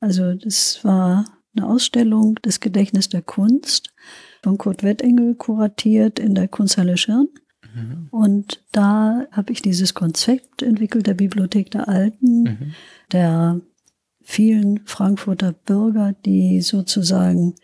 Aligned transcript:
Also 0.00 0.34
das 0.34 0.84
war 0.84 1.24
eine 1.56 1.66
Ausstellung 1.66 2.36
des 2.36 2.60
Gedächtnis 2.60 3.08
der 3.08 3.22
Kunst 3.22 3.92
von 4.42 4.58
Kurt 4.58 4.82
Wettengel 4.82 5.34
kuratiert 5.34 6.18
in 6.18 6.34
der 6.34 6.48
Kunsthalle 6.48 6.96
Schirn. 6.96 7.28
Mhm. 7.74 8.08
Und 8.10 8.62
da 8.72 9.26
habe 9.32 9.52
ich 9.52 9.62
dieses 9.62 9.94
Konzept 9.94 10.62
entwickelt 10.62 11.06
der 11.06 11.14
Bibliothek 11.14 11.70
der 11.70 11.88
Alten, 11.88 12.42
mhm. 12.42 12.72
der 13.12 13.60
vielen 14.22 14.80
Frankfurter 14.84 15.52
Bürger, 15.52 16.14
die 16.24 16.60
sozusagen 16.60 17.54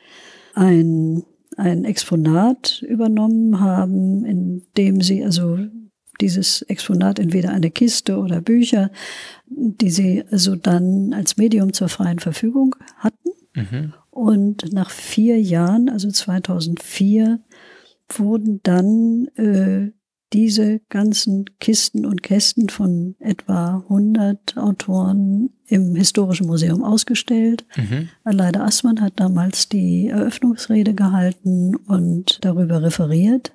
ein, 0.54 1.22
ein 1.56 1.84
Exponat 1.84 2.82
übernommen 2.82 3.60
haben, 3.60 4.24
in 4.24 4.62
dem 4.76 5.00
sie 5.02 5.22
also 5.24 5.58
dieses 6.24 6.62
Exponat 6.62 7.18
entweder 7.18 7.50
eine 7.50 7.70
Kiste 7.70 8.18
oder 8.18 8.40
Bücher, 8.40 8.90
die 9.46 9.90
sie 9.90 10.24
also 10.30 10.56
dann 10.56 11.12
als 11.12 11.36
Medium 11.36 11.74
zur 11.74 11.88
freien 11.88 12.18
Verfügung 12.18 12.74
hatten. 12.96 13.30
Mhm. 13.54 13.92
Und 14.10 14.72
nach 14.72 14.90
vier 14.90 15.38
Jahren, 15.38 15.90
also 15.90 16.10
2004, 16.10 17.40
wurden 18.08 18.60
dann 18.62 19.28
äh, 19.36 19.92
diese 20.32 20.80
ganzen 20.88 21.44
Kisten 21.60 22.06
und 22.06 22.22
Kästen 22.22 22.68
von 22.68 23.16
etwa 23.20 23.84
100 23.88 24.56
Autoren 24.56 25.50
im 25.66 25.94
Historischen 25.94 26.46
Museum 26.46 26.82
ausgestellt. 26.82 27.64
Mhm. 27.76 28.08
Leider 28.24 28.64
Assmann 28.64 29.00
hat 29.00 29.20
damals 29.20 29.68
die 29.68 30.08
Eröffnungsrede 30.08 30.94
gehalten 30.94 31.76
und 31.76 32.38
darüber 32.44 32.82
referiert. 32.82 33.53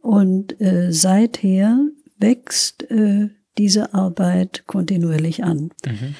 Und 0.00 0.60
äh, 0.60 0.92
seither 0.92 1.78
wächst 2.18 2.90
äh, 2.90 3.28
diese 3.58 3.94
Arbeit 3.94 4.64
kontinuierlich 4.66 5.44
an. 5.44 5.70
Mhm. 5.86 6.14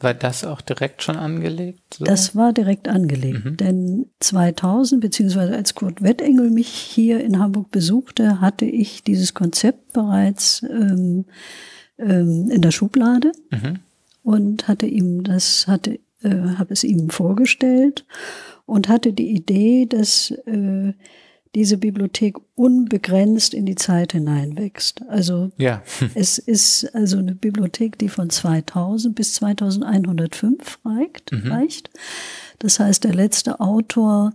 War 0.00 0.14
das 0.14 0.44
auch 0.44 0.60
direkt 0.60 1.02
schon 1.02 1.16
angelegt? 1.16 1.94
So? 1.94 2.04
Das 2.04 2.36
war 2.36 2.52
direkt 2.52 2.86
angelegt, 2.86 3.44
mhm. 3.44 3.56
denn 3.56 4.06
2000, 4.20 5.00
beziehungsweise 5.00 5.56
als 5.56 5.74
Kurt 5.74 6.02
Wettengel 6.02 6.50
mich 6.50 6.68
hier 6.68 7.20
in 7.24 7.40
Hamburg 7.40 7.72
besuchte, 7.72 8.40
hatte 8.40 8.64
ich 8.64 9.02
dieses 9.02 9.34
Konzept 9.34 9.92
bereits 9.92 10.62
ähm, 10.62 11.24
ähm, 11.98 12.48
in 12.48 12.62
der 12.62 12.70
Schublade 12.70 13.32
mhm. 13.50 13.80
und 14.22 14.68
hatte 14.68 14.86
ihm 14.86 15.24
das, 15.24 15.66
hatte, 15.66 15.98
äh, 16.22 16.30
habe 16.30 16.74
es 16.74 16.84
ihm 16.84 17.10
vorgestellt 17.10 18.04
und 18.66 18.88
hatte 18.88 19.12
die 19.12 19.32
Idee, 19.32 19.86
dass 19.86 20.30
äh, 20.46 20.92
diese 21.54 21.78
Bibliothek 21.78 22.36
unbegrenzt 22.54 23.54
in 23.54 23.66
die 23.66 23.74
Zeit 23.74 24.12
hineinwächst. 24.12 25.02
Also 25.08 25.50
ja. 25.56 25.82
es 26.14 26.38
ist 26.38 26.94
also 26.94 27.18
eine 27.18 27.34
Bibliothek, 27.34 27.98
die 27.98 28.08
von 28.08 28.30
2000 28.30 29.14
bis 29.14 29.34
2105 29.34 30.78
reicht. 30.84 31.32
Mhm. 31.32 31.50
reicht. 31.50 31.90
Das 32.58 32.80
heißt, 32.80 33.04
der 33.04 33.14
letzte 33.14 33.60
Autor 33.60 34.34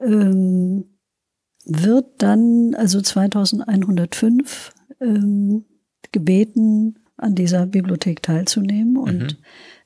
ähm, 0.00 0.84
wird 1.64 2.06
dann, 2.18 2.74
also 2.74 3.00
2105, 3.00 4.72
ähm, 5.00 5.64
gebeten, 6.10 6.98
an 7.16 7.34
dieser 7.34 7.66
Bibliothek 7.66 8.22
teilzunehmen. 8.22 8.96
Und 8.96 9.22
mhm. 9.22 9.36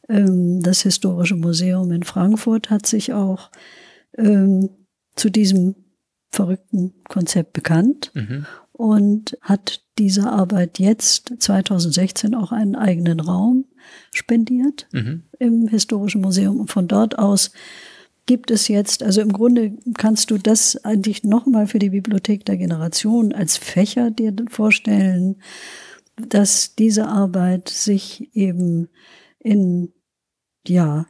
ähm, 0.09 0.63
das 0.63 0.83
Historische 0.83 1.37
Museum 1.37 1.93
in 1.93 2.03
Frankfurt 2.03 2.71
hat 2.71 2.87
sich 2.87 3.13
auch 3.13 3.51
ähm, 4.17 4.71
zu 5.15 5.31
diesem 5.31 5.75
verrückten 6.37 6.95
Konzept 7.09 7.53
bekannt 7.53 8.13
mhm. 8.15 8.47
und 8.73 9.37
hat 9.41 9.83
dieser 9.99 10.33
Arbeit 10.33 10.79
jetzt 10.79 11.33
2016 11.39 12.35
auch 12.35 12.53
einen 12.53 12.77
eigenen 12.77 13.21
Raum 13.21 13.65
spendiert 14.13 14.87
mhm. 14.93 15.25
im 15.39 15.69
Historischen 15.69 16.21
Museum. 16.21 16.61
Und 16.61 16.71
von 16.71 16.87
dort 16.87 17.19
aus 17.19 17.51
gibt 18.27 18.51
es 18.51 18.69
jetzt, 18.69 19.03
also 19.03 19.21
im 19.21 19.33
Grunde 19.33 19.73
kannst 19.97 20.31
du 20.31 20.39
das 20.39 20.85
eigentlich 20.85 21.25
nochmal 21.25 21.67
für 21.67 21.79
die 21.79 21.91
Bibliothek 21.91 22.45
der 22.45 22.57
Generation 22.57 23.33
als 23.33 23.57
Fächer 23.57 24.11
dir 24.11 24.35
vorstellen, 24.51 25.37
dass 26.17 26.75
diese 26.75 27.09
Arbeit 27.09 27.69
sich 27.69 28.35
eben 28.35 28.89
in, 29.39 29.93
ja, 30.67 31.07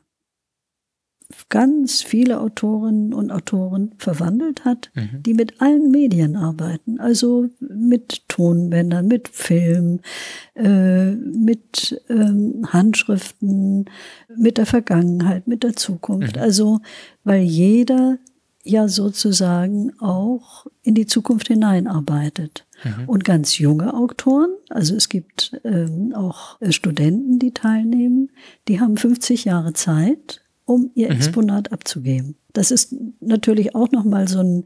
ganz 1.49 2.03
viele 2.03 2.41
Autorinnen 2.41 3.13
und 3.13 3.31
Autoren 3.31 3.93
verwandelt 3.99 4.65
hat, 4.65 4.91
mhm. 4.95 5.23
die 5.23 5.35
mit 5.35 5.61
allen 5.61 5.91
Medien 5.91 6.37
arbeiten, 6.37 7.01
also 7.01 7.49
mit 7.61 8.29
Tonbändern, 8.29 9.07
mit 9.07 9.29
Film, 9.29 10.01
äh, 10.55 11.13
mit 11.13 12.01
ähm, 12.09 12.67
Handschriften, 12.73 13.87
mit 14.37 14.59
der 14.59 14.67
Vergangenheit, 14.67 15.47
mit 15.49 15.63
der 15.63 15.75
Zukunft. 15.75 16.37
Mhm. 16.37 16.43
Also, 16.43 16.81
weil 17.25 17.43
jeder 17.43 18.19
ja 18.63 18.89
sozusagen 18.89 19.93
auch 20.01 20.67
in 20.83 20.95
die 20.95 21.07
Zukunft 21.07 21.49
hineinarbeitet. 21.49 22.67
Mhm. 22.85 23.09
Und 23.09 23.25
ganz 23.25 23.59
junge 23.59 23.95
Autoren, 23.95 24.51
also 24.69 24.95
es 24.95 25.09
gibt 25.09 25.59
ähm, 25.65 26.13
auch 26.15 26.59
Studenten, 26.71 27.39
die 27.39 27.53
teilnehmen, 27.53 28.31
die 28.69 28.81
haben 28.81 28.97
50 28.97 29.45
Jahre 29.45 29.73
Zeit, 29.73 30.43
um 30.67 30.91
ihr 30.95 31.09
mhm. 31.09 31.17
Exponat 31.17 31.73
abzugeben. 31.73 32.37
Das 32.53 32.71
ist 32.71 32.95
natürlich 33.21 33.75
auch 33.75 33.91
nochmal 33.93 34.29
so 34.29 34.41
ein, 34.41 34.65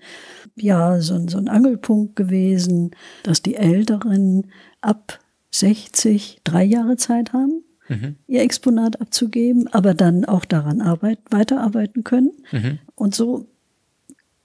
ja, 0.56 1.00
so 1.00 1.14
ein, 1.14 1.28
so 1.28 1.38
ein 1.38 1.48
Angelpunkt 1.48 2.16
gewesen, 2.16 2.92
dass 3.22 3.42
die 3.42 3.54
Älteren 3.54 4.46
ab 4.80 5.20
60 5.52 6.40
drei 6.42 6.64
Jahre 6.64 6.96
Zeit 6.96 7.32
haben, 7.32 7.62
mhm. 7.88 8.16
ihr 8.26 8.42
Exponat 8.42 9.00
abzugeben, 9.00 9.68
aber 9.68 9.94
dann 9.94 10.24
auch 10.24 10.44
daran 10.44 10.80
arbeit, 10.80 11.18
weiterarbeiten 11.30 12.02
können. 12.02 12.32
Mhm. 12.50 12.78
Und 12.94 13.14
so 13.14 13.46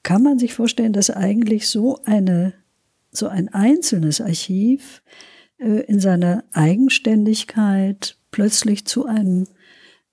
kann 0.03 0.21
man 0.21 0.37
sich 0.37 0.53
vorstellen, 0.53 0.93
dass 0.93 1.09
eigentlich 1.09 1.69
so 1.69 1.99
eine, 2.03 2.53
so 3.11 3.27
ein 3.27 3.47
einzelnes 3.53 4.19
Archiv 4.19 5.01
äh, 5.57 5.81
in 5.85 5.99
seiner 6.01 6.43
Eigenständigkeit 6.51 8.17
plötzlich 8.31 8.85
zu 8.85 9.05
einem 9.05 9.47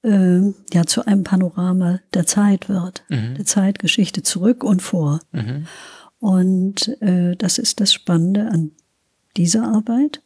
äh, 0.02 0.40
ja 0.72 0.84
zu 0.86 1.06
einem 1.06 1.24
Panorama 1.24 2.00
der 2.14 2.26
Zeit 2.26 2.68
wird, 2.68 3.04
mhm. 3.08 3.34
der 3.36 3.44
Zeitgeschichte 3.44 4.22
zurück 4.22 4.64
und 4.64 4.82
vor. 4.82 5.20
Mhm. 5.32 5.66
Und 6.20 7.00
äh, 7.02 7.34
das 7.36 7.58
ist 7.58 7.80
das 7.80 7.92
Spannende 7.92 8.48
an 8.48 8.70
dieser 9.36 9.64
Arbeit. 9.64 10.20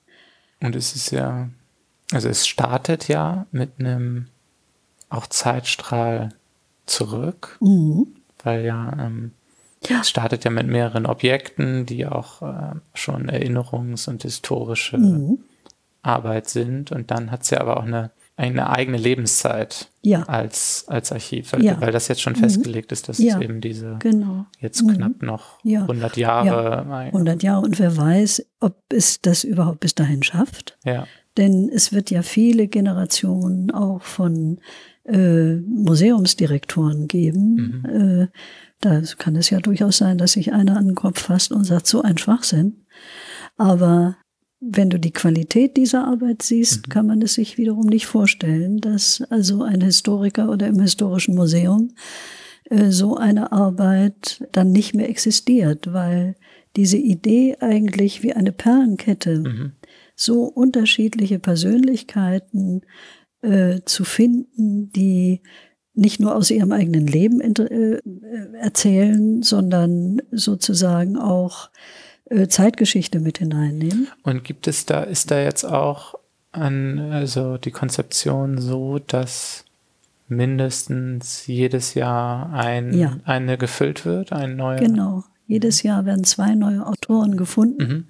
Und 0.60 0.76
es 0.76 0.94
ist 0.94 1.10
ja, 1.10 1.48
also 2.12 2.28
es 2.28 2.47
startet 2.47 3.09
ja 3.09 3.47
mit 3.50 3.78
einem 3.78 4.26
auch 5.09 5.26
Zeitstrahl 5.26 6.31
zurück, 6.87 7.58
mhm. 7.60 8.08
weil 8.43 8.64
ja, 8.64 8.93
ähm, 8.98 9.32
ja, 9.88 10.00
es 10.00 10.08
startet 10.08 10.44
ja 10.44 10.50
mit 10.50 10.66
mehreren 10.66 11.06
Objekten, 11.06 11.87
die 11.87 12.06
auch 12.06 12.43
äh, 12.43 12.75
schon 12.94 13.31
Erinnerungs- 13.31 14.08
und 14.08 14.22
historische 14.22 14.98
mhm. 14.98 15.38
Arbeit 16.03 16.48
sind. 16.48 16.93
Und 16.93 17.10
dann 17.10 17.31
hat 17.31 17.43
es 17.43 17.50
ja 17.50 17.60
aber 17.60 17.76
auch 17.76 17.84
eine 17.84 18.10
eine 18.36 18.69
eigene 18.69 18.98
Lebenszeit 18.98 19.88
ja. 20.02 20.22
als, 20.24 20.84
als 20.88 21.10
Archiv, 21.10 21.52
weil, 21.52 21.64
ja. 21.64 21.80
weil 21.80 21.91
das 21.91 22.08
jetzt 22.08 22.20
schon 22.20 22.34
mhm. 22.34 22.41
festgelegt 22.41 22.92
ist, 22.92 23.08
dass 23.08 23.19
ja. 23.19 23.36
es 23.36 23.42
eben 23.42 23.60
diese 23.62 23.97
genau. 23.98 24.44
jetzt 24.60 24.82
mhm. 24.82 24.94
knapp 24.94 25.22
noch 25.22 25.64
100 25.64 26.16
Jahre. 26.19 26.86
100 26.86 27.42
Jahre 27.42 27.64
und 27.64 27.78
wer 27.78 27.96
weiß, 27.96 28.44
ob 28.60 28.76
es 28.91 29.20
das 29.22 29.42
überhaupt 29.42 29.80
bis 29.80 29.94
dahin 29.94 30.22
schafft. 30.22 30.78
Denn 31.36 31.70
es 31.72 31.92
wird 31.92 32.10
ja 32.10 32.22
viele 32.22 32.66
Generationen 32.66 33.70
auch 33.70 34.02
von 34.02 34.58
äh, 35.04 35.56
Museumsdirektoren 35.56 37.08
geben. 37.08 37.82
Mhm. 37.84 38.22
Äh, 38.22 38.26
da 38.80 39.00
kann 39.19 39.36
es 39.36 39.50
ja 39.50 39.60
durchaus 39.60 39.98
sein, 39.98 40.19
dass 40.19 40.32
sich 40.32 40.52
einer 40.52 40.76
an 40.76 40.88
den 40.88 40.94
Kopf 40.94 41.22
fasst 41.22 41.52
und 41.52 41.64
sagt, 41.64 41.86
so 41.86 42.02
ein 42.02 42.19
Schwachsinn. 42.19 42.84
Aber 43.56 44.16
wenn 44.61 44.91
du 44.91 44.99
die 44.99 45.12
Qualität 45.12 45.77
dieser 45.77 46.06
Arbeit 46.06 46.43
siehst, 46.43 46.87
mhm. 46.87 46.91
kann 46.91 47.06
man 47.06 47.22
es 47.22 47.34
sich 47.34 47.59
wiederum 47.59 47.87
nicht 47.87 48.06
vorstellen, 48.06 48.81
dass 48.81 49.22
also 49.31 49.62
ein 49.62 49.81
Historiker 49.81 50.50
oder 50.50 50.67
im 50.67 50.81
historischen 50.81 51.35
Museum 51.35 51.93
äh, 52.64 52.91
so 52.91 53.17
eine 53.17 53.53
Arbeit 53.53 54.47
dann 54.53 54.73
nicht 54.73 54.94
mehr 54.94 55.08
existiert, 55.08 55.93
weil 55.93 56.37
diese 56.75 56.97
Idee 56.97 57.56
eigentlich 57.61 58.23
wie 58.23 58.32
eine 58.32 58.53
Perlenkette 58.53 59.41
mhm. 59.41 59.73
so 60.14 60.44
unterschiedliche 60.44 61.38
Persönlichkeiten 61.38 62.82
äh, 63.43 63.81
zu 63.85 64.05
finden, 64.05 64.91
die 64.91 65.43
nicht 65.93 66.20
nur 66.20 66.35
aus 66.35 66.50
ihrem 66.50 66.73
eigenen 66.73 67.06
Leben 67.06 67.41
äh, 67.41 68.00
erzählen, 68.59 69.43
sondern 69.43 70.20
sozusagen 70.31 71.17
auch 71.17 71.69
äh, 71.69 72.06
Zeitgeschichte 72.49 73.20
mit 73.20 73.38
hineinnehmen. 73.38 74.08
Und 74.23 74.44
gibt 74.44 74.67
es 74.67 74.87
da, 74.87 75.02
ist 75.02 75.31
da 75.31 75.40
jetzt 75.40 75.64
auch 75.64 76.14
an, 76.52 77.12
also 77.12 77.56
die 77.56 77.70
Konzeption 77.70 78.58
so, 78.58 78.99
dass 78.99 79.64
mindestens 80.28 81.46
jedes 81.46 81.94
Jahr 81.94 82.52
ein, 82.52 82.93
ja. 82.94 83.19
eine 83.25 83.58
gefüllt 83.58 84.05
wird, 84.05 84.32
ein 84.32 84.56
neuer? 84.56 84.78
Genau. 84.78 85.25
Jedes 85.46 85.84
Jahr 85.84 86.05
werden 86.05 86.25
zwei 86.25 86.56
neue 86.56 86.84
Autoren 86.84 87.37
gefunden, 87.37 87.82
mhm. 87.87 88.05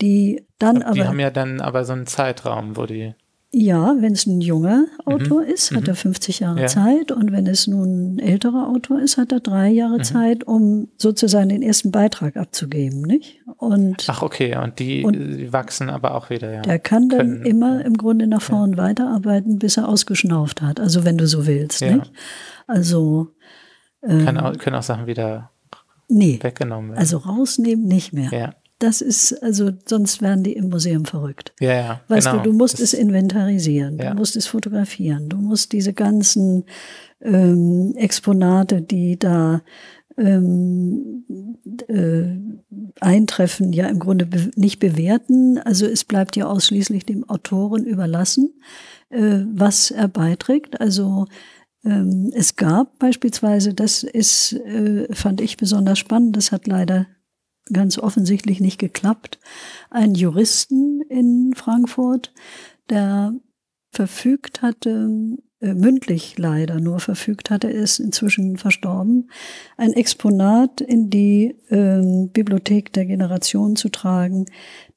die 0.00 0.44
dann 0.58 0.82
aber. 0.82 0.94
Die 0.94 1.04
haben 1.04 1.20
ja 1.20 1.30
dann 1.30 1.60
aber 1.60 1.84
so 1.84 1.92
einen 1.92 2.06
Zeitraum, 2.06 2.76
wo 2.76 2.86
die 2.86 3.14
Ja, 3.50 3.96
wenn 3.98 4.12
es 4.12 4.26
ein 4.26 4.42
junger 4.42 4.84
Autor 5.06 5.40
mhm. 5.40 5.48
ist, 5.48 5.70
hat 5.70 5.84
mhm. 5.84 5.88
er 5.88 5.94
50 5.94 6.40
Jahre 6.40 6.60
ja. 6.60 6.66
Zeit. 6.66 7.10
Und 7.10 7.32
wenn 7.32 7.46
es 7.46 7.66
nun 7.66 8.16
ein 8.16 8.18
älterer 8.18 8.68
Autor 8.68 9.00
ist, 9.00 9.16
hat 9.16 9.32
er 9.32 9.40
drei 9.40 9.68
Jahre 9.68 9.98
mhm. 9.98 10.04
Zeit, 10.04 10.44
um 10.44 10.88
sozusagen 10.98 11.48
den 11.48 11.62
ersten 11.62 11.90
Beitrag 11.90 12.36
abzugeben. 12.36 13.00
Nicht? 13.00 13.40
Und, 13.56 14.04
Ach, 14.08 14.20
okay. 14.20 14.54
Und 14.58 14.78
die, 14.78 15.02
und 15.02 15.50
wachsen 15.50 15.88
aber 15.88 16.14
auch 16.14 16.28
wieder, 16.28 16.52
ja. 16.52 16.60
Der 16.60 16.78
kann 16.78 17.08
dann 17.08 17.18
Können, 17.18 17.46
immer 17.46 17.84
im 17.86 17.96
Grunde 17.96 18.26
nach 18.26 18.42
vorn 18.42 18.72
ja. 18.72 18.76
weiterarbeiten, 18.78 19.58
bis 19.58 19.78
er 19.78 19.88
ausgeschnauft 19.88 20.60
hat. 20.60 20.78
Also, 20.78 21.06
wenn 21.06 21.16
du 21.16 21.26
so 21.26 21.46
willst. 21.46 21.80
Ja. 21.80 21.96
Nicht? 21.96 22.12
Also. 22.66 23.28
Ähm, 24.02 24.26
kann 24.26 24.36
auch, 24.36 24.58
können 24.58 24.76
auch 24.76 24.82
Sachen 24.82 25.06
wieder 25.06 25.50
nee, 26.08 26.38
weggenommen 26.42 26.90
werden. 26.90 27.00
Also 27.00 27.16
rausnehmen 27.16 27.86
nicht 27.86 28.12
mehr. 28.12 28.30
Ja. 28.30 28.54
Das 28.78 29.00
ist, 29.00 29.42
also 29.42 29.72
sonst 29.86 30.22
werden 30.22 30.44
die 30.44 30.52
im 30.52 30.68
Museum 30.68 31.04
verrückt. 31.04 31.52
Ja, 31.58 31.74
ja. 31.74 32.00
Weißt 32.08 32.30
genau. 32.30 32.42
du, 32.42 32.50
du 32.50 32.56
musst 32.56 32.74
das, 32.74 32.80
es 32.80 32.94
inventarisieren, 32.94 33.98
ja. 33.98 34.10
du 34.10 34.16
musst 34.16 34.36
es 34.36 34.46
fotografieren, 34.46 35.28
du 35.28 35.36
musst 35.38 35.72
diese 35.72 35.92
ganzen 35.92 36.64
ähm, 37.20 37.94
Exponate, 37.96 38.80
die 38.80 39.18
da 39.18 39.62
ähm, 40.16 41.24
äh, 41.88 42.36
eintreffen, 43.00 43.72
ja 43.72 43.86
im 43.86 43.98
Grunde 43.98 44.26
be 44.26 44.50
nicht 44.56 44.78
bewerten. 44.78 45.58
Also 45.58 45.86
es 45.86 46.04
bleibt 46.04 46.36
ja 46.36 46.46
ausschließlich 46.46 47.06
dem 47.06 47.28
Autoren 47.28 47.84
überlassen, 47.84 48.52
äh, 49.10 49.40
was 49.52 49.90
er 49.90 50.08
beiträgt. 50.08 50.80
Also 50.80 51.26
ähm, 51.84 52.30
es 52.34 52.56
gab 52.56 52.98
beispielsweise, 52.98 53.74
das 53.74 54.02
ist, 54.02 54.52
äh, 54.52 55.12
fand 55.14 55.40
ich 55.40 55.56
besonders 55.56 55.98
spannend, 55.98 56.36
das 56.36 56.52
hat 56.52 56.66
leider 56.66 57.06
ganz 57.72 57.98
offensichtlich 57.98 58.60
nicht 58.60 58.78
geklappt, 58.78 59.38
einen 59.90 60.14
Juristen 60.14 61.02
in 61.08 61.54
Frankfurt, 61.54 62.32
der 62.90 63.34
verfügt 63.90 64.62
hatte, 64.62 65.08
äh, 65.60 65.74
mündlich 65.74 66.38
leider 66.38 66.78
nur 66.78 67.00
verfügt 67.00 67.50
hatte, 67.50 67.68
ist 67.68 67.98
inzwischen 67.98 68.58
verstorben, 68.58 69.30
ein 69.76 69.92
Exponat 69.92 70.80
in 70.80 71.10
die 71.10 71.56
äh, 71.68 72.28
Bibliothek 72.32 72.92
der 72.92 73.06
Generation 73.06 73.74
zu 73.74 73.88
tragen, 73.88 74.46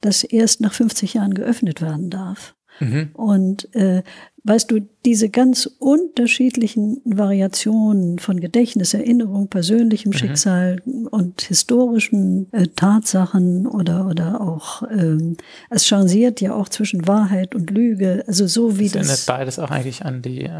das 0.00 0.22
erst 0.22 0.60
nach 0.60 0.72
50 0.72 1.14
Jahren 1.14 1.34
geöffnet 1.34 1.80
werden 1.80 2.10
darf. 2.10 2.54
Mhm. 2.78 3.10
Und 3.14 3.74
äh, 3.74 4.02
weißt 4.44 4.70
du, 4.70 4.80
diese 5.04 5.28
ganz 5.28 5.66
unterschiedlichen 5.78 7.00
Variationen 7.04 8.18
von 8.18 8.40
Gedächtnis, 8.40 8.92
Erinnerung, 8.92 9.48
persönlichem 9.48 10.10
mhm. 10.10 10.16
Schicksal 10.16 10.82
und 11.10 11.42
historischen 11.42 12.52
äh, 12.52 12.66
Tatsachen 12.66 13.66
oder, 13.66 14.06
oder 14.08 14.40
auch, 14.40 14.82
ähm, 14.90 15.36
es 15.70 15.86
changiert 15.86 16.40
ja 16.40 16.54
auch 16.54 16.68
zwischen 16.68 17.06
Wahrheit 17.06 17.54
und 17.54 17.70
Lüge, 17.70 18.24
also 18.26 18.46
so 18.46 18.78
wie 18.78 18.88
das. 18.88 19.06
Das 19.06 19.28
erinnert 19.28 19.38
beides 19.38 19.58
auch 19.58 19.70
eigentlich 19.70 20.04
an 20.04 20.22
die, 20.22 20.50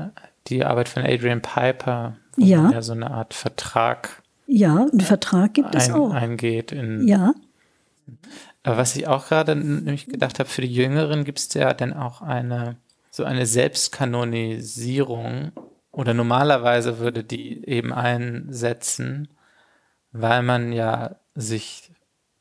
die 0.46 0.64
Arbeit 0.64 0.88
von 0.88 1.02
Adrian 1.04 1.42
Piper, 1.42 2.16
wo 2.36 2.44
ja. 2.44 2.70
ja 2.70 2.82
so 2.82 2.92
eine 2.92 3.10
Art 3.10 3.34
Vertrag. 3.34 4.22
Ja, 4.46 4.86
einen 4.90 5.00
Vertrag 5.00 5.54
gibt 5.54 5.74
ein, 5.74 5.80
es 5.80 5.90
auch. 5.90 6.12
Eingeht 6.12 6.70
in. 6.72 7.08
Ja. 7.08 7.34
Aber 8.62 8.76
was 8.76 8.94
ich 8.94 9.08
auch 9.08 9.26
gerade 9.26 9.56
nämlich 9.56 10.06
gedacht 10.06 10.38
habe, 10.38 10.48
für 10.48 10.62
die 10.62 10.72
Jüngeren 10.72 11.24
gibt 11.24 11.40
es 11.40 11.52
ja 11.54 11.72
dann 11.74 11.92
auch 11.92 12.22
eine 12.22 12.76
so 13.12 13.24
eine 13.24 13.46
Selbstkanonisierung 13.46 15.52
oder 15.90 16.14
normalerweise 16.14 16.98
würde 16.98 17.22
die 17.22 17.68
eben 17.68 17.92
einsetzen, 17.92 19.28
weil 20.12 20.42
man 20.42 20.72
ja 20.72 21.16
sich 21.34 21.92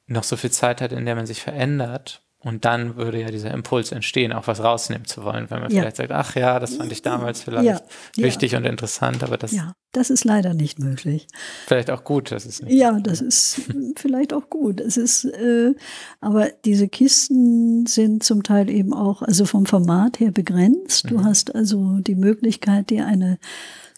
noch 0.07 0.23
so 0.23 0.37
viel 0.37 0.51
Zeit 0.51 0.81
hat, 0.81 0.93
in 0.93 1.05
der 1.05 1.15
man 1.15 1.27
sich 1.27 1.41
verändert 1.41 2.23
und 2.43 2.65
dann 2.65 2.95
würde 2.95 3.21
ja 3.21 3.29
dieser 3.29 3.51
Impuls 3.51 3.91
entstehen, 3.91 4.33
auch 4.33 4.47
was 4.47 4.63
rausnehmen 4.63 5.05
zu 5.05 5.23
wollen, 5.23 5.51
wenn 5.51 5.59
man 5.59 5.71
ja. 5.71 5.81
vielleicht 5.81 5.97
sagt, 5.97 6.11
ach 6.11 6.35
ja, 6.35 6.59
das 6.59 6.75
fand 6.75 6.91
ich 6.91 7.03
damals 7.03 7.43
vielleicht 7.43 7.65
ja. 7.65 8.23
wichtig 8.23 8.53
ja. 8.53 8.57
und 8.57 8.65
interessant, 8.65 9.23
aber 9.23 9.37
das. 9.37 9.51
Ja, 9.51 9.75
das 9.91 10.09
ist 10.09 10.23
leider 10.23 10.55
nicht 10.55 10.79
möglich. 10.79 11.27
Vielleicht 11.67 11.91
auch 11.91 12.03
gut, 12.03 12.31
dass 12.31 12.45
es 12.45 12.61
nicht. 12.61 12.73
Ja, 12.73 12.99
das 12.99 13.21
ist 13.21 13.61
vielleicht 13.95 14.33
auch 14.33 14.49
gut. 14.49 14.81
Es 14.81 14.97
ist, 14.97 15.25
äh, 15.25 15.75
aber 16.19 16.49
diese 16.65 16.87
Kisten 16.87 17.85
sind 17.85 18.23
zum 18.23 18.41
Teil 18.41 18.71
eben 18.71 18.93
auch, 18.93 19.21
also 19.21 19.45
vom 19.45 19.67
Format 19.67 20.19
her 20.19 20.31
begrenzt. 20.31 21.11
Du 21.11 21.19
mhm. 21.19 21.25
hast 21.25 21.53
also 21.53 21.99
die 21.99 22.15
Möglichkeit, 22.15 22.89
dir 22.89 23.05
eine 23.05 23.37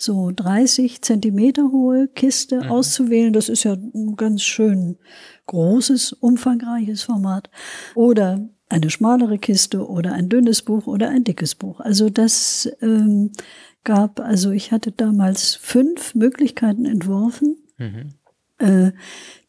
so 0.03 0.31
30 0.31 1.01
Zentimeter 1.01 1.71
hohe 1.71 2.07
Kiste 2.07 2.63
mhm. 2.63 2.71
auszuwählen. 2.71 3.33
Das 3.33 3.49
ist 3.49 3.63
ja 3.63 3.77
ganz 4.15 4.43
schön 4.43 4.97
großes, 5.47 6.13
umfangreiches 6.13 7.03
Format 7.03 7.49
oder 7.95 8.49
eine 8.69 8.89
schmalere 8.89 9.37
Kiste 9.37 9.87
oder 9.87 10.13
ein 10.13 10.29
dünnes 10.29 10.63
Buch 10.63 10.87
oder 10.87 11.09
ein 11.09 11.23
dickes 11.23 11.55
Buch. 11.55 11.79
Also 11.79 12.09
das 12.09 12.69
ähm, 12.81 13.31
gab, 13.83 14.19
also 14.19 14.51
ich 14.51 14.71
hatte 14.71 14.91
damals 14.91 15.55
fünf 15.55 16.15
Möglichkeiten 16.15 16.85
entworfen, 16.85 17.57
mhm. 17.77 18.13
äh, 18.57 18.91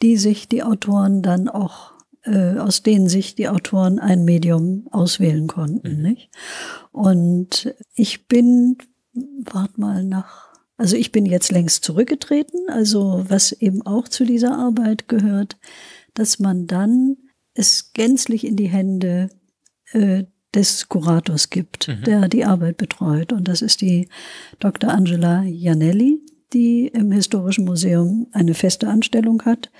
die 0.02 0.16
sich 0.16 0.48
die 0.48 0.62
Autoren 0.62 1.22
dann 1.22 1.48
auch, 1.48 1.94
äh, 2.24 2.58
aus 2.58 2.82
denen 2.82 3.08
sich 3.08 3.34
die 3.34 3.48
Autoren 3.48 3.98
ein 3.98 4.24
Medium 4.24 4.88
auswählen 4.90 5.46
konnten. 5.46 5.96
Mhm. 5.96 6.02
Nicht? 6.02 6.30
Und 6.92 7.74
ich 7.94 8.28
bin, 8.28 8.76
wart 9.44 9.78
mal 9.78 10.04
nach 10.04 10.43
also 10.76 10.96
ich 10.96 11.12
bin 11.12 11.26
jetzt 11.26 11.52
längst 11.52 11.84
zurückgetreten, 11.84 12.68
also 12.68 13.24
was 13.28 13.52
eben 13.52 13.82
auch 13.82 14.08
zu 14.08 14.24
dieser 14.24 14.56
Arbeit 14.58 15.08
gehört, 15.08 15.56
dass 16.14 16.38
man 16.38 16.66
dann 16.66 17.16
es 17.54 17.92
gänzlich 17.92 18.44
in 18.44 18.56
die 18.56 18.68
Hände 18.68 19.28
äh, 19.92 20.24
des 20.54 20.88
Kurators 20.88 21.50
gibt, 21.50 21.88
mhm. 21.88 22.02
der 22.04 22.28
die 22.28 22.44
Arbeit 22.44 22.76
betreut. 22.76 23.32
Und 23.32 23.48
das 23.48 23.62
ist 23.62 23.80
die 23.80 24.08
Dr. 24.58 24.90
Angela 24.90 25.42
Janelli, 25.42 26.20
die 26.54 26.86
im 26.86 27.10
Historischen 27.10 27.64
Museum 27.64 28.28
eine 28.32 28.54
feste 28.54 28.88
Anstellung 28.88 29.42
hat, 29.42 29.70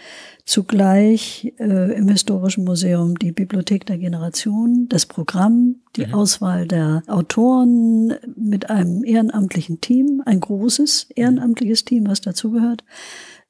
zugleich 0.45 1.55
äh, 1.59 1.97
im 1.97 2.09
Historischen 2.09 2.65
Museum 2.65 3.17
die 3.17 3.33
Bibliothek 3.33 3.87
der 3.87 3.99
Generation, 3.99 4.89
das 4.89 5.07
Programm, 5.07 5.77
die 5.97 6.07
mhm. 6.07 6.15
Auswahl 6.15 6.67
der 6.67 7.03
Autoren 7.07 8.15
mit 8.37 8.69
einem 8.69 9.05
ehrenamtlichen 9.05 9.81
Team, 9.81 10.23
ein 10.27 10.41
großes 10.41 11.11
ehrenamtliches 11.15 11.85
Team, 11.85 12.07
was 12.09 12.21
dazugehört. 12.21 12.85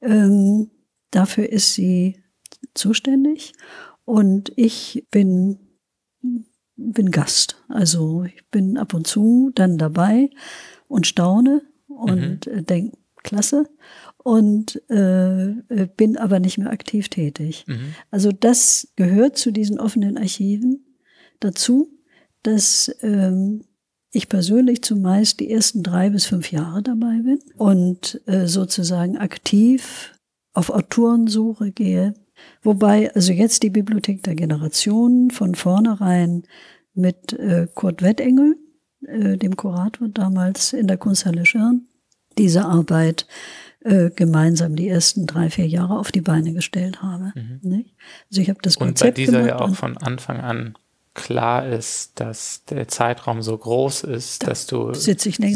Ähm, 0.03 0.71
dafür 1.11 1.49
ist 1.49 1.75
sie 1.75 2.23
zuständig 2.75 3.55
und 4.05 4.53
ich 4.57 5.07
bin 5.11 5.59
bin 6.77 7.13
Gast. 7.13 7.57
Also 7.69 8.25
ich 8.25 8.45
bin 8.51 8.77
ab 8.77 8.95
und 8.95 9.07
zu 9.07 9.53
dann 9.55 9.79
dabei 9.79 10.31
und 10.89 11.07
staune 11.07 11.63
und 11.87 12.47
mhm. 12.47 12.67
denke, 12.67 12.97
klasse 13.25 13.65
und 14.23 14.81
äh, 14.89 15.55
bin 15.97 16.17
aber 16.17 16.39
nicht 16.41 16.59
mehr 16.59 16.71
aktiv 16.71 17.09
tätig. 17.09 17.65
Mhm. 17.67 17.95
Also 18.11 18.31
das 18.33 18.89
gehört 18.97 19.37
zu 19.37 19.51
diesen 19.51 19.81
offenen 19.81 20.17
Archiven 20.17 20.87
dazu, 21.41 21.89
dass 22.43 22.95
ähm, 23.03 23.65
ich 24.13 24.29
persönlich 24.29 24.83
zumeist 24.83 25.41
die 25.41 25.51
ersten 25.51 25.83
drei 25.83 26.11
bis 26.11 26.27
fünf 26.27 26.53
Jahre 26.53 26.83
dabei 26.83 27.21
bin 27.23 27.41
und 27.57 28.21
äh, 28.27 28.47
sozusagen 28.47 29.19
aktiv 29.19 30.13
auf 30.53 30.71
Autorensuche 30.71 31.73
gehe. 31.73 32.15
Wobei 32.63 33.13
also 33.15 33.33
jetzt 33.33 33.63
die 33.63 33.71
Bibliothek 33.71 34.23
der 34.23 34.37
Generationen 34.37 35.31
von 35.31 35.55
vornherein 35.55 36.45
mit 36.95 37.33
äh, 37.33 37.67
Kurt 37.75 38.03
Wettengel, 38.03 38.57
äh, 39.07 39.37
dem 39.37 39.57
Kurator 39.57 40.09
damals 40.09 40.73
in 40.73 40.87
der 40.87 40.97
Kunsthalle 40.97 41.45
Schirn, 41.45 41.89
diese 42.39 42.65
Arbeit 42.65 43.27
äh, 43.81 44.11
gemeinsam 44.11 44.77
die 44.77 44.89
ersten 44.89 45.27
drei, 45.27 45.51
vier 45.51 45.67
Jahre 45.67 45.99
auf 45.99 46.11
die 46.11 46.23
Beine 46.23 46.53
gestellt 46.53 47.03
habe. 47.03 47.33
Mhm. 47.35 47.85
Also 48.31 48.41
ich 48.41 48.49
habe 48.49 48.61
das 48.63 48.79
Konzept 48.79 49.19
Und 49.19 49.27
bei 49.27 49.33
dieser 49.33 49.47
ja 49.47 49.61
auch 49.61 49.75
von 49.75 49.97
Anfang 49.99 50.41
an 50.41 50.75
klar 51.15 51.67
ist, 51.67 52.19
dass 52.19 52.65
der 52.65 52.89
Zeitraum 52.89 53.41
so 53.43 53.57
groß 53.57 54.05
ist, 54.05 54.43
da 54.43 54.49
dass 54.49 54.67
du 54.67 54.93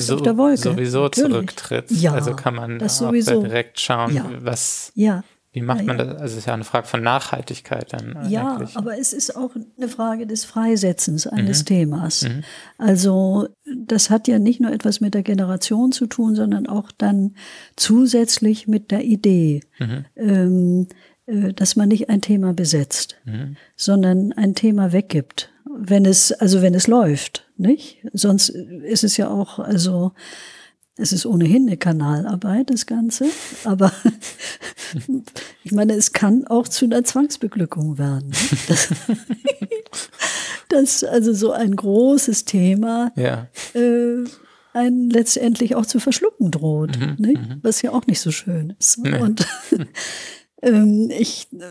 so, 0.07 0.15
auf 0.15 0.23
der 0.23 0.37
Wolke. 0.37 0.59
sowieso 0.59 1.05
Natürlich. 1.05 1.33
zurücktrittst. 1.33 2.01
Ja, 2.01 2.13
also 2.15 2.35
kann 2.35 2.55
man 2.55 2.81
auch 2.81 3.11
direkt 3.11 3.81
schauen, 3.81 4.15
ja. 4.15 4.25
was 4.41 4.93
ja. 4.95 5.25
Wie 5.59 5.67
macht 5.67 5.85
man 5.85 5.99
das? 5.99 6.09
Also 6.09 6.25
es 6.25 6.37
ist 6.37 6.47
ja 6.47 6.55
eine 6.55 6.65
Frage 6.65 6.87
von 6.87 7.03
Nachhaltigkeit 7.03 7.93
dann. 7.93 8.29
Ja, 8.31 8.57
eigentlich. 8.57 8.77
aber 8.77 8.99
es 8.99 9.13
ist 9.13 9.37
auch 9.37 9.51
eine 9.77 9.89
Frage 9.89 10.27
des 10.27 10.45
Freisetzens 10.45 11.27
eines 11.27 11.61
mhm. 11.61 11.67
Themas. 11.67 12.23
Mhm. 12.23 12.45
Also 12.79 13.49
das 13.77 14.11
hat 14.11 14.29
ja 14.29 14.39
nicht 14.39 14.61
nur 14.61 14.73
etwas 14.73 15.01
mit 15.01 15.15
der 15.15 15.23
Generation 15.23 15.93
zu 15.93 16.07
tun, 16.07 16.35
sondern 16.35 16.67
auch 16.67 16.93
dann 16.97 17.35
zusätzlich 17.77 18.69
mit 18.69 18.91
der 18.91 19.05
Idee, 19.05 19.63
mhm. 19.79 20.05
ähm, 20.17 20.89
äh, 21.27 21.53
dass 21.53 21.77
man 21.77 21.89
nicht 21.89 22.09
ein 22.09 22.21
Thema 22.21 22.53
besetzt, 22.53 23.17
mhm. 23.25 23.57
sondern 23.77 24.33
ein 24.33 24.55
Thema 24.55 24.93
weggibt, 24.93 25.51
wenn 25.77 26.07
es 26.07 26.33
also 26.33 26.63
wenn 26.63 26.75
es 26.75 26.87
läuft, 26.87 27.49
nicht? 27.57 27.99
Sonst 28.13 28.51
ist 28.51 29.05
es 29.05 29.17
ja 29.17 29.29
auch 29.29 29.59
also 29.59 30.13
es 30.99 31.13
ist 31.13 31.27
ohnehin 31.27 31.67
eine 31.69 31.77
Kanalarbeit, 31.77 32.71
das 32.71 32.87
Ganze. 32.87 33.27
Aber 33.65 33.93
ich 35.65 35.73
meine, 35.73 35.95
es 35.95 36.13
kann 36.13 36.47
auch 36.47 36.69
zu 36.69 36.85
einer 36.85 37.05
Zwangsbeglückung 37.05 37.99
werden. 37.99 38.33
dass 40.69 41.05
also 41.05 41.33
so 41.33 41.53
ein 41.53 41.75
großes 41.75 42.45
Thema 42.45 43.13
ja. 43.17 43.49
äh, 43.75 44.25
einen 44.73 45.11
letztendlich 45.11 45.75
auch 45.75 45.87
zu 45.87 45.99
verschlucken 46.01 46.51
droht, 46.51 46.99
Mhm, 46.99 47.17
nicht? 47.19 47.41
mhm. 47.41 47.59
was 47.63 47.83
ja 47.83 47.93
auch 47.93 48.07
nicht 48.07 48.21
so 48.21 48.31
schön 48.31 48.75
ist. 48.79 48.99
Nee. 48.99 49.19
Und 49.19 49.47
ähm, 50.63 51.11
ich 51.17 51.49
äh, 51.53 51.65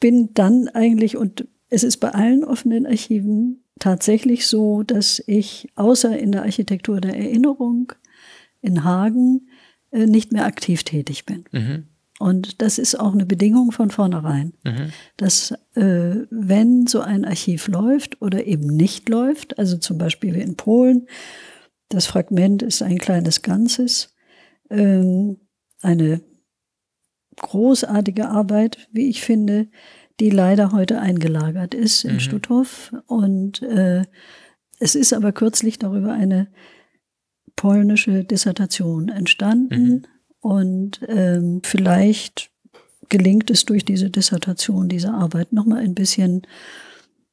bin 0.00 0.30
dann 0.34 0.68
eigentlich, 0.68 1.16
und 1.16 1.46
es 1.68 1.82
ist 1.84 1.98
bei 1.98 2.10
allen 2.10 2.44
offenen 2.44 2.86
Archiven 2.86 3.64
tatsächlich 3.78 4.46
so, 4.46 4.82
dass 4.82 5.22
ich 5.26 5.68
außer 5.76 6.18
in 6.18 6.32
der 6.32 6.42
Architektur 6.42 7.00
der 7.00 7.16
Erinnerung 7.16 7.92
in 8.62 8.84
Hagen 8.84 9.48
äh, 9.92 10.06
nicht 10.06 10.32
mehr 10.32 10.44
aktiv 10.46 10.84
tätig 10.84 11.26
bin. 11.26 11.44
Mhm. 11.52 11.86
Und 12.18 12.60
das 12.60 12.78
ist 12.78 13.00
auch 13.00 13.14
eine 13.14 13.24
Bedingung 13.24 13.72
von 13.72 13.90
vornherein, 13.90 14.52
Mhm. 14.64 14.92
dass 15.16 15.52
äh, 15.74 16.26
wenn 16.30 16.86
so 16.86 17.00
ein 17.00 17.24
Archiv 17.24 17.66
läuft 17.68 18.20
oder 18.20 18.44
eben 18.46 18.66
nicht 18.66 19.08
läuft, 19.08 19.58
also 19.58 19.78
zum 19.78 19.96
Beispiel 19.96 20.34
wie 20.34 20.40
in 20.42 20.56
Polen, 20.56 21.06
das 21.88 22.06
Fragment 22.06 22.62
ist 22.62 22.82
ein 22.82 22.98
kleines 22.98 23.40
Ganzes, 23.42 24.14
ähm, 24.68 25.38
eine 25.80 26.20
großartige 27.36 28.28
Arbeit, 28.28 28.88
wie 28.92 29.08
ich 29.08 29.22
finde, 29.22 29.68
die 30.20 30.30
leider 30.30 30.72
heute 30.72 31.00
eingelagert 31.00 31.74
ist 31.74 32.04
in 32.04 32.14
Mhm. 32.14 32.20
Stutthof. 32.20 32.94
Und 33.06 33.62
äh, 33.62 34.02
es 34.78 34.94
ist 34.94 35.12
aber 35.14 35.32
kürzlich 35.32 35.78
darüber 35.78 36.12
eine 36.12 36.48
polnische 37.60 38.24
Dissertation 38.24 39.10
entstanden. 39.10 39.84
Mhm. 39.90 40.02
Und 40.40 41.00
ähm, 41.08 41.60
vielleicht 41.62 42.50
gelingt 43.10 43.50
es 43.50 43.66
durch 43.66 43.84
diese 43.84 44.08
Dissertation, 44.08 44.88
diese 44.88 45.12
Arbeit 45.12 45.52
nochmal 45.52 45.80
ein 45.82 45.94
bisschen, 45.94 46.46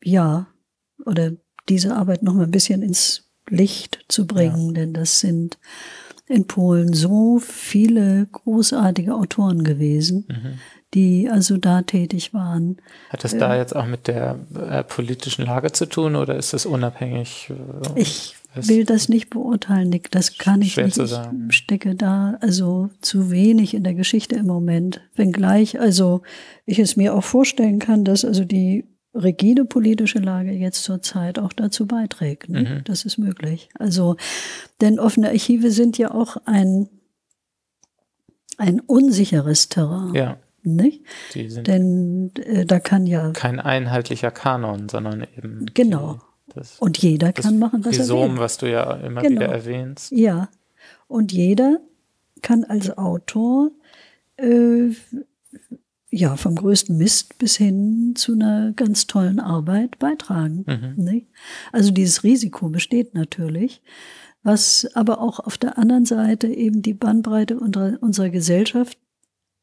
ja, 0.03 0.47
oder 1.05 1.31
diese 1.69 1.95
Arbeit 1.95 2.23
nochmal 2.23 2.43
ein 2.43 2.51
bisschen 2.51 2.81
ins 2.81 3.29
Licht 3.49 4.03
zu 4.09 4.27
bringen, 4.27 4.73
denn 4.73 4.93
das 4.93 5.21
sind 5.21 5.57
in 6.27 6.45
Polen 6.45 6.91
so 6.91 7.39
viele 7.39 8.25
großartige 8.29 9.15
Autoren 9.15 9.63
gewesen, 9.63 10.25
Mhm. 10.27 10.59
die 10.93 11.29
also 11.29 11.55
da 11.55 11.83
tätig 11.83 12.33
waren. 12.33 12.81
Hat 13.09 13.23
das 13.23 13.37
da 13.37 13.55
jetzt 13.55 13.73
auch 13.73 13.85
mit 13.85 14.07
der 14.07 14.37
äh, 14.69 14.83
politischen 14.83 15.45
Lage 15.45 15.71
zu 15.71 15.85
tun 15.85 16.17
oder 16.17 16.35
ist 16.35 16.51
das 16.51 16.65
unabhängig? 16.65 17.49
äh, 17.95 18.01
Ich 18.01 18.35
was- 18.57 18.67
will 18.69 18.85
das 18.85 19.09
nicht 19.09 19.29
beurteilen, 19.29 19.89
Nick. 19.89 20.11
Das 20.11 20.37
kann 20.37 20.61
ich 20.61 20.77
nicht. 20.77 20.97
Ich 20.97 21.55
stecke 21.55 21.95
da 21.95 22.37
also 22.41 22.89
zu 23.01 23.31
wenig 23.31 23.73
in 23.73 23.83
der 23.83 23.93
Geschichte 23.93 24.35
im 24.35 24.47
Moment. 24.47 25.01
Wenngleich 25.15 25.79
also 25.79 26.21
ich 26.65 26.79
es 26.79 26.95
mir 26.97 27.13
auch 27.15 27.23
vorstellen 27.23 27.79
kann, 27.79 28.03
dass 28.03 28.25
also 28.25 28.43
die 28.45 28.85
rigide 29.13 29.65
politische 29.65 30.19
Lage 30.19 30.51
jetzt 30.51 30.83
zurzeit 30.83 31.39
auch 31.39 31.51
dazu 31.53 31.87
beiträgt. 31.87 32.49
Ne? 32.49 32.61
Mhm. 32.61 32.83
Das 32.83 33.03
ist 33.05 33.17
möglich. 33.17 33.69
Also, 33.79 34.15
denn 34.81 34.99
offene 34.99 35.29
Archive 35.29 35.71
sind 35.71 35.97
ja 35.97 36.11
auch 36.11 36.37
ein, 36.45 36.87
ein 38.57 38.79
unsicheres 38.79 39.69
Terrain. 39.69 40.13
Ja, 40.13 40.37
Nicht? 40.63 41.01
die 41.33 41.49
sind 41.49 41.67
Denn 41.67 42.31
äh, 42.35 42.65
da 42.65 42.79
kann 42.79 43.07
ja, 43.07 43.31
kein 43.31 43.59
einheitlicher 43.59 44.31
Kanon, 44.31 44.89
sondern 44.89 45.25
eben 45.37 45.65
Genau. 45.73 46.19
Das, 46.57 46.79
und 46.79 46.97
jeder 46.97 47.33
kann 47.33 47.59
machen, 47.59 47.85
was 47.85 47.97
er 47.97 48.07
will. 48.07 48.15
Rhizom, 48.15 48.37
was 48.37 48.57
du 48.57 48.69
ja 48.69 48.95
immer 48.97 49.21
Genau. 49.21 49.41
wieder 49.41 49.49
erwähnst. 49.51 50.11
Ja, 50.11 50.49
und 51.07 51.31
jeder 51.31 51.79
kann 52.41 52.63
als 52.63 52.97
Autor 52.97 53.71
äh, 54.37 54.89
ja 56.09 56.35
vom 56.35 56.55
größten 56.55 56.97
Mist 56.97 57.37
bis 57.37 57.55
hin 57.57 58.13
zu 58.15 58.33
einer 58.33 58.73
ganz 58.73 59.07
tollen 59.07 59.39
Arbeit 59.39 59.99
beitragen. 59.99 60.65
Mhm. 60.67 61.03
Nicht? 61.03 61.27
Also 61.71 61.91
dieses 61.91 62.23
Risiko 62.23 62.69
besteht 62.69 63.13
natürlich, 63.13 63.81
was 64.43 64.87
aber 64.93 65.19
auch 65.21 65.39
auf 65.39 65.57
der 65.57 65.77
anderen 65.77 66.05
Seite 66.05 66.47
eben 66.47 66.81
die 66.81 66.93
Bandbreite 66.93 67.59
unserer, 67.59 67.97
unserer 68.01 68.29
Gesellschaft 68.29 68.97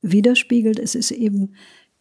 widerspiegelt. 0.02 0.78
Es 0.78 0.94
ist 0.94 1.10
eben 1.10 1.54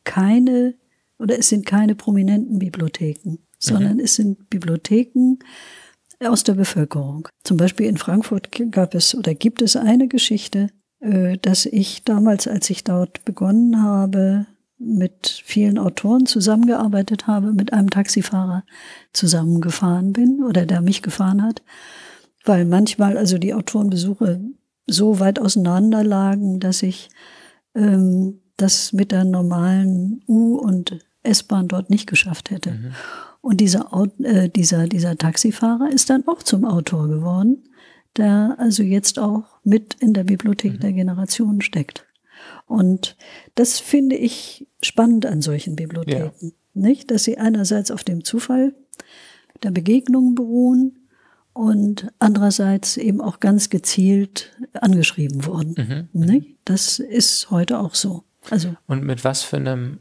keine 0.03 0.75
oder 1.19 1.39
es 1.39 1.47
sind 1.47 1.65
keine 1.65 1.95
prominenten 1.95 2.59
Bibliotheken, 2.59 3.37
sondern 3.63 3.99
es 3.99 4.15
sind 4.15 4.49
Bibliotheken 4.49 5.37
aus 6.19 6.43
der 6.43 6.53
Bevölkerung. 6.53 7.27
Zum 7.43 7.57
Beispiel 7.57 7.87
in 7.87 7.97
Frankfurt 7.97 8.49
gab 8.71 8.95
es 8.95 9.15
oder 9.15 9.33
gibt 9.33 9.61
es 9.61 9.75
eine 9.75 10.07
Geschichte, 10.07 10.69
äh, 10.99 11.37
dass 11.37 11.65
ich 11.65 12.03
damals, 12.03 12.47
als 12.47 12.69
ich 12.69 12.83
dort 12.83 13.25
begonnen 13.25 13.81
habe, 13.81 14.45
mit 14.77 15.41
vielen 15.45 15.77
Autoren 15.77 16.25
zusammengearbeitet 16.25 17.27
habe, 17.27 17.53
mit 17.53 17.71
einem 17.73 17.89
Taxifahrer 17.89 18.63
zusammengefahren 19.13 20.11
bin 20.11 20.43
oder 20.43 20.65
der 20.65 20.81
mich 20.81 21.01
gefahren 21.01 21.41
hat, 21.41 21.61
weil 22.43 22.65
manchmal 22.65 23.17
also 23.17 23.37
die 23.37 23.53
Autorenbesuche 23.53 24.41
so 24.85 25.19
weit 25.19 25.39
auseinander 25.39 26.03
lagen, 26.03 26.59
dass 26.59 26.83
ich 26.83 27.09
ähm, 27.75 28.41
das 28.57 28.91
mit 28.91 29.11
der 29.11 29.23
normalen 29.23 30.21
U- 30.27 30.57
und 30.57 30.99
S-Bahn 31.23 31.69
dort 31.69 31.89
nicht 31.89 32.07
geschafft 32.07 32.51
hätte. 32.51 32.71
Mhm. 32.71 32.91
Und 33.43 33.59
dieser, 33.59 33.91
äh, 34.23 34.47
dieser, 34.47 34.87
dieser 34.87 35.17
Taxifahrer 35.17 35.91
ist 35.91 36.09
dann 36.09 36.25
auch 36.29 36.43
zum 36.43 36.63
Autor 36.63 37.09
geworden, 37.09 37.65
der 38.15 38.55
also 38.57 38.83
jetzt 38.83 39.19
auch 39.19 39.43
mit 39.65 39.95
in 39.95 40.13
der 40.13 40.23
Bibliothek 40.23 40.79
der 40.79 40.93
Generation 40.93 41.59
steckt. 41.59 42.05
Und 42.67 43.17
das 43.55 43.81
finde 43.81 44.15
ich 44.15 44.65
spannend 44.81 45.25
an 45.25 45.41
solchen 45.41 45.75
Bibliotheken. 45.75 46.53
Nicht? 46.73 47.11
Dass 47.11 47.25
sie 47.25 47.37
einerseits 47.37 47.91
auf 47.91 48.05
dem 48.05 48.23
Zufall 48.23 48.73
der 49.61 49.71
Begegnungen 49.71 50.35
beruhen 50.35 50.99
und 51.51 52.13
andererseits 52.19 52.95
eben 52.95 53.19
auch 53.19 53.41
ganz 53.41 53.69
gezielt 53.69 54.57
angeschrieben 54.71 55.45
wurden. 55.45 56.07
Mhm. 56.13 56.25
Nicht? 56.25 56.55
Das 56.63 56.97
ist 56.97 57.51
heute 57.51 57.77
auch 57.77 57.93
so. 57.93 58.23
Also 58.49 58.73
Und 58.87 59.03
mit 59.03 59.25
was 59.25 59.43
für 59.43 59.57
einem 59.57 59.99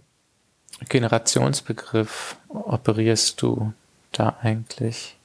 Generationsbegriff 0.89 2.37
operierst 2.49 3.41
du 3.43 3.73
da 4.13 4.37
eigentlich? 4.43 5.17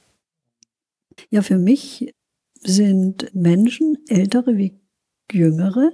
Ja, 1.30 1.42
für 1.42 1.58
mich 1.58 2.14
sind 2.60 3.34
Menschen, 3.34 3.98
ältere 4.08 4.56
wie 4.56 4.78
jüngere, 5.30 5.92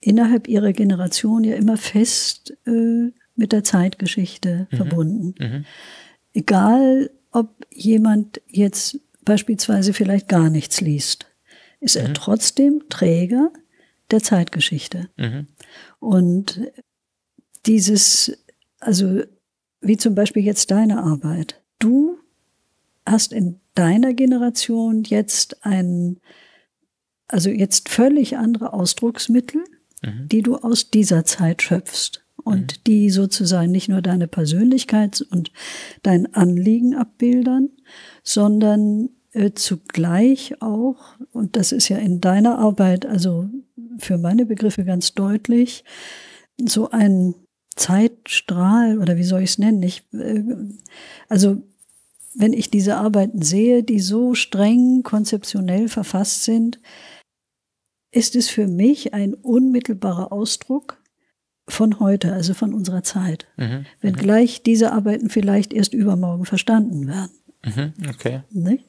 innerhalb 0.00 0.48
ihrer 0.48 0.72
Generation 0.72 1.44
ja 1.44 1.56
immer 1.56 1.76
fest 1.76 2.56
äh, 2.66 3.10
mit 3.34 3.52
der 3.52 3.64
Zeitgeschichte 3.64 4.66
Mhm. 4.70 4.76
verbunden. 4.76 5.34
Mhm. 5.38 5.64
Egal, 6.32 7.10
ob 7.30 7.66
jemand 7.72 8.40
jetzt 8.48 9.00
beispielsweise 9.24 9.92
vielleicht 9.92 10.28
gar 10.28 10.50
nichts 10.50 10.80
liest, 10.80 11.26
ist 11.80 11.96
er 11.96 12.08
Mhm. 12.08 12.14
trotzdem 12.14 12.82
Träger 12.88 13.52
der 14.10 14.22
Zeitgeschichte. 14.22 15.10
Mhm. 15.16 15.46
Und 16.00 16.60
dieses, 17.66 18.38
also 18.80 19.22
wie 19.80 19.96
zum 19.96 20.14
Beispiel 20.14 20.42
jetzt 20.44 20.70
deine 20.70 21.02
Arbeit. 21.02 21.62
Du 21.78 22.18
hast 23.06 23.32
in 23.32 23.60
deiner 23.74 24.12
Generation 24.14 25.04
jetzt 25.04 25.64
ein, 25.64 26.18
also 27.28 27.50
jetzt 27.50 27.88
völlig 27.88 28.36
andere 28.36 28.72
Ausdrucksmittel, 28.72 29.62
Mhm. 30.02 30.28
die 30.28 30.42
du 30.42 30.56
aus 30.56 30.90
dieser 30.90 31.24
Zeit 31.24 31.62
schöpfst 31.62 32.24
und 32.44 32.86
die 32.86 33.10
sozusagen 33.10 33.70
nicht 33.70 33.88
nur 33.88 34.02
deine 34.02 34.28
Persönlichkeit 34.28 35.24
und 35.30 35.50
dein 36.02 36.32
Anliegen 36.34 36.94
abbildern, 36.94 37.70
sondern 38.22 39.10
äh, 39.32 39.52
zugleich 39.52 40.62
auch, 40.62 41.16
und 41.32 41.56
das 41.56 41.72
ist 41.72 41.88
ja 41.88 41.98
in 41.98 42.20
deiner 42.20 42.58
Arbeit, 42.58 43.06
also 43.06 43.48
für 43.98 44.18
meine 44.18 44.46
Begriffe 44.46 44.84
ganz 44.84 45.14
deutlich, 45.14 45.84
so 46.64 46.90
ein 46.90 47.34
Zeitstrahl 48.28 48.98
oder 48.98 49.16
wie 49.16 49.24
soll 49.24 49.42
ich 49.42 49.50
es 49.50 49.58
nennen? 49.58 49.82
Ich, 49.82 50.02
äh, 50.12 50.42
also 51.28 51.62
wenn 52.34 52.52
ich 52.52 52.70
diese 52.70 52.96
Arbeiten 52.96 53.42
sehe, 53.42 53.82
die 53.82 54.00
so 54.00 54.34
streng 54.34 55.02
konzeptionell 55.02 55.88
verfasst 55.88 56.44
sind, 56.44 56.78
ist 58.12 58.36
es 58.36 58.48
für 58.48 58.68
mich 58.68 59.14
ein 59.14 59.34
unmittelbarer 59.34 60.32
Ausdruck 60.32 61.02
von 61.68 62.00
heute, 62.00 62.32
also 62.32 62.54
von 62.54 62.72
unserer 62.72 63.02
Zeit. 63.02 63.46
Mhm. 63.56 63.84
Wenngleich 64.00 64.62
diese 64.62 64.92
Arbeiten 64.92 65.28
vielleicht 65.30 65.72
erst 65.72 65.92
übermorgen 65.92 66.44
verstanden 66.44 67.08
werden. 67.08 67.32
Mhm. 67.64 67.92
Okay. 68.08 68.42
Nicht? 68.50 68.84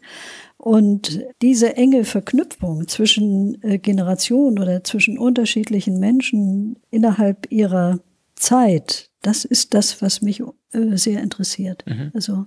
Und 0.58 1.22
diese 1.42 1.76
enge 1.76 2.06
Verknüpfung 2.06 2.88
zwischen 2.88 3.62
äh, 3.64 3.80
Generationen 3.80 4.60
oder 4.60 4.84
zwischen 4.84 5.18
unterschiedlichen 5.18 6.00
Menschen 6.00 6.78
innerhalb 6.92 7.52
ihrer 7.52 8.00
Zeit, 8.36 9.09
das 9.22 9.44
ist 9.46 9.74
das, 9.74 10.02
was 10.02 10.22
mich 10.22 10.42
äh, 10.72 10.96
sehr 10.96 11.22
interessiert. 11.22 11.84
Mhm. 11.86 12.12
Also 12.14 12.46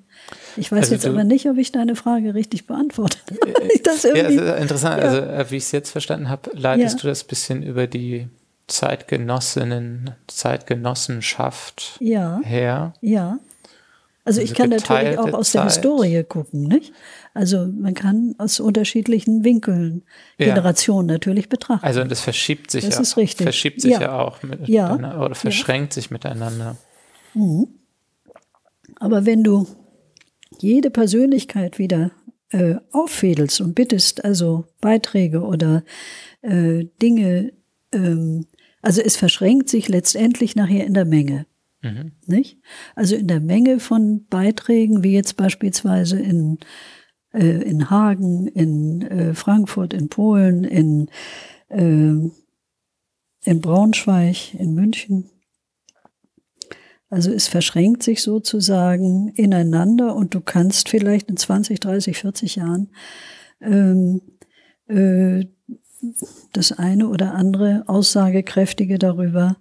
ich 0.56 0.72
weiß 0.72 0.80
Also 0.80 0.94
jetzt 0.94 1.06
aber 1.06 1.24
nicht, 1.24 1.46
ob 1.46 1.58
ich 1.58 1.70
deine 1.72 1.96
Frage 1.96 2.34
richtig 2.34 2.66
beantwortet 2.66 3.22
habe. 3.30 3.52
Ich 3.74 3.82
das 3.82 4.02
Ja, 4.04 4.12
also 4.24 4.42
interessant. 4.54 5.02
Ja. 5.02 5.08
Also, 5.08 5.18
äh, 5.18 5.50
wie 5.50 5.56
ich 5.56 5.64
es 5.64 5.72
jetzt 5.72 5.90
verstanden 5.90 6.28
habe, 6.28 6.50
leitest 6.54 6.96
Ja. 6.96 7.02
du 7.02 7.08
das 7.08 7.24
bisschen 7.24 7.62
über 7.62 7.86
die 7.86 8.28
Zeitgenossinnen, 8.68 10.10
Zeitgenossenschaft 10.28 11.96
ja, 12.00 12.40
her. 12.42 12.94
ja, 13.00 13.38
Also 14.24 14.40
ich 14.40 14.54
kann 14.54 14.70
natürlich 14.70 15.18
auch 15.18 15.32
aus 15.32 15.50
der 15.52 15.64
Historie 15.64 16.22
gucken, 16.22 16.62
nicht? 16.62 16.92
Also 17.34 17.66
man 17.66 17.94
kann 17.94 18.36
aus 18.38 18.60
unterschiedlichen 18.60 19.42
Winkeln 19.44 20.04
Generationen 20.38 21.08
ja. 21.08 21.14
natürlich 21.14 21.48
betrachten. 21.48 21.84
Also 21.84 22.04
das 22.04 22.20
verschiebt 22.20 22.70
sich 22.70 22.84
das 22.84 22.96
ja. 22.96 23.00
Ist 23.00 23.16
richtig. 23.16 23.44
Verschiebt 23.44 23.80
sich 23.80 23.92
ja, 23.92 24.00
ja 24.00 24.20
auch 24.20 24.42
mit 24.44 24.68
ja. 24.68 24.94
oder 24.94 25.34
verschränkt 25.34 25.92
sich 25.92 26.10
miteinander. 26.12 26.76
Mhm. 27.34 27.68
Aber 29.00 29.26
wenn 29.26 29.42
du 29.42 29.66
jede 30.60 30.90
Persönlichkeit 30.90 31.80
wieder 31.80 32.12
äh, 32.50 32.76
auffädelst 32.92 33.60
und 33.60 33.74
bittest, 33.74 34.24
also 34.24 34.66
Beiträge 34.80 35.40
oder 35.40 35.82
äh, 36.42 36.84
Dinge, 37.00 37.52
ähm, 37.92 38.46
also 38.82 39.00
es 39.00 39.16
verschränkt 39.16 39.68
sich 39.68 39.88
letztendlich 39.88 40.54
nachher 40.54 40.86
in 40.86 40.94
der 40.94 41.06
Menge. 41.06 41.46
Mhm. 41.82 42.12
Nicht? 42.26 42.58
Also 42.94 43.16
in 43.16 43.28
der 43.28 43.40
Menge 43.40 43.80
von 43.80 44.26
Beiträgen, 44.26 45.02
wie 45.02 45.12
jetzt 45.12 45.36
beispielsweise 45.36 46.18
in, 46.18 46.58
äh, 47.32 47.62
in 47.62 47.90
Hagen, 47.90 48.46
in 48.46 49.02
äh, 49.02 49.34
Frankfurt, 49.34 49.92
in 49.92 50.08
Polen, 50.08 50.64
in, 50.64 51.08
äh, 51.68 52.30
in 53.44 53.60
Braunschweig, 53.60 54.54
in 54.54 54.74
München. 54.74 55.28
Also 57.10 57.30
es 57.30 57.48
verschränkt 57.48 58.02
sich 58.02 58.22
sozusagen 58.22 59.28
ineinander 59.34 60.14
und 60.14 60.34
du 60.34 60.40
kannst 60.40 60.88
vielleicht 60.88 61.28
in 61.28 61.36
20, 61.36 61.78
30, 61.78 62.16
40 62.16 62.56
Jahren 62.56 62.88
ähm, 63.60 64.22
äh, 64.86 65.44
das 66.52 66.72
eine 66.72 67.08
oder 67.08 67.34
andere 67.34 67.84
Aussagekräftige 67.86 68.98
darüber 68.98 69.56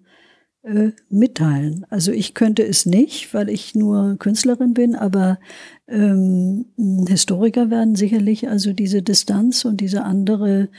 äh, 0.63 0.91
mitteilen. 1.09 1.85
Also 1.89 2.11
ich 2.11 2.33
könnte 2.33 2.63
es 2.63 2.85
nicht, 2.85 3.33
weil 3.33 3.49
ich 3.49 3.75
nur 3.75 4.17
Künstlerin 4.19 4.73
bin, 4.73 4.95
aber 4.95 5.39
ähm, 5.87 6.65
Historiker 7.07 7.69
werden 7.69 7.95
sicherlich 7.95 8.47
also 8.47 8.73
diese 8.73 9.01
Distanz 9.01 9.65
und 9.65 9.81
diese 9.81 10.03
andere 10.03 10.69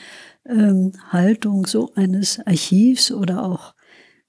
ähm, 0.47 0.93
Haltung 1.11 1.67
so 1.67 1.93
eines 1.95 2.45
Archivs 2.47 3.11
oder 3.13 3.45
auch 3.45 3.75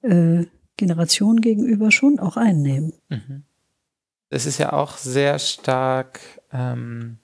äh, 0.01 0.45
Generationen 0.77 1.41
gegenüber 1.41 1.91
schon 1.91 2.19
auch 2.19 2.37
einnehmen. 2.37 2.93
Mhm. 3.09 3.43
Es 4.29 4.47
ist 4.47 4.57
ja 4.57 4.73
auch 4.73 4.97
sehr 4.97 5.37
stark 5.37 6.19
ähm, 6.51 7.17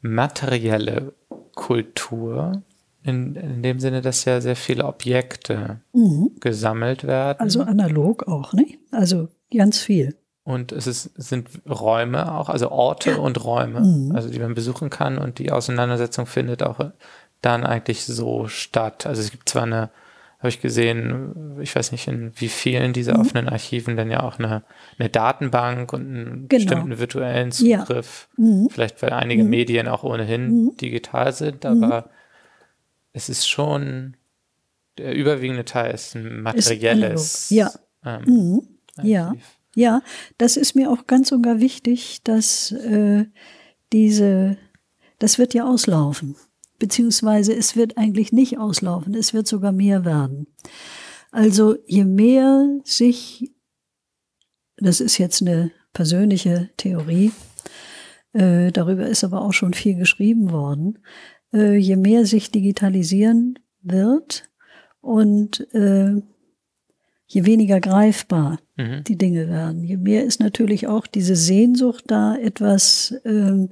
materielle 0.00 1.14
Kultur. 1.54 2.62
In, 3.06 3.36
in 3.36 3.62
dem 3.62 3.78
Sinne, 3.78 4.02
dass 4.02 4.24
ja 4.24 4.40
sehr 4.40 4.56
viele 4.56 4.84
Objekte 4.84 5.80
mhm. 5.92 6.32
gesammelt 6.40 7.04
werden. 7.04 7.38
Also 7.38 7.62
analog 7.62 8.26
auch, 8.26 8.52
ne? 8.52 8.66
Also 8.90 9.28
ganz 9.56 9.78
viel. 9.78 10.16
Und 10.42 10.70
es 10.72 10.86
ist, 10.86 11.10
sind 11.16 11.48
Räume 11.68 12.32
auch, 12.32 12.48
also 12.48 12.70
Orte 12.70 13.10
ja. 13.10 13.16
und 13.16 13.44
Räume, 13.44 13.80
mhm. 13.80 14.14
also 14.14 14.28
die 14.28 14.38
man 14.38 14.54
besuchen 14.54 14.90
kann 14.90 15.18
und 15.18 15.38
die 15.40 15.50
Auseinandersetzung 15.50 16.26
findet 16.26 16.62
auch 16.62 16.78
dann 17.42 17.64
eigentlich 17.64 18.04
so 18.04 18.46
statt. 18.46 19.06
Also 19.06 19.22
es 19.22 19.30
gibt 19.30 19.48
zwar 19.48 19.64
eine, 19.64 19.90
habe 20.38 20.48
ich 20.48 20.60
gesehen, 20.60 21.58
ich 21.60 21.74
weiß 21.74 21.92
nicht, 21.92 22.06
in 22.06 22.32
wie 22.36 22.48
vielen 22.48 22.92
dieser 22.92 23.14
mhm. 23.14 23.20
offenen 23.20 23.48
Archiven 23.48 23.96
denn 23.96 24.10
ja 24.10 24.22
auch 24.22 24.38
eine, 24.38 24.62
eine 24.98 25.08
Datenbank 25.08 25.92
und 25.92 26.02
einen 26.02 26.24
genau. 26.24 26.46
bestimmten 26.48 26.98
virtuellen 26.98 27.50
Zugriff, 27.50 28.28
ja. 28.36 28.44
Mhm. 28.44 28.68
vielleicht 28.70 29.02
weil 29.02 29.12
einige 29.14 29.42
mhm. 29.42 29.50
Medien 29.50 29.88
auch 29.88 30.04
ohnehin 30.04 30.46
mhm. 30.46 30.76
digital 30.76 31.32
sind, 31.32 31.66
aber 31.66 32.08
es 33.16 33.30
ist 33.30 33.48
schon, 33.48 34.14
der 34.98 35.14
überwiegende 35.14 35.64
Teil 35.64 35.94
ist 35.94 36.14
ein 36.14 36.42
materielles. 36.42 37.44
Ist 37.44 37.50
ja. 37.50 37.72
Ähm, 38.04 38.24
mhm. 38.26 38.68
ja. 39.02 39.32
Ja, 39.74 40.02
das 40.38 40.56
ist 40.56 40.74
mir 40.74 40.90
auch 40.90 41.06
ganz 41.06 41.28
sogar 41.28 41.60
wichtig, 41.60 42.20
dass 42.24 42.72
äh, 42.72 43.26
diese, 43.92 44.56
das 45.18 45.38
wird 45.38 45.54
ja 45.54 45.66
auslaufen. 45.66 46.36
Beziehungsweise 46.78 47.54
es 47.54 47.74
wird 47.74 47.96
eigentlich 47.98 48.32
nicht 48.32 48.58
auslaufen, 48.58 49.14
es 49.14 49.32
wird 49.34 49.46
sogar 49.46 49.72
mehr 49.72 50.04
werden. 50.04 50.46
Also 51.30 51.76
je 51.86 52.04
mehr 52.04 52.80
sich, 52.84 53.52
das 54.76 55.00
ist 55.00 55.18
jetzt 55.18 55.42
eine 55.42 55.72
persönliche 55.92 56.70
Theorie, 56.76 57.32
äh, 58.32 58.72
darüber 58.72 59.06
ist 59.06 59.24
aber 59.24 59.42
auch 59.42 59.52
schon 59.52 59.72
viel 59.72 59.96
geschrieben 59.96 60.50
worden, 60.52 60.98
äh, 61.52 61.76
je 61.76 61.96
mehr 61.96 62.26
sich 62.26 62.50
digitalisieren 62.50 63.58
wird 63.82 64.50
und 65.00 65.66
äh, 65.74 66.20
je 67.26 67.44
weniger 67.44 67.80
greifbar 67.80 68.60
mhm. 68.76 69.04
die 69.04 69.16
Dinge 69.16 69.48
werden, 69.48 69.84
je 69.84 69.96
mehr 69.96 70.24
ist 70.24 70.40
natürlich 70.40 70.86
auch 70.86 71.06
diese 71.06 71.36
Sehnsucht 71.36 72.04
da, 72.08 72.36
etwas 72.36 73.14
ähm, 73.24 73.70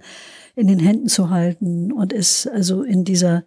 in 0.57 0.67
den 0.67 0.79
Händen 0.79 1.09
zu 1.09 1.31
halten 1.31 1.93
und 1.93 2.13
es 2.13 2.47
also 2.47 2.83
in 2.83 3.05
dieser 3.05 3.45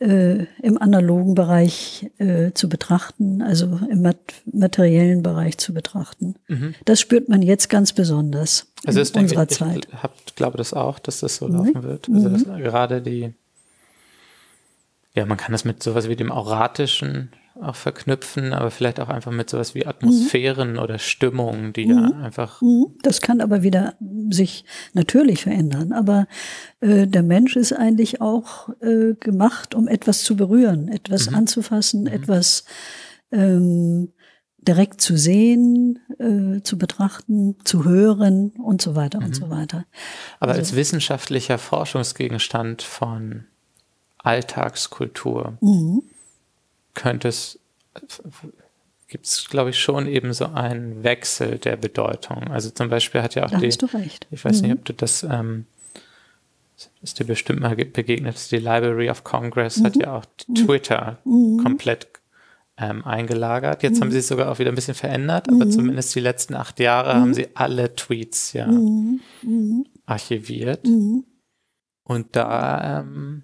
äh, 0.00 0.46
im 0.62 0.78
analogen 0.78 1.34
Bereich 1.34 2.10
äh, 2.18 2.52
zu 2.52 2.68
betrachten, 2.68 3.42
also 3.42 3.78
im 3.90 4.02
mat 4.02 4.16
materiellen 4.50 5.22
Bereich 5.22 5.58
zu 5.58 5.74
betrachten. 5.74 6.34
Mhm. 6.48 6.74
Das 6.84 7.00
spürt 7.00 7.28
man 7.28 7.42
jetzt 7.42 7.68
ganz 7.68 7.92
besonders 7.92 8.66
also 8.86 9.00
in 9.00 9.22
unserer 9.22 9.42
ich, 9.42 9.56
Zeit. 9.56 9.88
Ich 9.92 10.02
hab, 10.02 10.14
glaube 10.36 10.56
das 10.58 10.72
auch, 10.72 10.98
dass 10.98 11.20
das 11.20 11.36
so 11.36 11.48
laufen 11.48 11.78
mhm. 11.78 11.82
wird. 11.82 12.08
Also 12.08 12.28
mhm. 12.28 12.62
gerade 12.62 13.02
die, 13.02 13.34
ja, 15.14 15.26
man 15.26 15.36
kann 15.36 15.52
das 15.52 15.64
mit 15.64 15.82
sowas 15.82 16.08
wie 16.08 16.16
dem 16.16 16.30
Auratischen 16.30 17.30
auch 17.60 17.76
verknüpfen, 17.76 18.52
aber 18.52 18.70
vielleicht 18.70 19.00
auch 19.00 19.08
einfach 19.08 19.32
mit 19.32 19.50
sowas 19.50 19.74
wie 19.74 19.86
Atmosphären 19.86 20.72
mhm. 20.72 20.78
oder 20.78 20.98
Stimmungen, 20.98 21.72
die 21.72 21.86
mhm. 21.86 21.90
ja 21.92 22.20
einfach. 22.22 22.62
Mhm. 22.62 22.94
Das 23.02 23.20
kann 23.20 23.40
aber 23.40 23.62
wieder 23.62 23.94
sich 24.30 24.64
natürlich 24.92 25.42
verändern. 25.42 25.92
Aber 25.92 26.26
äh, 26.80 27.06
der 27.06 27.22
Mensch 27.22 27.56
ist 27.56 27.72
eigentlich 27.72 28.20
auch 28.20 28.70
äh, 28.80 29.14
gemacht, 29.18 29.74
um 29.74 29.88
etwas 29.88 30.22
zu 30.22 30.36
berühren, 30.36 30.88
etwas 30.88 31.28
mhm. 31.28 31.36
anzufassen, 31.36 32.02
mhm. 32.02 32.08
etwas 32.08 32.64
ähm, 33.32 34.12
direkt 34.58 35.00
zu 35.00 35.16
sehen, 35.16 35.98
äh, 36.18 36.62
zu 36.62 36.78
betrachten, 36.78 37.56
zu 37.64 37.84
hören 37.84 38.50
und 38.50 38.82
so 38.82 38.94
weiter 38.94 39.18
und 39.18 39.28
mhm. 39.28 39.34
so 39.34 39.50
weiter. 39.50 39.86
Aber 40.38 40.52
also, 40.52 40.60
als 40.60 40.76
wissenschaftlicher 40.76 41.58
Forschungsgegenstand 41.58 42.82
von 42.82 43.46
Alltagskultur 44.22 45.58
könnte 46.94 47.28
es, 47.28 47.58
gibt 49.08 49.26
es, 49.26 49.48
glaube 49.48 49.70
ich, 49.70 49.78
schon 49.78 50.06
eben 50.06 50.32
so 50.32 50.46
einen 50.46 51.02
Wechsel 51.02 51.58
der 51.58 51.76
Bedeutung. 51.76 52.48
Also 52.48 52.70
zum 52.70 52.88
Beispiel 52.88 53.22
hat 53.22 53.34
ja 53.34 53.44
auch 53.44 53.50
da 53.50 53.58
die, 53.58 53.66
hast 53.68 53.82
du 53.82 53.86
recht. 53.86 54.26
ich 54.30 54.44
weiß 54.44 54.62
mhm. 54.62 54.68
nicht, 54.68 54.78
ob 54.78 54.84
du 54.84 54.94
das, 54.94 55.22
ähm, 55.22 55.66
ist 57.02 57.18
dir 57.18 57.24
bestimmt 57.24 57.60
mal 57.60 57.76
begegnet, 57.76 58.50
die 58.50 58.58
Library 58.58 59.10
of 59.10 59.24
Congress 59.24 59.78
mhm. 59.78 59.84
hat 59.84 59.96
ja 59.96 60.16
auch 60.16 60.24
mhm. 60.46 60.54
Twitter 60.54 61.18
mhm. 61.24 61.60
komplett 61.62 62.08
ähm, 62.78 63.04
eingelagert. 63.04 63.82
Jetzt 63.82 64.00
haben 64.00 64.08
mhm. 64.08 64.12
sie 64.12 64.18
es 64.18 64.28
sogar 64.28 64.50
auch 64.50 64.58
wieder 64.58 64.70
ein 64.70 64.76
bisschen 64.76 64.94
verändert, 64.94 65.48
aber 65.48 65.66
mhm. 65.66 65.70
zumindest 65.70 66.14
die 66.14 66.20
letzten 66.20 66.54
acht 66.54 66.80
Jahre 66.80 67.14
haben 67.14 67.34
sie 67.34 67.48
alle 67.54 67.94
Tweets 67.94 68.54
ja 68.54 68.68
archiviert. 70.06 70.86
Und 72.04 72.36
da 72.36 73.00
ähm, 73.00 73.42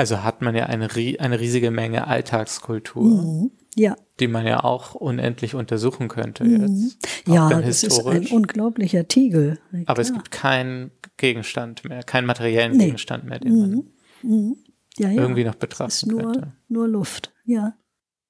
also 0.00 0.22
hat 0.22 0.40
man 0.40 0.54
ja 0.54 0.64
eine, 0.64 0.88
eine 0.88 1.40
riesige 1.40 1.70
Menge 1.70 2.06
Alltagskultur. 2.06 3.22
Mhm. 3.22 3.50
Ja. 3.76 3.98
Die 4.18 4.28
man 4.28 4.46
ja 4.46 4.64
auch 4.64 4.94
unendlich 4.94 5.54
untersuchen 5.54 6.08
könnte 6.08 6.42
mhm. 6.42 6.62
jetzt. 6.62 6.96
Ja, 7.26 7.50
das 7.50 7.82
ist 7.82 8.06
ein 8.06 8.26
unglaublicher 8.28 9.06
Tiegel. 9.06 9.58
Ja, 9.72 9.80
Aber 9.84 10.00
es 10.00 10.10
gibt 10.10 10.30
keinen 10.30 10.90
Gegenstand 11.18 11.84
mehr, 11.84 12.02
keinen 12.02 12.24
materiellen 12.24 12.78
nee. 12.78 12.86
Gegenstand 12.86 13.24
mehr, 13.24 13.40
den 13.40 13.60
man 13.60 13.70
mhm. 13.70 13.84
mhm. 14.22 14.56
ja, 14.96 15.10
ja. 15.10 15.20
irgendwie 15.20 15.44
noch 15.44 15.56
betrachten 15.56 15.90
es 15.90 16.02
ist 16.02 16.06
nur, 16.08 16.22
könnte. 16.22 16.52
Nur 16.68 16.88
Luft, 16.88 17.34
ja. 17.44 17.74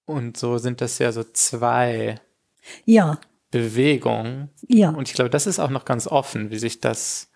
Und 0.06 0.36
so 0.36 0.58
sind 0.58 0.80
das 0.80 0.98
ja 0.98 1.12
so 1.12 1.22
zwei 1.22 2.16
ja. 2.84 3.20
Bewegungen. 3.52 4.48
Ja. 4.66 4.90
Und 4.90 5.06
ich 5.06 5.14
glaube, 5.14 5.30
das 5.30 5.46
ist 5.46 5.60
auch 5.60 5.70
noch 5.70 5.84
ganz 5.84 6.08
offen, 6.08 6.50
wie 6.50 6.58
sich 6.58 6.80
das 6.80 7.30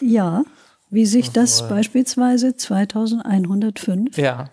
ja 0.00 0.44
wie 0.90 1.06
sich 1.06 1.30
das 1.30 1.68
beispielsweise 1.68 2.56
2105 2.56 4.16
ja. 4.18 4.50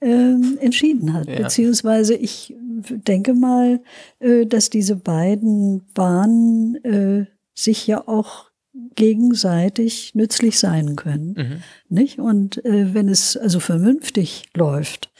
ähm, 0.00 0.58
entschieden 0.60 1.12
hat. 1.12 1.28
Ja. 1.28 1.42
Beziehungsweise 1.42 2.14
ich 2.14 2.54
denke 2.58 3.34
mal, 3.34 3.80
äh, 4.20 4.46
dass 4.46 4.70
diese 4.70 4.96
beiden 4.96 5.82
Bahnen 5.94 6.76
äh, 6.84 7.26
sich 7.54 7.86
ja 7.86 8.06
auch 8.06 8.50
gegenseitig 8.96 10.14
nützlich 10.14 10.58
sein 10.58 10.96
können. 10.96 11.34
Mhm. 11.36 11.62
Nicht? 11.88 12.18
Und 12.18 12.64
äh, 12.64 12.94
wenn 12.94 13.08
es 13.08 13.36
also 13.36 13.60
vernünftig 13.60 14.46
läuft, 14.54 15.12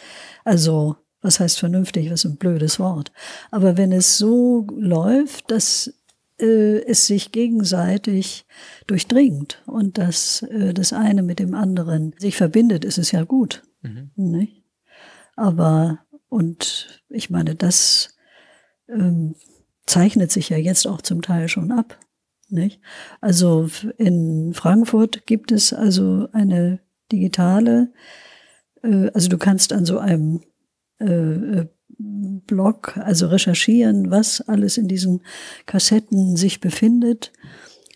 also 0.44 0.96
was 1.20 1.40
heißt 1.40 1.58
vernünftig, 1.58 2.10
was 2.10 2.24
ist 2.24 2.30
ein 2.30 2.36
blödes 2.36 2.78
Wort, 2.78 3.12
aber 3.50 3.76
wenn 3.76 3.92
es 3.92 4.18
so 4.18 4.66
läuft, 4.76 5.50
dass 5.50 5.94
äh, 6.38 6.82
es 6.84 7.06
sich 7.06 7.32
gegenseitig 7.32 8.46
durchdringt 8.86 9.62
und 9.66 9.98
dass 9.98 10.42
äh, 10.42 10.74
das 10.74 10.92
eine 10.92 11.22
mit 11.22 11.38
dem 11.38 11.54
anderen 11.54 12.14
sich 12.18 12.36
verbindet, 12.36 12.84
ist 12.84 12.98
es 12.98 13.12
ja 13.12 13.24
gut. 13.24 13.62
Mhm. 13.82 14.10
Nicht? 14.16 14.64
Aber, 15.36 16.00
und 16.28 17.02
ich 17.08 17.30
meine, 17.30 17.54
das 17.54 18.16
ähm, 18.88 19.34
zeichnet 19.86 20.30
sich 20.32 20.48
ja 20.48 20.56
jetzt 20.56 20.86
auch 20.86 21.02
zum 21.02 21.22
Teil 21.22 21.48
schon 21.48 21.72
ab. 21.72 21.98
Nicht? 22.48 22.80
Also 23.20 23.68
in 23.98 24.52
Frankfurt 24.54 25.26
gibt 25.26 25.52
es 25.52 25.72
also 25.72 26.28
eine 26.32 26.80
digitale, 27.10 27.92
äh, 28.82 29.10
also 29.12 29.28
du 29.28 29.38
kannst 29.38 29.72
an 29.72 29.84
so 29.84 29.98
einem 29.98 30.42
äh, 31.00 31.06
äh, 31.06 31.68
Blog, 31.98 32.96
also 32.96 33.28
recherchieren, 33.28 34.10
was 34.10 34.40
alles 34.40 34.78
in 34.78 34.88
diesen 34.88 35.22
Kassetten 35.66 36.36
sich 36.36 36.60
befindet, 36.60 37.32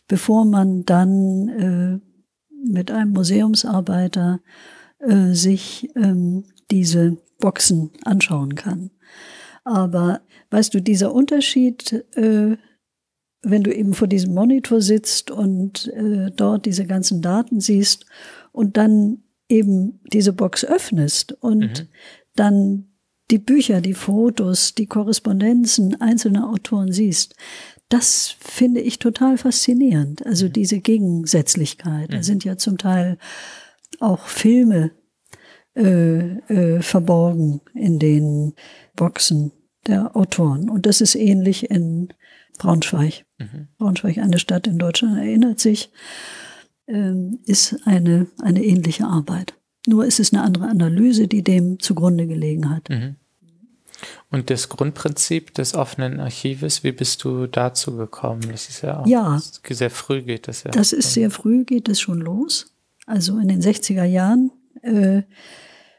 bevor 0.07 0.45
man 0.45 0.85
dann 0.85 1.49
äh, 1.49 1.99
mit 2.65 2.91
einem 2.91 3.13
Museumsarbeiter 3.13 4.41
äh, 4.99 5.33
sich 5.33 5.91
ähm, 5.97 6.45
diese 6.71 7.17
Boxen 7.39 7.91
anschauen 8.05 8.55
kann. 8.55 8.91
Aber 9.65 10.23
weißt 10.51 10.75
du, 10.75 10.81
dieser 10.81 11.13
Unterschied, 11.13 12.05
äh, 12.17 12.57
wenn 13.43 13.63
du 13.63 13.75
eben 13.75 13.95
vor 13.95 14.09
diesem 14.09 14.35
Monitor 14.35 14.81
sitzt 14.81 15.31
und 15.31 15.89
äh, 15.89 16.31
dort 16.35 16.67
diese 16.67 16.87
ganzen 16.87 17.23
Daten 17.23 17.61
siehst 17.61 18.07
und 18.53 18.77
dann 18.77 19.23
eben 19.49 20.01
diese 20.13 20.33
Box 20.33 20.65
öffnest 20.65 21.33
und 21.41 21.61
mhm. 21.61 21.89
dann 22.35 22.88
die 23.31 23.39
Bücher, 23.39 23.81
die 23.81 23.95
Fotos, 23.95 24.75
die 24.75 24.87
Korrespondenzen 24.87 26.01
einzelner 26.01 26.49
Autoren 26.49 26.93
siehst, 26.93 27.35
das 27.89 28.35
finde 28.39 28.81
ich 28.81 28.99
total 28.99 29.39
faszinierend. 29.39 30.25
Also 30.27 30.47
mhm. 30.47 30.53
diese 30.53 30.81
Gegensätzlichkeit. 30.81 32.11
Mhm. 32.11 32.15
Da 32.15 32.23
sind 32.23 32.45
ja 32.45 32.57
zum 32.57 32.79
Teil 32.79 33.19
auch 34.01 34.27
Filme 34.27 34.93
äh, 35.75 36.39
äh, 36.49 36.83
verborgen 36.83 37.61
in 37.75 37.99
den 37.99 38.55
Boxen 38.95 39.53
der 39.87 40.17
Autoren. 40.17 40.69
Und 40.69 40.87
das 40.87 41.01
ist 41.01 41.15
ähnlich 41.15 41.71
in 41.71 42.13
Braunschweig. 42.59 43.25
Mhm. 43.39 43.69
Braunschweig, 43.79 44.19
eine 44.19 44.39
Stadt 44.39 44.67
in 44.67 44.79
Deutschland, 44.79 45.19
erinnert 45.19 45.61
sich, 45.61 45.91
ähm, 46.87 47.39
ist 47.45 47.77
eine, 47.85 48.27
eine 48.43 48.63
ähnliche 48.65 49.07
Arbeit. 49.07 49.58
Nur 49.89 50.05
ist 50.05 50.21
es 50.21 50.35
eine 50.35 50.43
andere 50.43 50.67
Analyse, 50.67 51.29
die 51.29 51.43
dem 51.43 51.81
zugrunde 51.81 52.27
gelegen 52.27 52.69
hat. 52.69 52.91
Mhm. 52.91 53.17
Und 54.31 54.51
das 54.51 54.69
Grundprinzip 54.69 55.55
des 55.55 55.75
offenen 55.75 56.21
Archives, 56.21 56.85
wie 56.85 56.93
bist 56.93 57.25
du 57.25 57.47
dazu 57.47 57.97
gekommen? 57.97 58.43
Das 58.53 58.69
ist 58.69 58.83
ja 58.83 59.01
auch 59.01 59.07
ja, 59.07 59.41
sehr 59.67 59.91
früh 59.91 60.21
geht 60.21 60.47
das 60.47 60.65
ja. 60.65 60.73
Das 60.73 60.93
ist 60.93 61.15
sehr 61.15 61.31
früh, 61.31 61.65
geht 61.65 61.89
das 61.89 62.01
schon 62.01 62.21
los. 62.21 62.75
Also 63.07 63.39
in 63.39 63.49
den 63.49 63.63
60er 63.63 64.05
Jahren 64.05 64.53
äh, 64.83 65.23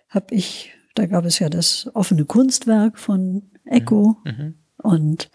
habe 0.09 0.35
ich, 0.35 0.71
da 0.93 1.07
gab 1.07 1.25
es 1.25 1.39
ja 1.39 1.49
das 1.49 1.89
offene 1.95 2.25
Kunstwerk 2.25 2.99
von 2.99 3.49
Echo 3.65 4.17
mhm. 4.23 4.31
mhm. 4.31 4.53
und 4.77 5.31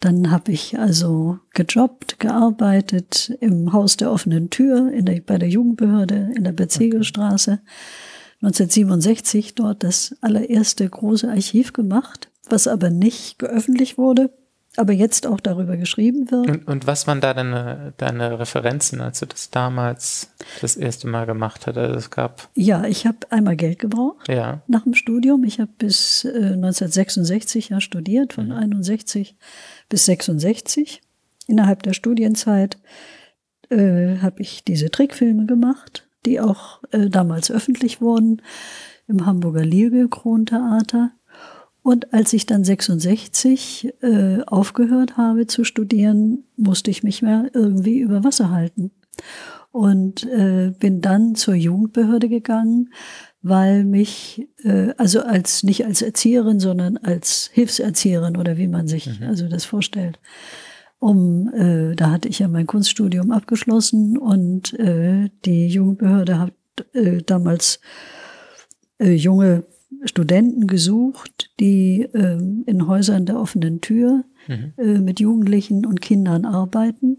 dann 0.00 0.30
habe 0.30 0.50
ich 0.50 0.78
also 0.78 1.38
gejobbt, 1.52 2.18
gearbeitet 2.18 3.36
im 3.40 3.72
Haus 3.72 3.98
der 3.98 4.10
offenen 4.10 4.48
Tür 4.48 4.90
der, 4.92 5.20
bei 5.20 5.36
der 5.36 5.48
Jugendbehörde 5.48 6.32
in 6.34 6.44
der 6.44 6.52
Bezegelstraße. 6.52 7.60
1967 8.42 9.54
dort 9.54 9.84
das 9.84 10.16
allererste 10.22 10.88
große 10.88 11.28
Archiv 11.28 11.74
gemacht, 11.74 12.30
was 12.48 12.66
aber 12.66 12.88
nicht 12.88 13.38
geöffentlicht 13.38 13.98
wurde, 13.98 14.32
aber 14.80 14.94
jetzt 14.94 15.26
auch 15.26 15.40
darüber 15.40 15.76
geschrieben 15.76 16.30
wird. 16.30 16.48
Und, 16.48 16.66
und, 16.66 16.86
was 16.86 17.06
waren 17.06 17.20
da 17.20 17.34
deine, 17.34 17.92
deine 17.98 18.38
Referenzen, 18.38 19.00
als 19.02 19.20
du 19.20 19.26
das 19.26 19.50
damals 19.50 20.32
das 20.62 20.74
erste 20.76 21.06
Mal 21.06 21.26
gemacht 21.26 21.66
hast? 21.66 21.76
Also 21.76 21.94
es 21.96 22.10
gab 22.10 22.48
ja, 22.54 22.84
ich 22.84 23.06
habe 23.06 23.18
einmal 23.28 23.56
Geld 23.56 23.78
gebraucht 23.78 24.28
ja. 24.28 24.62
nach 24.66 24.84
dem 24.84 24.94
Studium. 24.94 25.44
Ich 25.44 25.60
habe 25.60 25.70
bis 25.76 26.24
äh, 26.24 26.28
1966 26.28 27.68
ja 27.68 27.80
studiert, 27.80 28.32
von 28.32 28.46
mhm. 28.46 28.52
61 28.52 29.36
bis 29.90 30.06
66. 30.06 31.02
Innerhalb 31.46 31.82
der 31.82 31.92
Studienzeit 31.92 32.78
äh, 33.68 34.16
habe 34.18 34.40
ich 34.40 34.64
diese 34.64 34.90
Trickfilme 34.90 35.44
gemacht, 35.44 36.08
die 36.24 36.40
auch 36.40 36.80
äh, 36.90 37.10
damals 37.10 37.50
öffentlich 37.50 38.00
wurden 38.00 38.40
im 39.08 39.26
Hamburger 39.26 39.64
Lilbe-Krontheater. 39.64 41.10
Und 41.82 42.12
als 42.12 42.32
ich 42.32 42.46
dann 42.46 42.62
66 42.62 43.94
äh, 44.02 44.42
aufgehört 44.46 45.16
habe 45.16 45.46
zu 45.46 45.64
studieren, 45.64 46.44
musste 46.56 46.90
ich 46.90 47.02
mich 47.02 47.22
mehr 47.22 47.50
irgendwie 47.54 48.00
über 48.00 48.22
Wasser 48.22 48.50
halten. 48.50 48.90
Und 49.72 50.24
äh, 50.24 50.72
bin 50.78 51.00
dann 51.00 51.36
zur 51.36 51.54
Jugendbehörde 51.54 52.28
gegangen, 52.28 52.90
weil 53.42 53.84
mich, 53.84 54.48
äh, 54.64 54.92
also 54.96 55.22
als 55.22 55.62
nicht 55.62 55.86
als 55.86 56.02
Erzieherin, 56.02 56.60
sondern 56.60 56.96
als 56.98 57.50
Hilfserzieherin 57.52 58.36
oder 58.36 58.58
wie 58.58 58.68
man 58.68 58.88
sich 58.88 59.06
mhm. 59.06 59.26
also 59.26 59.48
das 59.48 59.64
vorstellt. 59.64 60.18
Um, 60.98 61.50
äh, 61.54 61.94
da 61.96 62.10
hatte 62.10 62.28
ich 62.28 62.40
ja 62.40 62.48
mein 62.48 62.66
Kunststudium 62.66 63.30
abgeschlossen 63.30 64.18
und 64.18 64.78
äh, 64.78 65.30
die 65.46 65.68
Jugendbehörde 65.68 66.38
hat 66.38 66.52
äh, 66.92 67.22
damals 67.22 67.80
äh, 68.98 69.12
junge 69.12 69.64
Studenten 70.04 70.66
gesucht, 70.66 71.39
die 71.60 72.02
äh, 72.02 72.38
in 72.66 72.86
Häusern 72.86 73.26
der 73.26 73.38
offenen 73.38 73.80
Tür 73.80 74.24
mhm. 74.48 74.72
äh, 74.78 74.98
mit 74.98 75.20
Jugendlichen 75.20 75.86
und 75.86 76.00
Kindern 76.00 76.44
arbeiten. 76.44 77.18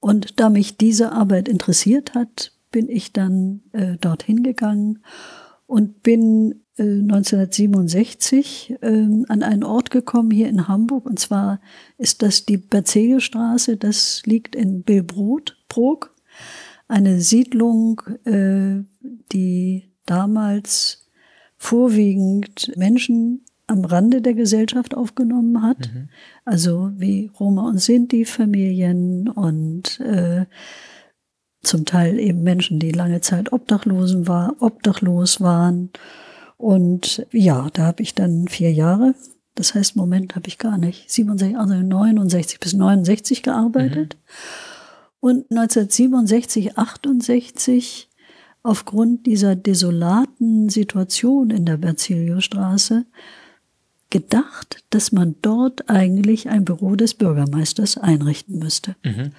Und 0.00 0.40
da 0.40 0.48
mich 0.48 0.76
diese 0.76 1.12
Arbeit 1.12 1.48
interessiert 1.48 2.14
hat, 2.14 2.52
bin 2.70 2.88
ich 2.88 3.12
dann 3.12 3.62
äh, 3.72 3.96
dorthin 3.98 4.42
gegangen 4.42 5.00
und 5.66 6.02
bin 6.02 6.62
äh, 6.76 6.82
1967 6.82 8.76
äh, 8.80 8.86
an 9.28 9.42
einen 9.42 9.64
Ort 9.64 9.90
gekommen 9.90 10.30
hier 10.30 10.48
in 10.48 10.68
Hamburg. 10.68 11.06
Und 11.06 11.18
zwar 11.18 11.60
ist 11.98 12.22
das 12.22 12.46
die 12.46 12.56
Berzelstraße, 12.56 13.76
das 13.76 14.22
liegt 14.24 14.54
in 14.54 14.82
Billbrot, 14.82 15.56
Prog. 15.68 16.14
Eine 16.86 17.20
Siedlung, 17.20 18.00
äh, 18.24 18.84
die 19.32 19.90
damals 20.06 21.07
vorwiegend 21.58 22.72
Menschen 22.76 23.44
am 23.66 23.84
Rande 23.84 24.22
der 24.22 24.34
Gesellschaft 24.34 24.96
aufgenommen 24.96 25.62
hat. 25.62 25.90
Mhm. 25.92 26.08
Also 26.44 26.90
wie 26.96 27.30
Roma 27.38 27.68
und 27.68 27.78
Sinti-Familien 27.78 29.28
und 29.28 30.00
äh, 30.00 30.46
zum 31.62 31.84
Teil 31.84 32.18
eben 32.18 32.42
Menschen, 32.42 32.78
die 32.78 32.92
lange 32.92 33.20
Zeit 33.20 33.52
Obdachlosen 33.52 34.26
war, 34.26 34.56
obdachlos 34.60 35.40
waren. 35.40 35.90
Und 36.56 37.26
ja, 37.30 37.68
da 37.72 37.82
habe 37.84 38.02
ich 38.02 38.14
dann 38.14 38.48
vier 38.48 38.72
Jahre, 38.72 39.14
das 39.54 39.74
heißt, 39.74 39.96
Moment 39.96 40.34
habe 40.34 40.48
ich 40.48 40.58
gar 40.58 40.78
nicht, 40.78 41.10
67, 41.10 41.58
also 41.58 41.74
69 41.74 42.60
bis 42.60 42.72
69 42.72 43.42
gearbeitet. 43.42 44.16
Mhm. 44.16 44.28
Und 45.20 45.50
1967, 45.50 46.78
68 46.78 48.07
aufgrund 48.68 49.24
dieser 49.24 49.56
desolaten 49.56 50.68
Situation 50.68 51.48
in 51.48 51.64
der 51.64 51.78
Berzeliusstraße 51.78 53.06
gedacht, 54.10 54.84
dass 54.90 55.10
man 55.10 55.36
dort 55.40 55.88
eigentlich 55.88 56.50
ein 56.50 56.66
Büro 56.66 56.94
des 56.94 57.14
Bürgermeisters 57.14 57.96
einrichten 57.96 58.58
müsste. 58.58 58.94
Mhm. 59.02 59.30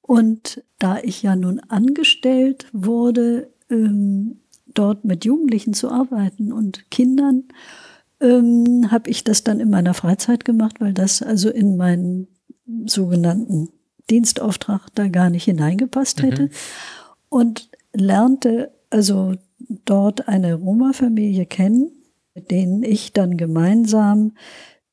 Und 0.00 0.64
da 0.78 0.98
ich 0.98 1.22
ja 1.22 1.36
nun 1.36 1.60
angestellt 1.68 2.64
wurde, 2.72 3.52
ähm, 3.68 4.40
dort 4.72 5.04
mit 5.04 5.26
Jugendlichen 5.26 5.74
zu 5.74 5.90
arbeiten 5.90 6.50
und 6.50 6.90
Kindern, 6.90 7.44
ähm, 8.20 8.90
habe 8.90 9.10
ich 9.10 9.22
das 9.22 9.44
dann 9.44 9.60
in 9.60 9.68
meiner 9.68 9.92
Freizeit 9.92 10.46
gemacht, 10.46 10.80
weil 10.80 10.94
das 10.94 11.20
also 11.20 11.50
in 11.50 11.76
meinen 11.76 12.26
sogenannten 12.86 13.68
Dienstauftrag 14.08 14.86
da 14.94 15.08
gar 15.08 15.28
nicht 15.28 15.44
hineingepasst 15.44 16.22
hätte. 16.22 16.44
Mhm. 16.44 16.50
Und 17.28 17.68
lernte 17.92 18.72
also 18.90 19.34
dort 19.84 20.28
eine 20.28 20.54
Roma-Familie 20.54 21.46
kennen, 21.46 21.90
mit 22.34 22.50
denen 22.50 22.82
ich 22.82 23.12
dann 23.12 23.36
gemeinsam 23.36 24.32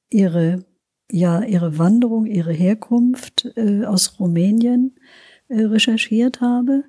ihre 0.09 0.65
ja 1.11 1.43
ihre 1.43 1.77
Wanderung, 1.77 2.25
ihre 2.25 2.53
Herkunft 2.53 3.51
äh, 3.55 3.83
aus 3.85 4.19
Rumänien 4.19 4.95
äh, 5.47 5.63
recherchiert 5.63 6.41
habe. 6.41 6.83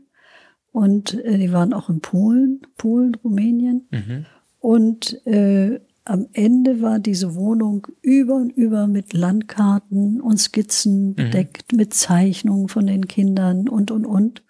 Und 0.73 1.15
äh, 1.25 1.39
die 1.39 1.53
waren 1.53 1.73
auch 1.73 1.89
in 1.89 2.01
Polen, 2.01 2.61
Polen, 2.77 3.15
Rumänien. 3.17 3.89
Mhm. 3.91 4.27
Und 4.59 5.27
äh, 5.27 5.81
am 6.05 6.27
Ende 6.33 6.81
war 6.81 6.99
diese 6.99 7.35
Wohnung 7.35 7.87
über 8.03 8.37
und 8.37 8.51
über 8.51 8.87
mit 8.87 9.13
Landkarten 9.13 10.21
und 10.21 10.39
Skizzen 10.39 11.09
mhm. 11.09 11.15
bedeckt, 11.15 11.73
mhm. 11.73 11.79
mit 11.79 11.95
Zeichnungen 11.95 12.69
von 12.69 12.87
den 12.87 13.09
Kindern 13.09 13.69
und, 13.69 13.91
und, 13.91 14.07
und. 14.07 14.43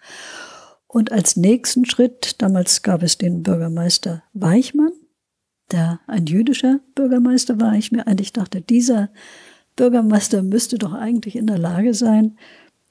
Und 0.92 1.12
als 1.12 1.37
nächsten 1.37 1.85
Schritt, 1.85 2.42
damals 2.42 2.83
gab 2.83 3.05
es 3.05 3.16
den 3.16 3.44
Bürgermeister 3.44 4.24
Weichmann, 4.33 4.90
der 5.70 6.00
ein 6.09 6.26
jüdischer 6.26 6.81
Bürgermeister 6.96 7.61
war. 7.61 7.74
Ich 7.74 7.92
mir 7.92 8.09
eigentlich 8.09 8.33
dachte, 8.33 8.61
dieser 8.61 9.09
Bürgermeister 9.76 10.42
müsste 10.42 10.79
doch 10.79 10.92
eigentlich 10.92 11.37
in 11.37 11.46
der 11.46 11.59
Lage 11.59 11.94
sein, 11.94 12.37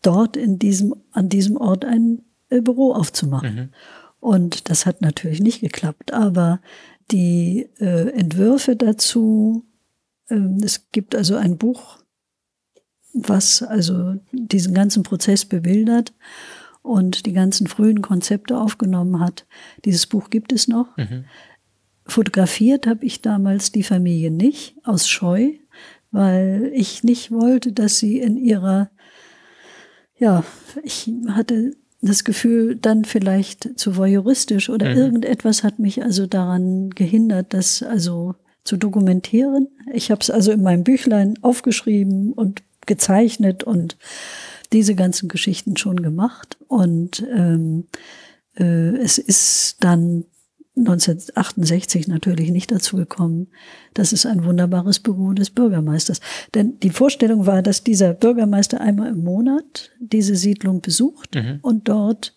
dort 0.02 0.38
in 0.38 0.60
diesem, 0.60 0.96
an 1.12 1.28
diesem 1.28 1.58
Ort 1.58 1.84
ein 1.84 2.22
äh, 2.48 2.62
Büro 2.62 2.94
aufzumachen. 2.94 3.56
Mhm. 3.56 3.70
Und 4.22 4.70
das 4.70 4.86
hat 4.86 5.02
natürlich 5.02 5.42
nicht 5.42 5.60
geklappt, 5.60 6.14
aber 6.14 6.62
die 7.12 7.68
äh, 7.80 8.12
Entwürfe 8.12 8.78
dazu, 8.78 9.66
äh, 10.30 10.40
es 10.64 10.90
gibt 10.94 11.16
also 11.16 11.36
ein 11.36 11.58
Buch, 11.58 11.98
was 13.12 13.62
also 13.62 14.16
diesen 14.32 14.74
ganzen 14.74 15.04
Prozess 15.04 15.44
bebildert 15.44 16.14
und 16.82 17.26
die 17.26 17.34
ganzen 17.34 17.68
frühen 17.68 18.02
Konzepte 18.02 18.58
aufgenommen 18.58 19.20
hat. 19.20 19.46
Dieses 19.86 20.08
Buch 20.08 20.30
gibt 20.30 20.52
es 20.54 20.68
noch. 20.68 20.96
Mhm. 20.98 21.26
Fotografiert 22.06 22.88
habe 22.88 23.06
ich 23.06 23.22
damals 23.22 23.72
die 23.72 23.84
Familie 23.84 24.32
nicht, 24.32 24.76
aus 24.84 25.08
Scheu, 25.08 25.52
weil 26.12 26.72
ich 26.74 27.04
nicht 27.04 27.32
wollte, 27.32 27.72
dass 27.72 28.00
sie 28.00 28.20
in 28.20 28.38
ihrer, 28.38 28.90
ja, 30.18 30.44
ich 30.84 31.12
hatte 31.28 31.76
das 32.02 32.24
Gefühl, 32.24 32.76
dann 32.76 33.06
vielleicht 33.06 33.78
zu 33.78 33.98
voyeuristisch 33.98 34.70
oder 34.70 34.90
mhm. 34.90 34.98
irgendetwas 34.98 35.64
hat 35.64 35.80
mich 35.80 36.02
also 36.02 36.26
daran 36.28 36.92
gehindert, 36.92 37.54
das 37.54 37.84
also 37.84 38.36
zu 38.64 38.78
dokumentieren. 38.78 39.68
Ich 39.94 40.12
habe 40.12 40.22
es 40.22 40.30
also 40.30 40.52
in 40.52 40.62
meinem 40.62 40.84
Büchlein 40.84 41.36
aufgeschrieben 41.42 42.34
und 42.34 42.64
gezeichnet 42.86 43.64
und 43.64 43.98
diese 44.74 44.96
ganzen 44.96 45.30
Geschichten 45.30 45.78
schon 45.78 46.02
gemacht. 46.02 46.58
Und 46.68 47.26
ähm, 47.36 47.86
äh, 48.58 48.98
es 48.98 49.18
ist 49.18 49.78
dann 49.84 50.26
1968 50.78 52.08
natürlich 52.08 52.52
nicht 52.52 52.72
dazu 52.72 52.96
gekommen. 52.96 53.48
Das 53.94 54.14
ist 54.14 54.26
ein 54.26 54.46
wunderbares 54.46 55.00
Büro 55.00 55.34
des 55.34 55.50
Bürgermeisters. 55.50 56.22
Denn 56.54 56.80
die 56.80 56.90
Vorstellung 56.90 57.46
war, 57.46 57.62
dass 57.62 57.84
dieser 57.84 58.14
Bürgermeister 58.14 58.80
einmal 58.80 59.10
im 59.10 59.24
Monat 59.24 59.92
diese 60.00 60.36
Siedlung 60.36 60.82
besucht 60.82 61.36
mhm. 61.36 61.60
und 61.62 61.90
dort 61.90 62.36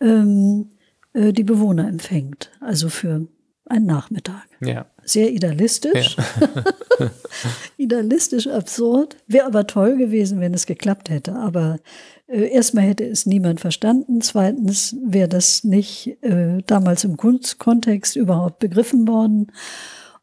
ähm, 0.00 0.70
äh, 1.12 1.32
die 1.32 1.44
Bewohner 1.44 1.88
empfängt. 1.88 2.50
Also 2.60 2.88
für 2.88 3.26
einen 3.68 3.86
Nachmittag. 3.86 4.46
Ja. 4.60 4.86
Sehr 5.04 5.30
idealistisch. 5.30 6.16
Ja. 6.16 7.10
idealistisch 7.76 8.46
absurd. 8.46 9.16
Wäre 9.26 9.46
aber 9.46 9.66
toll 9.66 9.96
gewesen, 9.96 10.40
wenn 10.40 10.54
es 10.54 10.66
geklappt 10.66 11.10
hätte. 11.10 11.34
Aber 11.34 11.78
äh, 12.26 12.48
erstmal 12.48 12.84
hätte 12.84 13.04
es 13.04 13.26
niemand 13.26 13.60
verstanden. 13.60 14.20
Zweitens 14.20 14.96
wäre 15.04 15.28
das 15.28 15.64
nicht 15.64 16.22
äh, 16.22 16.62
damals 16.66 17.04
im 17.04 17.16
Kunstkontext 17.16 18.16
überhaupt 18.16 18.58
begriffen 18.58 19.06
worden. 19.06 19.52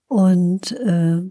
Und 0.07 0.71
äh, 0.71 1.21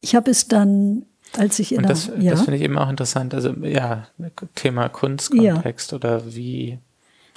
ich 0.00 0.14
habe 0.14 0.30
es 0.30 0.48
dann, 0.48 1.06
als 1.36 1.58
ich 1.58 1.72
in 1.72 1.78
Und 1.78 1.90
das, 1.90 2.10
ja, 2.18 2.32
das 2.32 2.42
finde 2.42 2.56
ich 2.56 2.62
eben 2.62 2.78
auch 2.78 2.90
interessant. 2.90 3.34
Also 3.34 3.52
ja, 3.62 4.08
Thema 4.54 4.88
Kunstkontext 4.88 5.92
ja. 5.92 5.96
oder 5.96 6.34
wie 6.34 6.78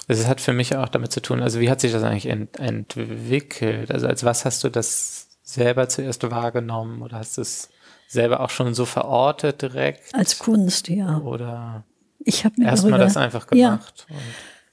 es 0.06 0.26
hat 0.26 0.40
für 0.40 0.52
mich 0.52 0.76
auch 0.76 0.88
damit 0.88 1.12
zu 1.12 1.20
tun, 1.20 1.42
also 1.42 1.60
wie 1.60 1.70
hat 1.70 1.80
sich 1.80 1.92
das 1.92 2.02
eigentlich 2.02 2.26
ent 2.26 2.58
entwickelt? 2.58 3.90
Also 3.90 4.06
als 4.06 4.24
was 4.24 4.44
hast 4.44 4.62
du 4.64 4.68
das 4.68 5.28
selber 5.42 5.88
zuerst 5.88 6.28
wahrgenommen 6.30 7.02
oder 7.02 7.18
hast 7.18 7.36
du 7.38 7.42
es 7.42 7.70
selber 8.08 8.40
auch 8.40 8.50
schon 8.50 8.74
so 8.74 8.84
verortet 8.84 9.62
direkt? 9.62 10.14
Als 10.14 10.38
Kunst, 10.38 10.88
ja. 10.88 11.18
Oder 11.18 11.84
ich 12.20 12.44
habe 12.44 12.54
mir 12.58 12.66
erstmal 12.66 12.98
das 12.98 13.16
einfach 13.16 13.46
gemacht. 13.46 14.06
Ja. 14.08 14.16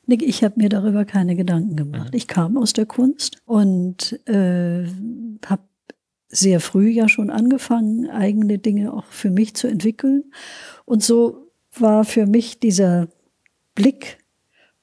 Nick, 0.05 0.21
ich 0.21 0.43
habe 0.43 0.55
mir 0.57 0.69
darüber 0.69 1.05
keine 1.05 1.35
Gedanken 1.35 1.75
gemacht. 1.75 2.11
Mhm. 2.11 2.17
Ich 2.17 2.27
kam 2.27 2.57
aus 2.57 2.73
der 2.73 2.85
Kunst 2.85 3.37
und 3.45 4.19
äh, 4.27 4.85
habe 5.45 5.63
sehr 6.27 6.59
früh 6.59 6.89
ja 6.89 7.07
schon 7.07 7.29
angefangen, 7.29 8.09
eigene 8.09 8.57
Dinge 8.57 8.91
auch 8.91 9.05
für 9.05 9.29
mich 9.29 9.55
zu 9.55 9.67
entwickeln. 9.67 10.25
Und 10.85 11.03
so 11.03 11.51
war 11.77 12.03
für 12.03 12.25
mich 12.25 12.59
dieser 12.59 13.07
Blick 13.75 14.17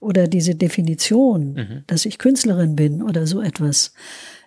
oder 0.01 0.27
diese 0.27 0.55
Definition, 0.55 1.53
mhm. 1.53 1.85
dass 1.87 2.07
ich 2.07 2.19
Künstlerin 2.19 2.75
bin 2.75 3.03
oder 3.03 3.27
so 3.27 3.41
etwas, 3.41 3.93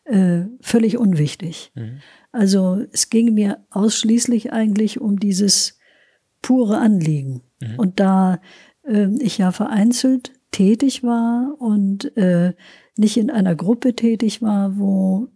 äh, 0.06 0.42
völlig 0.60 0.98
unwichtig. 0.98 1.72
Mhm. 1.76 2.00
Also 2.32 2.84
es 2.92 3.10
ging 3.10 3.34
mir 3.34 3.63
ausschließlich 3.70 4.52
eigentlich 4.52 5.00
um 5.00 5.20
dieses 5.20 5.78
pure 6.42 6.80
Anliegen. 6.80 7.42
Mhm. 7.62 7.76
Und 7.78 8.00
da 8.00 8.42
äh, 8.84 9.08
ich 9.20 9.38
ja 9.38 9.52
vereinzelt 9.52 10.34
tätig 10.52 11.04
war 11.04 11.56
und 11.60 12.16
äh, 12.18 12.54
nicht 12.98 13.18
in 13.18 13.30
einer 13.30 13.56
Gruppe 13.56 13.96
tätig 13.96 14.42
war, 14.42 14.78
wo 14.78 15.30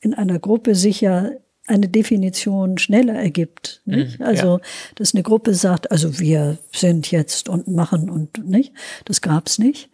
in 0.00 0.14
einer 0.14 0.38
Gruppe 0.38 0.74
sich 0.74 1.00
ja 1.00 1.30
eine 1.66 1.88
Definition 1.88 2.78
schneller 2.78 3.14
ergibt. 3.14 3.82
Nicht? 3.84 4.20
Mhm, 4.20 4.26
also, 4.26 4.58
ja. 4.58 4.64
dass 4.96 5.14
eine 5.14 5.22
Gruppe 5.22 5.54
sagt, 5.54 5.90
also 5.90 6.18
wir 6.18 6.58
sind 6.72 7.10
jetzt 7.10 7.48
und 7.48 7.68
machen 7.68 8.10
und 8.10 8.46
nicht, 8.46 8.74
das 9.04 9.20
gab's 9.20 9.58
nicht. 9.58 9.90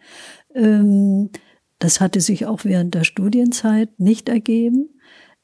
Ähm, 0.53 1.29
das 1.79 2.01
hatte 2.01 2.21
sich 2.21 2.45
auch 2.45 2.63
während 2.63 2.93
der 2.93 3.03
Studienzeit 3.03 3.99
nicht 3.99 4.29
ergeben. 4.29 4.89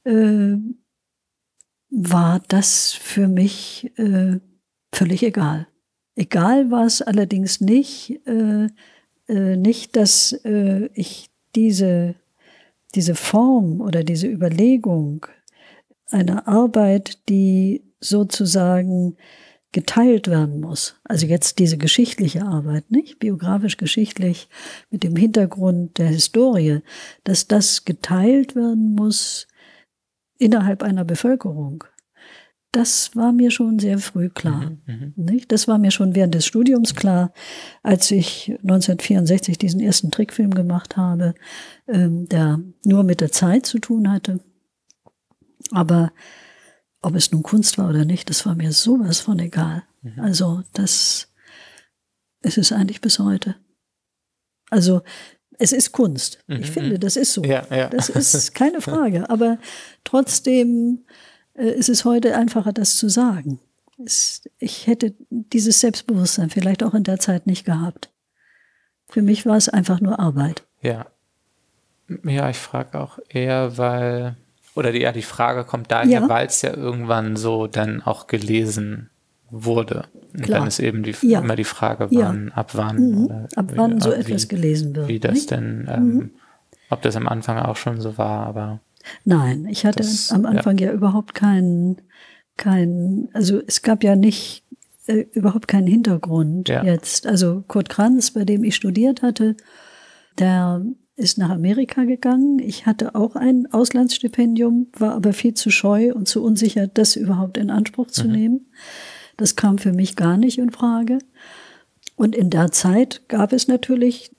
Äh, 0.04 0.58
war 1.90 2.42
das 2.48 2.92
für 2.92 3.28
mich 3.28 3.92
äh, 3.98 4.40
völlig 4.92 5.24
egal. 5.24 5.68
Egal 6.16 6.72
war 6.72 6.86
es 6.86 7.02
allerdings 7.02 7.62
nicht, 7.62 8.20
äh, 8.26 8.68
äh 9.28 9.56
nicht, 9.56 9.96
dass 9.96 10.34
äh, 10.44 10.90
ich 10.94 11.30
diese, 11.56 12.16
diese 12.96 13.16
Form 13.16 13.82
oder 13.82 14.04
diese 14.04 14.28
Überlegung 14.28 15.26
einer 16.10 16.48
Arbeit, 16.48 17.28
die 17.30 17.84
sozusagen 18.00 19.18
geteilt 19.72 20.28
werden 20.28 20.62
muss. 20.62 20.96
Also 21.04 21.28
jetzt 21.28 21.60
diese 21.60 21.78
geschichtliche 21.78 22.44
Arbeit, 22.44 22.90
nicht? 22.90 23.20
Biografisch-geschichtlich 23.20 24.48
mit 24.90 25.04
dem 25.04 25.16
Hintergrund 25.16 25.98
der 25.98 26.08
Historie, 26.08 26.80
dass 27.24 27.48
das 27.48 27.86
geteilt 27.86 28.56
werden 28.56 28.96
muss 28.96 29.48
innerhalb 30.38 30.84
einer 30.84 31.04
Bevölkerung. 31.04 31.84
Das 32.72 33.16
war 33.16 33.32
mir 33.32 33.50
schon 33.50 33.80
sehr 33.80 33.98
früh 33.98 34.30
klar. 34.30 34.72
Mhm, 34.86 35.14
mhm. 35.16 35.26
nicht? 35.26 35.52
Das 35.52 35.68
war 35.68 35.78
mir 35.78 35.92
schon 35.92 36.16
während 36.16 36.36
des 36.36 36.46
Studiums 36.46 36.96
klar, 36.96 37.32
als 37.82 38.12
ich 38.12 38.50
1964 38.62 39.58
diesen 39.58 39.80
ersten 39.80 40.12
Trickfilm 40.12 40.54
gemacht 40.54 40.98
habe, 40.98 41.34
ähm, 41.88 42.28
der 42.30 42.60
nur 42.84 43.04
mit 43.04 43.22
der 43.22 43.32
Zeit 43.32 43.66
zu 43.66 43.80
tun 43.80 44.12
hatte. 44.12 44.40
Aber 45.72 46.12
ob 47.02 47.16
es 47.16 47.32
nun 47.32 47.44
Kunst 47.44 47.78
war 47.78 47.90
oder 47.90 48.06
nicht, 48.06 48.30
das 48.30 48.46
war 48.46 48.56
mir 48.56 48.72
sowas 48.72 49.20
von 49.20 49.40
egal. 49.40 49.84
Mhm. 50.02 50.20
Also 50.20 50.64
das 50.74 51.28
ist 52.42 52.58
es 52.58 52.72
eigentlich 52.72 53.02
bis 53.02 53.20
heute. 53.20 53.56
Also 54.70 55.02
es 55.60 55.72
ist 55.72 55.92
Kunst. 55.92 56.44
Mhm. 56.48 56.58
Ich 56.58 56.72
finde, 56.72 57.00
das 57.00 57.16
ist 57.16 57.34
so. 57.34 57.44
Ja, 57.44 57.66
ja. 57.70 57.90
Das 57.90 58.10
ist 58.10 58.54
keine 58.56 58.82
Frage. 58.82 59.30
Aber 59.30 59.58
trotzdem 60.04 61.06
äh, 61.54 61.70
ist 61.70 61.90
es 61.90 62.06
heute 62.06 62.36
einfacher, 62.36 62.74
das 62.74 62.98
zu 62.98 63.10
sagen. 63.10 63.60
Es, 64.04 64.44
ich 64.60 64.88
hätte 64.88 65.16
dieses 65.30 65.80
Selbstbewusstsein 65.80 66.50
vielleicht 66.50 66.84
auch 66.84 66.94
in 66.94 67.04
der 67.04 67.20
Zeit 67.20 67.48
nicht 67.48 67.66
gehabt. 67.66 68.12
Für 69.08 69.22
mich 69.22 69.46
war 69.46 69.58
es 69.58 69.70
einfach 69.70 70.02
nur 70.02 70.20
Arbeit. 70.20 70.66
Ja. 70.82 71.08
Ja, 72.24 72.50
ich 72.50 72.58
frage 72.58 73.00
auch 73.00 73.20
eher, 73.28 73.78
weil 73.78 74.38
oder 74.78 74.92
die, 74.92 75.02
ja, 75.02 75.12
die 75.12 75.24
Frage 75.24 75.64
kommt 75.64 75.92
daher, 75.92 76.22
ja. 76.22 76.30
weil 76.30 76.46
es 76.46 76.62
ja 76.62 76.76
irgendwann 76.76 77.36
so 77.36 77.68
dann 77.68 78.02
auch 78.02 78.28
gelesen 78.28 79.10
wurde. 79.50 80.06
Und 80.34 80.44
Klar. 80.44 80.60
dann 80.60 80.68
ist 80.68 80.80
eben 80.80 81.04
die, 81.04 81.16
ja. 81.22 81.40
immer 81.40 81.56
die 81.56 81.64
Frage, 81.64 82.10
wann, 82.12 82.52
ab 82.52 82.72
wann. 82.74 82.98
Mhm. 82.98 83.48
ab 83.56 83.72
wann 83.76 83.98
wie, 83.98 84.02
so 84.02 84.12
etwas 84.12 84.44
wie, 84.44 84.48
gelesen 84.48 84.96
wird. 84.96 85.08
Wie 85.08 85.20
das 85.20 85.34
nicht? 85.34 85.52
denn, 85.52 85.88
ähm, 85.90 86.04
mhm. 86.04 86.32
ob 86.90 87.02
das 87.02 87.16
am 87.16 87.28
Anfang 87.28 87.58
auch 87.58 87.76
schon 87.76 88.00
so 88.02 88.18
war, 88.18 88.46
aber. 88.46 88.80
Nein, 89.26 89.66
ich 89.70 89.86
hatte 89.86 90.00
das, 90.00 90.32
am 90.32 90.46
Anfang 90.46 90.78
ja, 90.78 90.88
ja 90.88 90.94
überhaupt 90.94 91.34
keinen, 91.34 92.02
keinen, 92.58 93.30
also 93.34 93.62
es 93.66 93.82
gab 93.82 94.04
ja 94.04 94.16
nicht 94.16 94.64
äh, 95.08 95.26
überhaupt 95.32 95.68
keinen 95.68 95.88
Hintergrund 95.88 96.70
ja. 96.70 96.84
jetzt. 96.84 97.26
Also 97.26 97.64
Kurt 97.68 97.90
Kranz, 97.90 98.32
bei 98.32 98.44
dem 98.44 98.64
ich 98.64 98.76
studiert 98.76 99.22
hatte, 99.22 99.56
der 100.38 100.82
ist 101.18 101.40
nach 101.40 101.50
Amerika 101.50 102.04
gegangen. 102.04 102.60
Ich 102.60 102.86
hatte 102.86 103.16
auch 103.16 103.36
ein 103.36 103.68
Auslandsstipendium, 103.74 104.88
war 104.94 105.14
aber 105.16 105.34
viel 105.34 105.56
zu 105.56 105.72
scheu 105.72 106.14
und 106.14 106.28
zu 106.28 106.44
unsicher, 106.44 106.88
das 106.88 107.16
überhaupt 107.16 107.58
in 107.58 107.72
Anspruch 107.72 108.08
zu 108.08 108.26
mhm. 108.26 108.32
nehmen. 108.32 108.66
Das 109.36 109.56
kam 109.56 109.80
für 109.80 109.94
mich 109.94 110.16
gar 110.16 110.38
nicht 110.38 110.60
in 110.60 110.72
Frage. 110.72 111.18
Und 112.16 112.36
in 112.36 112.50
der 112.50 112.72
Zeit 112.72 113.22
gab 113.28 113.52
es 113.52 113.68
natürlich 113.68 114.32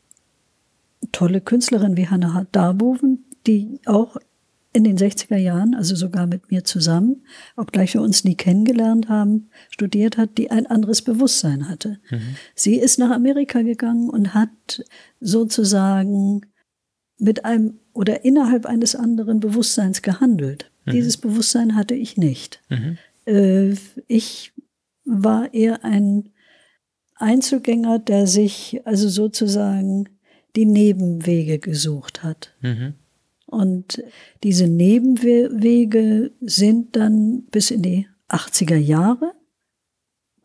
tolle 1.11 1.41
Künstlerinnen 1.41 1.97
wie 1.97 2.09
Hannah 2.09 2.47
Darboven, 2.53 3.25
die 3.47 3.81
auch 3.85 4.17
in 4.73 4.85
den 4.85 4.99
60er 4.99 5.37
Jahren, 5.37 5.75
also 5.75 5.97
sogar 5.97 6.27
mit 6.27 6.51
mir 6.51 6.63
zusammen, 6.63 7.25
obgleich 7.57 7.95
wir 7.95 8.03
uns 8.03 8.23
nie 8.23 8.37
kennengelernt 8.37 9.09
haben, 9.09 9.49
studiert 9.71 10.17
hat, 10.17 10.39
die 10.39 10.51
ein 10.51 10.67
anderes 10.67 11.03
Bewusstsein 11.03 11.69
hatte. 11.69 11.99
Mhm. 12.11 12.37
Sie 12.55 12.77
ist 12.77 12.99
nach 12.99 13.11
Amerika 13.11 13.63
gegangen 13.63 14.11
und 14.11 14.35
hat 14.35 14.85
sozusagen 15.21 16.43
mit 17.19 17.45
einem 17.45 17.79
oder 17.93 18.25
innerhalb 18.25 18.67
eines 18.67 18.95
anderen 18.95 19.41
Bewusstseins 19.41 20.03
gehandelt. 20.03 20.71
Mhm. 20.85 20.93
Dieses 20.93 21.17
Bewusstsein 21.17 21.75
hatte 21.75 21.95
ich 21.95 22.17
nicht. 22.17 22.63
Mhm. 22.69 22.99
Äh, 23.27 23.75
ich 24.07 24.53
war 25.05 25.53
eher 25.53 25.85
ein 25.85 26.31
Einzelgänger, 27.17 27.99
der 27.99 28.27
sich 28.27 28.81
also 28.85 29.09
sozusagen 29.09 30.09
die 30.55 30.67
Nebenwege 30.67 31.59
gesucht 31.59 32.23
hat. 32.23 32.55
Mhm. 32.61 32.95
Und 33.47 34.03
diese 34.43 34.69
Nebenwege 34.69 36.33
sind 36.41 36.97
dann 36.97 37.45
bis 37.51 37.71
in 37.71 37.83
die 37.83 38.07
80er 38.29 38.77
Jahre 38.77 39.33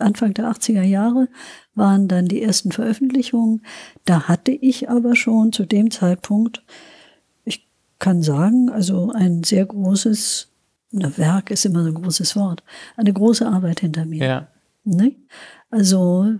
Anfang 0.04 0.34
der 0.34 0.52
80er 0.52 0.84
Jahre 0.84 1.28
waren 1.76 2.08
dann 2.08 2.28
die 2.28 2.42
ersten 2.42 2.72
Veröffentlichungen. 2.72 3.64
Da 4.06 4.28
hatte 4.28 4.52
ich 4.52 4.90
aber 4.90 5.16
schon 5.16 5.52
zu 5.52 5.66
dem 5.66 5.92
Zeitpunkt, 5.92 6.64
ich 7.46 7.68
kann 8.00 8.22
sagen, 8.22 8.70
also 8.70 9.12
ein 9.12 9.44
sehr 9.44 9.66
großes, 9.66 10.50
na, 10.92 11.18
Werk 11.18 11.52
ist 11.52 11.66
immer 11.66 11.84
so 11.84 11.90
ein 11.90 12.02
großes 12.02 12.36
Wort, 12.36 12.64
eine 12.96 13.14
große 13.14 13.48
Arbeit 13.48 13.80
hinter 13.80 14.06
mir. 14.06 14.26
Ja. 14.26 14.48
Ne? 14.84 15.16
Also 15.70 16.34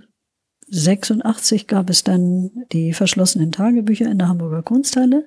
86 0.68 1.68
gab 1.68 1.90
es 1.90 2.04
dann 2.04 2.52
die 2.72 2.94
verschlossenen 2.94 3.52
Tagebücher 3.52 4.10
in 4.10 4.18
der 4.18 4.30
Hamburger 4.30 4.64
Kunsthalle, 4.64 5.26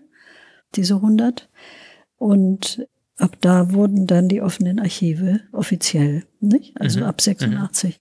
diese 0.75 0.97
100. 0.97 1.49
Und 2.19 2.87
ab 3.19 3.37
da 3.41 3.73
wurden 3.73 4.07
dann 4.07 4.29
die 4.29 4.43
offenen 4.43 4.79
Archive 4.79 5.41
offiziell, 5.53 6.25
nicht? 6.41 6.79
Also 6.81 7.01
mhm. 7.01 7.07
ab 7.07 7.21
86 7.21 7.95
mhm. 7.95 7.99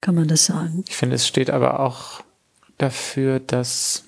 kann 0.00 0.14
man 0.14 0.28
das 0.28 0.46
sagen. 0.46 0.84
Ich 0.88 0.96
finde, 0.96 1.16
es 1.16 1.26
steht 1.26 1.50
aber 1.50 1.80
auch 1.80 2.22
dafür, 2.78 3.40
dass 3.40 4.04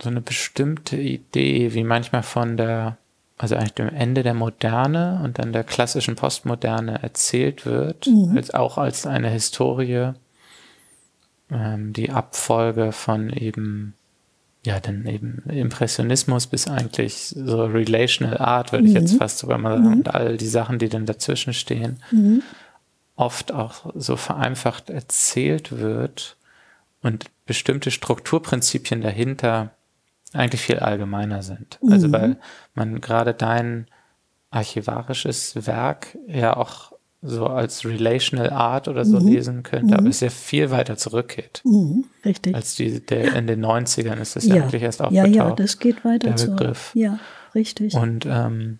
so 0.00 0.08
eine 0.08 0.20
bestimmte 0.20 0.96
Idee, 0.96 1.72
wie 1.74 1.84
manchmal 1.84 2.22
von 2.22 2.56
der, 2.56 2.98
also 3.38 3.56
eigentlich 3.56 3.74
dem 3.74 3.88
Ende 3.88 4.22
der 4.22 4.34
Moderne 4.34 5.20
und 5.24 5.38
dann 5.38 5.52
der 5.52 5.64
klassischen 5.64 6.16
Postmoderne 6.16 7.02
erzählt 7.02 7.64
wird, 7.64 8.06
mhm. 8.06 8.36
als 8.36 8.52
auch 8.52 8.76
als 8.76 9.06
eine 9.06 9.30
Historie, 9.30 10.12
ähm, 11.50 11.92
die 11.92 12.10
Abfolge 12.10 12.92
von 12.92 13.30
eben 13.30 13.94
ja, 14.64 14.80
dann 14.80 15.06
eben 15.06 15.42
Impressionismus 15.50 16.46
bis 16.46 16.68
eigentlich 16.68 17.34
so 17.36 17.64
Relational 17.64 18.38
Art, 18.38 18.72
würde 18.72 18.84
mhm. 18.84 18.88
ich 18.88 18.94
jetzt 18.94 19.16
fast 19.16 19.38
sogar 19.38 19.58
mal 19.58 19.76
sagen, 19.76 19.88
mhm. 19.88 19.92
und 19.92 20.14
all 20.14 20.36
die 20.36 20.46
Sachen, 20.46 20.78
die 20.78 20.88
dann 20.88 21.04
dazwischen 21.04 21.52
stehen, 21.52 22.02
mhm. 22.10 22.42
oft 23.14 23.52
auch 23.52 23.92
so 23.94 24.16
vereinfacht 24.16 24.88
erzählt 24.88 25.78
wird 25.78 26.36
und 27.02 27.26
bestimmte 27.44 27.90
Strukturprinzipien 27.90 29.02
dahinter 29.02 29.70
eigentlich 30.32 30.62
viel 30.62 30.78
allgemeiner 30.78 31.42
sind. 31.42 31.78
Also 31.88 32.08
mhm. 32.08 32.12
weil 32.12 32.36
man 32.74 33.00
gerade 33.02 33.34
dein 33.34 33.86
archivarisches 34.50 35.66
Werk 35.66 36.16
ja 36.26 36.56
auch 36.56 36.93
so 37.26 37.46
als 37.46 37.86
Relational 37.86 38.50
Art 38.50 38.86
oder 38.86 39.04
so 39.06 39.18
mhm. 39.18 39.28
lesen 39.28 39.62
könnte, 39.62 39.94
mhm. 39.94 39.94
aber 39.94 40.08
es 40.08 40.18
sehr 40.18 40.30
viel 40.30 40.70
weiter 40.70 40.96
zurückgeht. 40.96 41.62
Mhm. 41.64 42.04
Richtig. 42.24 42.54
Als 42.54 42.74
die, 42.74 43.00
der, 43.00 43.34
in 43.34 43.46
den 43.46 43.64
90ern 43.64 44.20
ist 44.20 44.36
das 44.36 44.44
ja, 44.44 44.56
ja 44.56 44.62
eigentlich 44.62 44.82
erst 44.82 45.00
aufgetaucht. 45.00 45.34
Ja, 45.34 45.48
ja, 45.48 45.54
das 45.54 45.78
geht 45.78 46.04
weiter 46.04 46.28
der 46.28 46.36
zurück. 46.36 46.58
Begriff. 46.58 46.90
Ja, 46.94 47.18
richtig. 47.54 47.94
Und, 47.94 48.26
ähm, 48.26 48.78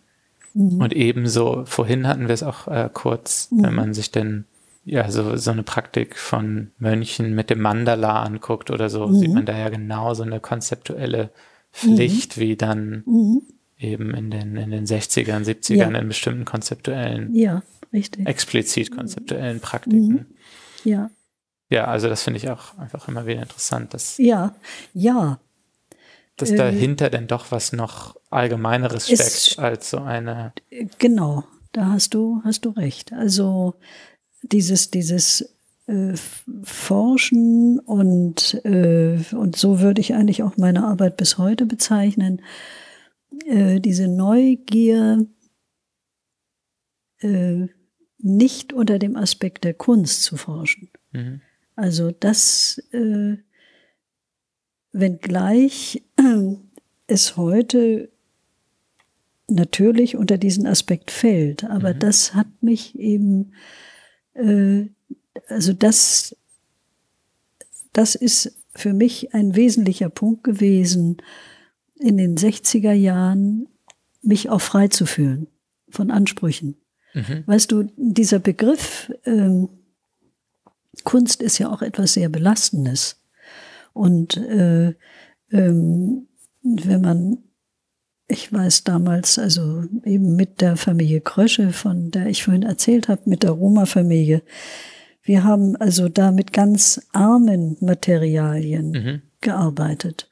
mhm. 0.52 0.80
und 0.80 0.92
ebenso, 0.92 1.62
vorhin 1.64 2.06
hatten 2.06 2.28
wir 2.28 2.34
es 2.34 2.42
auch 2.42 2.68
äh, 2.68 2.90
kurz, 2.92 3.48
wenn 3.50 3.70
mhm. 3.70 3.76
man 3.76 3.94
sich 3.94 4.10
denn 4.10 4.44
ja, 4.84 5.10
so, 5.10 5.36
so 5.36 5.50
eine 5.50 5.62
Praktik 5.62 6.18
von 6.18 6.70
Mönchen 6.78 7.34
mit 7.34 7.48
dem 7.48 7.62
Mandala 7.62 8.22
anguckt 8.22 8.70
oder 8.70 8.90
so, 8.90 9.10
sieht 9.10 9.30
mhm. 9.30 9.36
man 9.36 9.46
da 9.46 9.56
ja 9.56 9.70
genau 9.70 10.12
so 10.12 10.22
eine 10.22 10.40
konzeptuelle 10.40 11.30
Pflicht, 11.72 12.38
wie 12.38 12.56
dann 12.56 13.02
eben 13.78 14.14
in 14.14 14.30
den, 14.30 14.56
in 14.56 14.70
den 14.70 14.84
60ern, 14.84 15.44
70ern 15.44 15.76
ja. 15.76 15.88
in 15.88 16.08
bestimmten 16.08 16.44
konzeptuellen 16.44 17.34
ja 17.34 17.62
Richtig. 17.94 18.26
explizit 18.26 18.90
konzeptuellen 18.90 19.60
Praktiken. 19.60 20.08
Mhm. 20.08 20.26
Ja. 20.84 21.10
Ja, 21.70 21.84
also 21.86 22.08
das 22.08 22.22
finde 22.22 22.38
ich 22.38 22.50
auch 22.50 22.76
einfach 22.76 23.08
immer 23.08 23.26
wieder 23.26 23.40
interessant, 23.40 23.94
dass. 23.94 24.18
Ja, 24.18 24.54
ja. 24.92 25.38
Dass 26.36 26.50
äh, 26.50 26.56
dahinter 26.56 27.08
denn 27.08 27.28
doch 27.28 27.52
was 27.52 27.72
noch 27.72 28.16
Allgemeineres 28.30 29.06
steckt 29.06 29.58
als 29.58 29.90
so 29.90 29.98
eine. 29.98 30.52
Genau, 30.98 31.44
da 31.72 31.86
hast 31.86 32.14
du, 32.14 32.42
hast 32.44 32.64
du 32.64 32.70
recht. 32.70 33.12
Also 33.12 33.74
dieses, 34.42 34.90
dieses 34.90 35.54
äh, 35.86 36.14
Forschen 36.64 37.78
und, 37.78 38.60
äh, 38.64 39.18
und 39.32 39.56
so 39.56 39.80
würde 39.80 40.00
ich 40.00 40.14
eigentlich 40.14 40.42
auch 40.42 40.56
meine 40.56 40.84
Arbeit 40.84 41.16
bis 41.16 41.38
heute 41.38 41.66
bezeichnen. 41.66 42.42
Äh, 43.46 43.80
diese 43.80 44.08
Neugier, 44.08 45.26
äh, 47.20 47.68
nicht 48.24 48.72
unter 48.72 48.98
dem 48.98 49.16
Aspekt 49.16 49.64
der 49.64 49.74
Kunst 49.74 50.22
zu 50.22 50.36
forschen. 50.36 50.88
Mhm. 51.12 51.42
Also 51.76 52.10
das, 52.10 52.82
äh, 52.92 53.36
wenngleich 54.92 56.02
äh, 56.16 56.54
es 57.06 57.36
heute 57.36 58.10
natürlich 59.46 60.16
unter 60.16 60.38
diesen 60.38 60.66
Aspekt 60.66 61.10
fällt, 61.10 61.64
aber 61.64 61.92
mhm. 61.92 61.98
das 61.98 62.34
hat 62.34 62.46
mich 62.62 62.98
eben, 62.98 63.52
äh, 64.32 64.86
also 65.48 65.74
das, 65.74 66.34
das 67.92 68.14
ist 68.14 68.56
für 68.74 68.94
mich 68.94 69.34
ein 69.34 69.54
wesentlicher 69.54 70.08
Punkt 70.08 70.44
gewesen, 70.44 71.18
in 71.96 72.16
den 72.16 72.38
60er 72.38 72.92
Jahren 72.92 73.68
mich 74.22 74.48
auch 74.48 74.62
frei 74.62 74.88
zu 74.88 75.04
fühlen 75.04 75.48
von 75.90 76.10
Ansprüchen. 76.10 76.76
Mhm. 77.14 77.44
Weißt 77.46 77.72
du, 77.72 77.84
dieser 77.96 78.40
Begriff 78.40 79.12
ähm, 79.24 79.68
Kunst 81.02 81.42
ist 81.42 81.58
ja 81.58 81.70
auch 81.70 81.82
etwas 81.82 82.14
sehr 82.14 82.28
Belastendes. 82.28 83.20
Und 83.92 84.36
äh, 84.36 84.94
ähm, 85.50 86.28
wenn 86.62 87.00
man, 87.00 87.38
ich 88.28 88.52
weiß 88.52 88.84
damals, 88.84 89.38
also 89.38 89.84
eben 90.04 90.36
mit 90.36 90.60
der 90.60 90.76
Familie 90.76 91.20
Krösche, 91.20 91.72
von 91.72 92.10
der 92.10 92.26
ich 92.26 92.44
vorhin 92.44 92.62
erzählt 92.62 93.08
habe, 93.08 93.22
mit 93.26 93.42
der 93.42 93.52
Roma-Familie, 93.52 94.42
wir 95.22 95.44
haben 95.44 95.76
also 95.76 96.08
da 96.08 96.32
mit 96.32 96.52
ganz 96.52 97.06
armen 97.12 97.76
Materialien 97.80 98.90
mhm. 98.90 99.22
gearbeitet. 99.40 100.28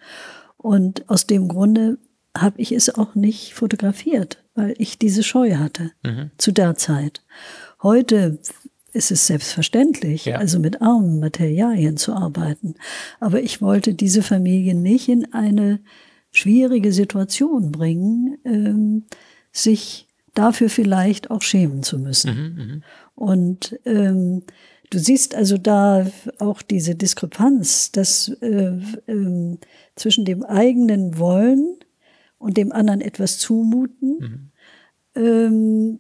Und 0.57 1.09
aus 1.09 1.27
dem 1.27 1.49
Grunde 1.49 1.99
habe 2.37 2.61
ich 2.61 2.73
es 2.73 2.95
auch 2.95 3.14
nicht 3.14 3.55
fotografiert, 3.55 4.42
weil 4.55 4.75
ich 4.79 4.99
diese 4.99 5.23
Scheu 5.23 5.57
hatte 5.57 5.92
mhm. 6.03 6.31
zu 6.38 6.53
der 6.53 6.77
Zeit. 6.77 7.23
Heute 7.83 8.38
ist 8.92 9.11
es 9.11 9.27
selbstverständlich, 9.27 10.27
ja. 10.27 10.37
also 10.37 10.59
mit 10.59 10.83
armen 10.83 11.18
Materialien 11.18 11.97
zu 11.97 12.12
arbeiten. 12.14 12.75
Aber 13.21 13.42
ich 13.42 13.62
wollte 13.62 13.95
diese 13.95 14.23
Familie 14.23 14.75
nicht 14.75 15.09
in 15.09 15.33
eine 15.33 15.81
schwierige 16.31 16.92
Situation 16.92 17.73
bringen, 17.73 18.38
ähm, 18.45 19.05
sich 19.51 20.09
dafür 20.35 20.68
vielleicht 20.68 21.31
auch 21.31 21.42
schämen 21.42 21.83
zu 21.83 21.99
müssen. 21.99 22.35
Mhm, 22.35 22.64
mhm. 22.64 22.83
Und 23.14 23.79
ähm, 23.85 24.42
du 24.90 24.99
siehst 24.99 25.35
also 25.35 25.59
da 25.59 26.07
auch 26.38 26.62
diese 26.62 26.95
Diskrepanz, 26.95 27.92
dass 27.92 28.29
äh, 28.40 28.79
äh, 29.07 29.59
zwischen 29.97 30.25
dem 30.25 30.42
eigenen 30.42 31.18
Wollen 31.18 31.77
und 32.42 32.57
dem 32.57 32.72
anderen 32.72 33.00
etwas 33.00 33.38
zumuten, 33.38 34.50
mhm. 35.14 35.22
ähm, 35.22 35.98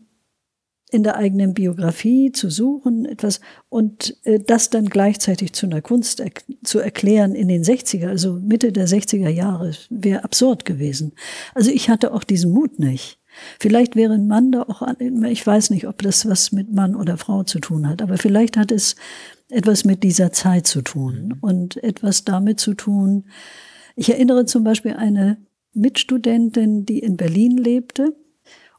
in 0.90 1.02
der 1.02 1.16
eigenen 1.16 1.54
Biografie 1.54 2.32
zu 2.32 2.50
suchen, 2.50 3.06
etwas 3.06 3.40
und 3.70 4.16
äh, 4.24 4.38
das 4.38 4.68
dann 4.68 4.86
gleichzeitig 4.86 5.54
zu 5.54 5.66
einer 5.66 5.80
Kunst 5.80 6.20
er 6.20 6.30
zu 6.62 6.80
erklären 6.80 7.34
in 7.34 7.48
den 7.48 7.64
60er, 7.64 8.08
also 8.08 8.34
Mitte 8.34 8.72
der 8.72 8.86
60er 8.86 9.30
Jahre, 9.30 9.72
wäre 9.88 10.22
absurd 10.22 10.66
gewesen. 10.66 11.12
Also 11.54 11.70
ich 11.70 11.88
hatte 11.88 12.12
auch 12.12 12.24
diesen 12.24 12.52
Mut 12.52 12.78
nicht. 12.78 13.18
Vielleicht 13.58 13.96
wäre 13.96 14.12
ein 14.12 14.26
Mann 14.26 14.52
da 14.52 14.62
auch, 14.62 14.86
ich 14.98 15.46
weiß 15.46 15.70
nicht, 15.70 15.88
ob 15.88 16.02
das 16.02 16.28
was 16.28 16.52
mit 16.52 16.70
Mann 16.70 16.94
oder 16.94 17.16
Frau 17.16 17.42
zu 17.44 17.60
tun 17.60 17.88
hat, 17.88 18.02
aber 18.02 18.18
vielleicht 18.18 18.58
hat 18.58 18.70
es 18.70 18.94
etwas 19.48 19.84
mit 19.84 20.02
dieser 20.02 20.32
Zeit 20.32 20.66
zu 20.66 20.82
tun 20.82 21.28
mhm. 21.28 21.38
und 21.40 21.82
etwas 21.82 22.24
damit 22.24 22.60
zu 22.60 22.74
tun. 22.74 23.24
Ich 23.96 24.10
erinnere 24.10 24.44
zum 24.44 24.64
Beispiel 24.64 24.92
eine 24.92 25.38
Mitstudentin, 25.74 26.84
die 26.84 26.98
in 26.98 27.16
Berlin 27.16 27.56
lebte 27.56 28.16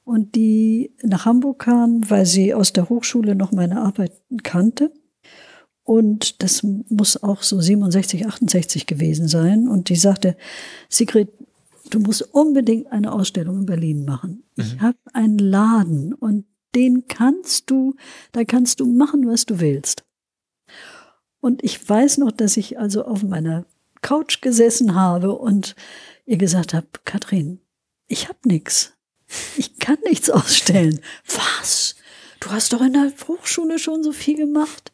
und 0.04 0.36
die 0.36 0.92
nach 1.02 1.26
Hamburg 1.26 1.60
kam, 1.60 2.10
weil 2.10 2.26
sie 2.26 2.54
aus 2.54 2.74
der 2.74 2.90
Hochschule 2.90 3.36
noch 3.36 3.52
meine 3.52 3.82
Arbeit 3.82 4.12
kannte. 4.44 4.92
Und 5.84 6.42
das 6.42 6.64
muss 6.64 7.22
auch 7.22 7.44
so 7.44 7.60
67, 7.60 8.26
68 8.26 8.86
gewesen 8.86 9.28
sein. 9.28 9.68
Und 9.68 9.90
die 9.90 9.96
sagte, 9.96 10.38
Sigrid, 10.90 11.30
du 11.90 12.00
musst 12.00 12.34
unbedingt 12.34 12.92
eine 12.92 13.12
Ausstellung 13.12 13.60
in 13.60 13.66
Berlin 13.66 14.06
machen. 14.06 14.44
Mhm. 14.56 14.64
Ich 14.64 14.80
habe 14.80 14.98
einen 15.14 15.40
Laden 15.40 16.14
und 16.14 16.46
den 16.76 17.08
kannst 17.08 17.70
du, 17.70 17.96
da 18.32 18.44
kannst 18.46 18.80
du 18.80 18.86
machen, 18.86 19.28
was 19.28 19.46
du 19.46 19.60
willst. 19.60 20.04
Und 21.40 21.64
ich 21.64 21.88
weiß 21.88 22.20
noch, 22.20 22.32
dass 22.32 22.58
ich 22.58 22.80
also 22.80 23.06
auf 23.06 23.22
meiner 23.24 23.66
Couch 24.02 24.42
gesessen 24.42 24.96
habe 24.96 25.34
und 25.34 25.76
ihr 26.26 26.38
gesagt 26.38 26.74
habt, 26.74 27.06
Katrin, 27.06 27.60
ich 28.08 28.30
hab 28.30 28.46
nix. 28.46 28.94
Ich 29.58 29.80
kann 29.80 29.98
nichts 30.06 30.30
ausstellen. 30.30 31.00
Was? 31.28 31.96
Du 32.40 32.52
hast 32.52 32.74
doch 32.74 32.82
in 32.82 32.94
der 32.94 33.12
Hochschule 33.28 33.80
schon 33.80 34.04
so 34.04 34.12
viel 34.12 34.38
gemacht. 34.38 34.92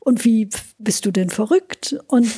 Und 0.00 0.24
wie 0.24 0.48
bist 0.78 1.06
du 1.06 1.10
denn 1.10 1.30
verrückt? 1.30 1.96
Und 2.06 2.28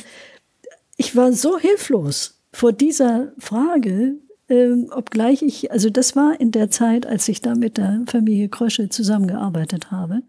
ich 0.97 1.15
war 1.15 1.33
so 1.33 1.59
hilflos 1.59 2.41
vor 2.51 2.71
dieser 2.71 3.33
Frage, 3.39 4.15
ähm, 4.49 4.89
obgleich 4.91 5.41
ich, 5.41 5.71
also 5.71 5.89
das 5.89 6.15
war 6.15 6.39
in 6.39 6.51
der 6.51 6.69
Zeit, 6.69 7.05
als 7.05 7.27
ich 7.27 7.41
da 7.41 7.55
mit 7.55 7.77
der 7.77 8.03
Familie 8.07 8.49
Krösche 8.49 8.89
zusammengearbeitet 8.89 9.91
habe. 9.91 10.21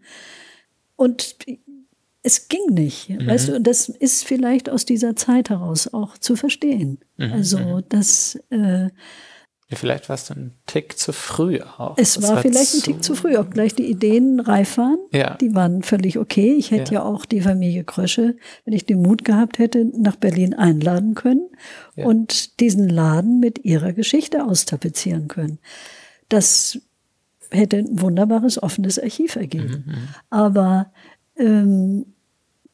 Und 0.95 1.35
es 2.25 2.47
ging 2.47 2.73
nicht, 2.73 3.09
mhm. 3.09 3.27
weißt 3.27 3.49
du, 3.49 3.61
das 3.61 3.87
ist 3.87 4.25
vielleicht 4.25 4.67
aus 4.67 4.83
dieser 4.83 5.15
Zeit 5.15 5.51
heraus 5.51 5.93
auch 5.93 6.17
zu 6.17 6.35
verstehen. 6.35 6.97
Mhm. 7.17 7.33
Also, 7.33 7.59
mhm. 7.59 7.83
dass 7.87 8.39
äh, 8.49 8.89
ja, 9.69 9.77
vielleicht 9.77 10.09
war 10.09 10.15
es 10.15 10.31
ein 10.31 10.53
Tick 10.65 10.97
zu 10.97 11.11
früh 11.13 11.59
auch. 11.61 11.97
Es 11.97 12.21
war, 12.21 12.35
war, 12.35 12.41
vielleicht 12.41 12.75
ein 12.75 12.81
Tick 12.81 13.03
zu 13.03 13.13
früh, 13.15 13.35
auch 13.37 13.49
gleich 13.49 13.75
die 13.75 13.85
Ideen 13.85 14.39
reif 14.39 14.77
waren. 14.77 14.97
Ja. 15.11 15.35
Die 15.37 15.53
waren 15.53 15.83
völlig 15.83 16.17
okay. 16.17 16.53
Ich 16.53 16.71
hätte 16.71 16.95
ja. 16.95 17.01
ja 17.01 17.05
auch 17.05 17.25
die 17.25 17.41
Familie 17.41 17.83
Krösche, 17.83 18.37
wenn 18.63 18.73
ich 18.73 18.85
den 18.85 19.01
Mut 19.01 19.23
gehabt 19.23 19.59
hätte, 19.59 19.85
nach 19.85 20.15
Berlin 20.15 20.55
einladen 20.55 21.13
können 21.13 21.49
ja. 21.95 22.05
und 22.05 22.59
diesen 22.59 22.89
Laden 22.89 23.39
mit 23.39 23.65
ihrer 23.65 23.93
Geschichte 23.93 24.45
austapezieren 24.45 25.27
können. 25.27 25.59
Das 26.29 26.79
hätte 27.49 27.77
ein 27.77 28.01
wunderbares 28.01 28.61
offenes 28.61 28.99
Archiv 28.99 29.35
ergeben. 29.35 29.83
Mhm, 29.85 29.93
mhm. 29.93 30.07
Aber 30.29 30.91
ähm, 31.37 32.05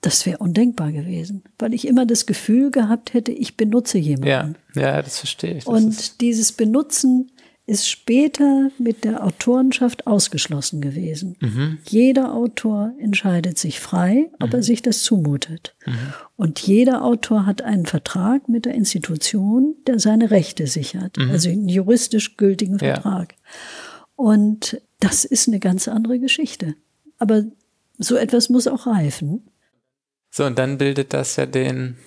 das 0.01 0.25
wäre 0.25 0.39
undenkbar 0.39 0.91
gewesen, 0.91 1.43
weil 1.59 1.73
ich 1.73 1.87
immer 1.87 2.05
das 2.05 2.25
Gefühl 2.25 2.71
gehabt 2.71 3.13
hätte, 3.13 3.31
ich 3.31 3.55
benutze 3.55 3.99
jemanden. 3.99 4.55
Ja, 4.75 4.81
ja 4.81 5.01
das 5.01 5.19
verstehe 5.19 5.57
ich. 5.57 5.65
Das 5.65 5.73
und 5.73 6.21
dieses 6.21 6.51
Benutzen 6.51 7.31
ist 7.67 7.87
später 7.87 8.71
mit 8.79 9.03
der 9.03 9.23
Autorenschaft 9.23 10.07
ausgeschlossen 10.07 10.81
gewesen. 10.81 11.37
Mhm. 11.39 11.77
Jeder 11.87 12.33
Autor 12.33 12.93
entscheidet 12.99 13.59
sich 13.59 13.79
frei, 13.79 14.29
ob 14.39 14.49
mhm. 14.49 14.55
er 14.55 14.63
sich 14.63 14.81
das 14.81 15.03
zumutet. 15.03 15.75
Mhm. 15.85 15.93
Und 16.35 16.59
jeder 16.59 17.03
Autor 17.03 17.45
hat 17.45 17.61
einen 17.61 17.85
Vertrag 17.85 18.49
mit 18.49 18.65
der 18.65 18.73
Institution, 18.73 19.75
der 19.85 19.99
seine 19.99 20.31
Rechte 20.31 20.65
sichert, 20.65 21.17
mhm. 21.17 21.29
also 21.29 21.49
einen 21.49 21.69
juristisch 21.69 22.35
gültigen 22.35 22.79
Vertrag. 22.79 23.33
Ja. 23.33 23.37
Und 24.15 24.81
das 24.99 25.23
ist 25.23 25.47
eine 25.47 25.59
ganz 25.59 25.87
andere 25.87 26.19
Geschichte. 26.19 26.75
Aber 27.19 27.43
so 27.99 28.15
etwas 28.15 28.49
muss 28.49 28.67
auch 28.67 28.87
reifen. 28.87 29.43
So, 30.31 30.45
und 30.45 30.57
dann 30.57 30.77
bildet 30.77 31.13
das 31.13 31.35
ja 31.35 31.45
den 31.45 31.97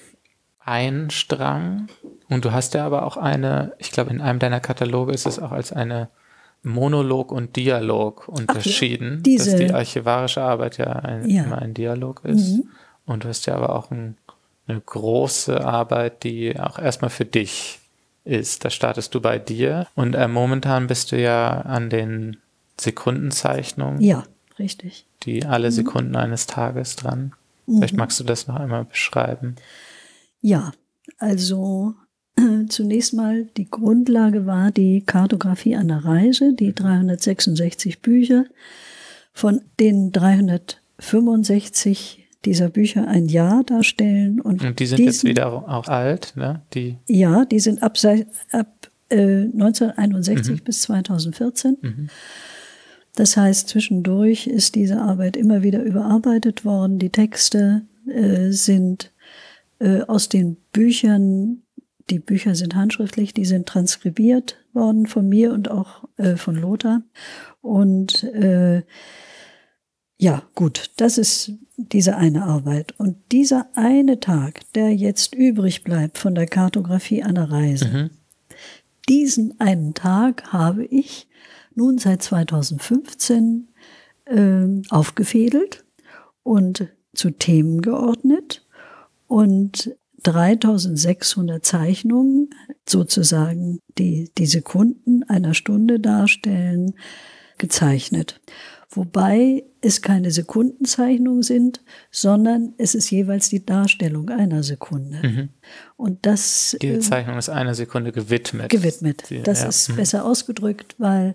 einen 0.58 1.10
Strang. 1.10 1.88
Und 2.28 2.44
du 2.44 2.52
hast 2.52 2.74
ja 2.74 2.84
aber 2.86 3.04
auch 3.04 3.16
eine, 3.16 3.74
ich 3.78 3.92
glaube, 3.92 4.10
in 4.10 4.20
einem 4.20 4.38
deiner 4.38 4.60
Kataloge 4.60 5.12
ist 5.12 5.26
es 5.26 5.38
auch 5.38 5.52
als 5.52 5.72
eine 5.72 6.08
Monolog 6.62 7.30
und 7.30 7.56
Dialog 7.56 8.26
unterschieden, 8.26 9.18
Ach, 9.18 9.22
diese, 9.22 9.50
dass 9.50 9.60
die 9.60 9.72
archivarische 9.72 10.40
Arbeit 10.42 10.78
ja, 10.78 10.86
ein, 10.86 11.28
ja. 11.28 11.44
immer 11.44 11.58
ein 11.58 11.74
Dialog 11.74 12.24
ist. 12.24 12.54
Mhm. 12.54 12.68
Und 13.04 13.24
du 13.24 13.28
hast 13.28 13.44
ja 13.46 13.54
aber 13.54 13.76
auch 13.76 13.90
ein, 13.90 14.16
eine 14.66 14.80
große 14.80 15.62
Arbeit, 15.62 16.24
die 16.24 16.58
auch 16.58 16.78
erstmal 16.78 17.10
für 17.10 17.26
dich 17.26 17.80
ist. 18.24 18.64
Da 18.64 18.70
startest 18.70 19.14
du 19.14 19.20
bei 19.20 19.38
dir. 19.38 19.86
Und 19.94 20.14
äh, 20.14 20.26
momentan 20.26 20.86
bist 20.86 21.12
du 21.12 21.20
ja 21.20 21.60
an 21.60 21.90
den 21.90 22.38
Sekundenzeichnungen. 22.80 24.00
Ja, 24.00 24.24
richtig. 24.58 25.04
Die 25.24 25.44
alle 25.44 25.68
mhm. 25.68 25.72
Sekunden 25.72 26.16
eines 26.16 26.46
Tages 26.46 26.96
dran. 26.96 27.34
Vielleicht 27.66 27.94
mhm. 27.94 27.98
magst 27.98 28.20
du 28.20 28.24
das 28.24 28.46
noch 28.46 28.56
einmal 28.56 28.84
beschreiben. 28.84 29.56
Ja, 30.40 30.72
also 31.18 31.94
äh, 32.36 32.66
zunächst 32.68 33.14
mal 33.14 33.46
die 33.56 33.70
Grundlage 33.70 34.44
war 34.46 34.70
die 34.70 35.00
Kartografie 35.02 35.76
einer 35.76 36.04
Reise, 36.04 36.52
die 36.52 36.74
366 36.74 38.00
Bücher, 38.00 38.44
von 39.32 39.62
denen 39.80 40.12
365 40.12 42.24
dieser 42.44 42.68
Bücher 42.68 43.08
ein 43.08 43.28
Jahr 43.28 43.64
darstellen. 43.64 44.40
Und, 44.40 44.64
und 44.64 44.78
die 44.78 44.86
sind 44.86 44.98
diesen, 44.98 45.08
jetzt 45.08 45.24
wieder 45.24 45.68
auch 45.68 45.88
alt, 45.88 46.34
ne? 46.36 46.62
Die 46.74 46.96
ja, 47.06 47.44
die 47.44 47.60
sind 47.60 47.82
ab, 47.82 47.96
ab 48.52 48.90
äh, 49.08 49.44
1961 49.44 50.60
mhm. 50.60 50.64
bis 50.64 50.82
2014. 50.82 51.76
Mhm. 51.80 52.08
Das 53.14 53.36
heißt, 53.36 53.68
zwischendurch 53.68 54.46
ist 54.46 54.74
diese 54.74 55.00
Arbeit 55.00 55.36
immer 55.36 55.62
wieder 55.62 55.82
überarbeitet 55.82 56.64
worden. 56.64 56.98
Die 56.98 57.10
Texte 57.10 57.82
äh, 58.08 58.50
sind 58.50 59.12
äh, 59.78 60.02
aus 60.02 60.28
den 60.28 60.56
Büchern, 60.72 61.62
die 62.10 62.18
Bücher 62.18 62.54
sind 62.54 62.74
handschriftlich, 62.74 63.32
die 63.32 63.44
sind 63.44 63.66
transkribiert 63.66 64.56
worden 64.72 65.06
von 65.06 65.28
mir 65.28 65.52
und 65.52 65.70
auch 65.70 66.04
äh, 66.16 66.36
von 66.36 66.56
Lothar. 66.56 67.02
Und 67.60 68.24
äh, 68.24 68.82
ja, 70.18 70.42
gut, 70.54 70.90
das 70.96 71.18
ist 71.18 71.52
diese 71.76 72.16
eine 72.16 72.44
Arbeit. 72.44 72.98
Und 72.98 73.16
dieser 73.32 73.68
eine 73.74 74.20
Tag, 74.20 74.60
der 74.74 74.94
jetzt 74.94 75.34
übrig 75.34 75.84
bleibt 75.84 76.18
von 76.18 76.34
der 76.34 76.46
Kartografie 76.46 77.22
einer 77.22 77.50
Reise, 77.50 77.88
mhm. 77.88 78.10
diesen 79.08 79.60
einen 79.60 79.94
Tag 79.94 80.52
habe 80.52 80.84
ich 80.84 81.28
nun 81.74 81.98
seit 81.98 82.22
2015 82.22 83.68
äh, 84.26 84.66
aufgefädelt 84.90 85.84
und 86.42 86.88
zu 87.14 87.30
Themen 87.30 87.82
geordnet 87.82 88.66
und 89.26 89.94
3600 90.24 91.64
Zeichnungen 91.64 92.50
sozusagen, 92.88 93.78
die 93.98 94.30
die 94.38 94.46
Sekunden 94.46 95.22
einer 95.24 95.54
Stunde 95.54 96.00
darstellen, 96.00 96.94
gezeichnet. 97.58 98.40
Wobei 98.90 99.64
es 99.80 100.02
keine 100.02 100.30
Sekundenzeichnungen 100.30 101.42
sind, 101.42 101.80
sondern 102.10 102.74
es 102.78 102.94
ist 102.94 103.10
jeweils 103.10 103.48
die 103.48 103.64
Darstellung 103.64 104.30
einer 104.30 104.62
Sekunde. 104.62 105.20
Mhm. 105.22 105.48
Und 105.96 106.26
das. 106.26 106.76
Die 106.80 106.88
ähm, 106.88 107.00
Zeichnung 107.00 107.38
ist 107.38 107.48
einer 107.48 107.74
Sekunde 107.74 108.12
gewidmet. 108.12 108.70
Gewidmet. 108.70 109.24
Das 109.44 109.62
ja. 109.62 109.68
ist 109.68 109.90
mhm. 109.90 109.96
besser 109.96 110.24
ausgedrückt, 110.24 110.94
weil 110.98 111.34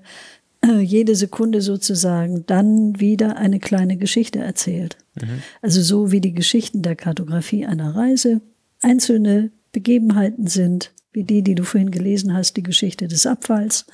äh, 0.65 0.79
jede 0.79 1.15
Sekunde 1.15 1.61
sozusagen 1.61 2.45
dann 2.45 2.99
wieder 2.99 3.37
eine 3.37 3.59
kleine 3.59 3.97
Geschichte 3.97 4.39
erzählt. 4.39 4.97
Mhm. 5.15 5.41
Also 5.61 5.81
so 5.81 6.11
wie 6.11 6.21
die 6.21 6.33
Geschichten 6.33 6.81
der 6.81 6.95
Kartografie 6.95 7.65
einer 7.65 7.95
Reise 7.95 8.41
einzelne 8.81 9.51
Begebenheiten 9.71 10.47
sind, 10.47 10.91
wie 11.11 11.23
die, 11.23 11.43
die 11.43 11.55
du 11.55 11.63
vorhin 11.63 11.91
gelesen 11.91 12.33
hast, 12.33 12.57
die 12.57 12.63
Geschichte 12.63 13.07
des 13.07 13.25
Abfalls, 13.25 13.85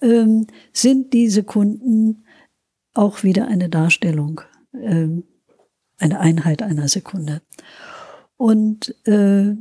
ähm, 0.00 0.46
sind 0.72 1.12
die 1.12 1.28
Sekunden 1.28 2.24
auch 2.96 3.22
wieder 3.22 3.48
eine 3.48 3.68
Darstellung, 3.68 4.40
ähm, 4.74 5.24
eine 5.98 6.20
Einheit 6.20 6.62
einer 6.62 6.88
Sekunde. 6.88 7.42
Und 8.36 8.94
äh, 9.06 9.54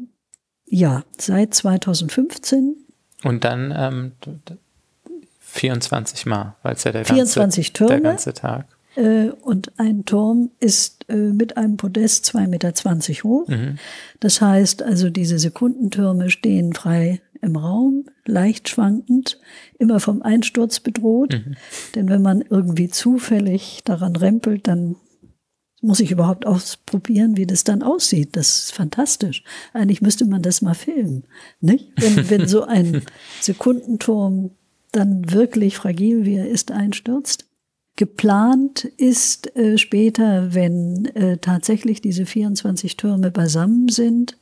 ja, 0.65 1.03
seit 1.17 1.53
2015. 1.53 2.75
Und 3.23 3.43
dann 3.43 3.73
ähm, 3.75 4.11
24 5.39 6.25
Mal, 6.25 6.55
weil 6.63 6.73
es 6.73 6.83
ja 6.83 6.91
der 6.91 7.05
24 7.05 7.73
ganze, 7.73 7.73
Türme, 7.73 8.01
der 8.01 8.11
ganze 8.11 8.33
Tag. 8.33 8.67
Äh, 8.95 9.29
und 9.41 9.79
ein 9.79 10.05
Turm 10.05 10.51
ist 10.59 11.05
äh, 11.09 11.15
mit 11.15 11.57
einem 11.57 11.77
Podest 11.77 12.25
2,20 12.35 12.47
Meter 12.47 12.73
hoch. 13.23 13.47
Mhm. 13.47 13.77
Das 14.19 14.41
heißt 14.41 14.83
also, 14.83 15.09
diese 15.09 15.39
Sekundentürme 15.39 16.29
stehen 16.29 16.73
frei 16.73 17.21
im 17.45 17.55
Raum, 17.55 18.05
leicht 18.25 18.67
schwankend, 18.67 19.39
immer 19.79 19.99
vom 19.99 20.21
Einsturz 20.21 20.79
bedroht. 20.79 21.33
Mhm. 21.33 21.55
Denn 21.95 22.09
wenn 22.09 22.21
man 22.21 22.41
irgendwie 22.41 22.89
zufällig 22.89 23.81
daran 23.85 24.15
rempelt, 24.15 24.67
dann 24.67 24.97
muss 25.81 25.99
ich 25.99 26.11
überhaupt 26.11 26.45
ausprobieren, 26.45 27.37
wie 27.37 27.45
das 27.45 27.63
dann 27.63 27.83
aussieht. 27.83 28.35
Das 28.35 28.63
ist 28.63 28.73
fantastisch. 28.73 29.43
Eigentlich 29.73 30.01
müsste 30.01 30.25
man 30.25 30.41
das 30.41 30.61
mal 30.61 30.73
filmen. 30.73 31.23
Nicht? 31.61 31.91
Wenn, 31.97 32.29
wenn 32.29 32.47
so 32.47 32.63
ein 32.63 33.03
Sekundenturm 33.41 34.51
dann 34.91 35.31
wirklich 35.31 35.77
fragil, 35.77 36.25
wie 36.25 36.35
er 36.35 36.49
ist, 36.49 36.71
einstürzt. 36.71 37.45
Geplant 37.97 38.85
ist 38.97 39.55
äh, 39.55 39.77
später, 39.77 40.53
wenn 40.53 41.05
äh, 41.15 41.37
tatsächlich 41.37 42.01
diese 42.01 42.25
24 42.25 42.97
Türme 42.97 43.31
beisammen 43.31 43.87
sind, 43.89 44.37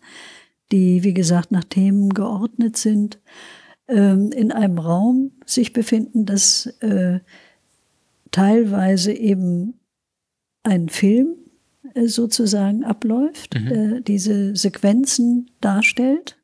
die, 0.74 1.04
wie 1.04 1.14
gesagt, 1.14 1.52
nach 1.52 1.64
Themen 1.64 2.10
geordnet 2.10 2.78
sind, 2.78 3.20
ähm, 3.88 4.32
in 4.32 4.52
einem 4.52 4.80
Raum 4.80 5.32
sich 5.46 5.72
befinden, 5.72 6.26
das 6.26 6.66
äh, 6.82 7.20
teilweise 8.32 9.14
eben 9.14 9.76
ein 10.64 10.90
Film 10.90 11.36
äh, 11.94 12.08
sozusagen 12.08 12.84
abläuft, 12.84 13.54
mhm. 13.54 13.68
äh, 13.68 14.02
diese 14.02 14.56
Sequenzen 14.56 15.52
darstellt 15.62 16.38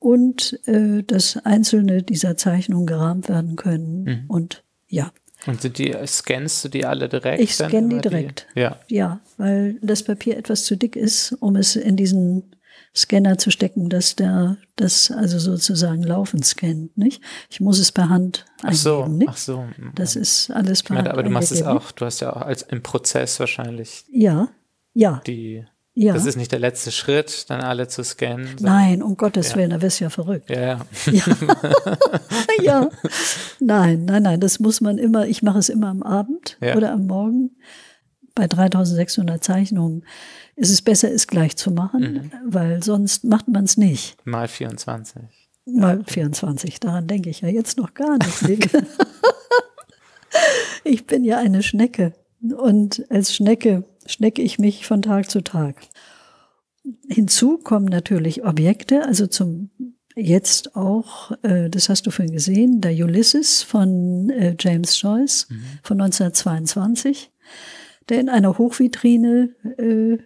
und 0.00 0.58
äh, 0.66 1.04
dass 1.04 1.36
einzelne 1.36 2.02
dieser 2.02 2.36
Zeichnungen 2.36 2.86
gerahmt 2.86 3.28
werden 3.28 3.54
können. 3.54 4.02
Mhm. 4.02 4.24
Und 4.26 4.64
ja. 4.88 5.12
Und 5.46 5.62
sind 5.62 5.78
die, 5.78 5.94
scannst 6.06 6.64
du 6.64 6.68
die 6.68 6.84
alle 6.84 7.08
direkt? 7.08 7.40
Ich 7.40 7.54
scanne 7.54 7.88
die 7.88 8.00
direkt. 8.00 8.48
Die? 8.56 8.60
Ja. 8.60 8.80
Ja, 8.88 9.20
weil 9.36 9.78
das 9.82 10.02
Papier 10.02 10.36
etwas 10.36 10.64
zu 10.64 10.76
dick 10.76 10.96
ist, 10.96 11.32
um 11.40 11.54
es 11.54 11.76
in 11.76 11.96
diesen 11.96 12.56
Scanner 12.94 13.38
zu 13.38 13.50
stecken, 13.50 13.88
dass 13.88 14.16
der 14.16 14.56
das 14.76 15.10
also 15.10 15.38
sozusagen 15.38 16.02
laufend 16.02 16.44
scannt, 16.44 16.96
nicht? 16.98 17.22
Ich 17.48 17.60
muss 17.60 17.78
es 17.78 17.92
per 17.92 18.08
Hand 18.08 18.46
ach 18.62 18.72
so, 18.72 19.06
nicht? 19.06 19.28
Ach 19.28 19.36
so. 19.36 19.64
Das 19.94 20.16
ist 20.16 20.50
alles 20.50 20.82
per 20.82 20.96
Hand. 20.96 21.08
Aber 21.08 21.22
du 21.22 21.30
machst 21.30 21.52
es 21.52 21.62
auch, 21.62 21.92
du 21.92 22.04
hast 22.04 22.20
ja 22.20 22.34
auch 22.34 22.42
als 22.42 22.62
im 22.62 22.82
Prozess 22.82 23.38
wahrscheinlich. 23.38 24.04
Ja, 24.10 24.48
ja. 24.92 25.22
Die 25.26 25.64
ja. 25.94 26.14
Das 26.14 26.24
ist 26.24 26.36
nicht 26.36 26.52
der 26.52 26.60
letzte 26.60 26.92
Schritt, 26.92 27.50
dann 27.50 27.60
alle 27.60 27.88
zu 27.88 28.04
scannen. 28.04 28.48
Nein, 28.60 29.02
um 29.02 29.16
Gottes 29.16 29.50
ja. 29.50 29.56
Willen, 29.56 29.70
da 29.70 29.82
wirst 29.82 30.00
du 30.00 30.04
ja 30.04 30.10
verrückt. 30.10 30.48
Ja, 30.48 30.60
ja. 30.60 30.86
Ja. 31.10 31.24
ja. 32.62 32.90
Nein, 33.58 34.04
nein, 34.04 34.22
nein, 34.22 34.40
das 34.40 34.60
muss 34.60 34.80
man 34.80 34.98
immer, 34.98 35.26
ich 35.26 35.42
mache 35.42 35.58
es 35.58 35.68
immer 35.68 35.88
am 35.88 36.02
Abend 36.02 36.56
oder 36.60 36.92
am 36.92 37.06
Morgen. 37.06 37.50
bei 38.34 38.46
3600 38.46 39.42
Zeichnungen 39.42 40.04
ist 40.60 40.70
es 40.70 40.82
besser, 40.82 41.10
es 41.10 41.26
gleich 41.26 41.56
zu 41.56 41.70
machen, 41.70 42.12
mhm. 42.12 42.32
weil 42.44 42.82
sonst 42.82 43.24
macht 43.24 43.48
man 43.48 43.64
es 43.64 43.78
nicht. 43.78 44.14
Mal 44.26 44.46
24. 44.46 45.22
Mal 45.64 46.04
24, 46.06 46.78
daran 46.80 47.06
denke 47.06 47.30
ich 47.30 47.40
ja 47.40 47.48
jetzt 47.48 47.78
noch 47.78 47.94
gar 47.94 48.18
nicht. 48.18 48.74
ich 50.84 51.06
bin 51.06 51.24
ja 51.24 51.38
eine 51.38 51.62
Schnecke 51.62 52.12
und 52.42 53.10
als 53.10 53.34
Schnecke 53.34 53.84
schnecke 54.04 54.42
ich 54.42 54.58
mich 54.58 54.86
von 54.86 55.00
Tag 55.00 55.30
zu 55.30 55.42
Tag. 55.42 55.76
Hinzu 57.08 57.56
kommen 57.56 57.86
natürlich 57.86 58.44
Objekte, 58.44 59.06
also 59.06 59.26
zum 59.26 59.70
jetzt 60.14 60.76
auch, 60.76 61.32
äh, 61.42 61.70
das 61.70 61.88
hast 61.88 62.06
du 62.06 62.10
vorhin 62.10 62.34
gesehen, 62.34 62.82
der 62.82 62.92
Ulysses 62.92 63.62
von 63.62 64.28
äh, 64.28 64.56
James 64.58 65.00
Joyce 65.00 65.46
mhm. 65.48 65.62
von 65.82 66.00
1922, 66.02 67.30
der 68.10 68.20
in 68.20 68.28
einer 68.28 68.58
Hochvitrine 68.58 69.54
äh, 69.78 70.18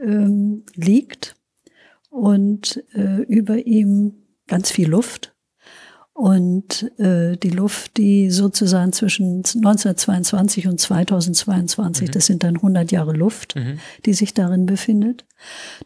ähm, 0.00 0.64
liegt 0.74 1.36
und 2.10 2.82
äh, 2.94 3.22
über 3.22 3.66
ihm 3.66 4.14
ganz 4.46 4.70
viel 4.70 4.88
Luft. 4.88 5.34
Und 6.18 6.90
äh, 6.98 7.36
die 7.36 7.50
Luft, 7.50 7.96
die 7.96 8.30
sozusagen 8.32 8.92
zwischen 8.92 9.36
1922 9.36 10.66
und 10.66 10.80
2022, 10.80 12.08
mhm. 12.08 12.12
das 12.12 12.26
sind 12.26 12.42
dann 12.42 12.56
100 12.56 12.90
Jahre 12.90 13.12
Luft, 13.12 13.54
mhm. 13.54 13.78
die 14.04 14.14
sich 14.14 14.34
darin 14.34 14.66
befindet. 14.66 15.26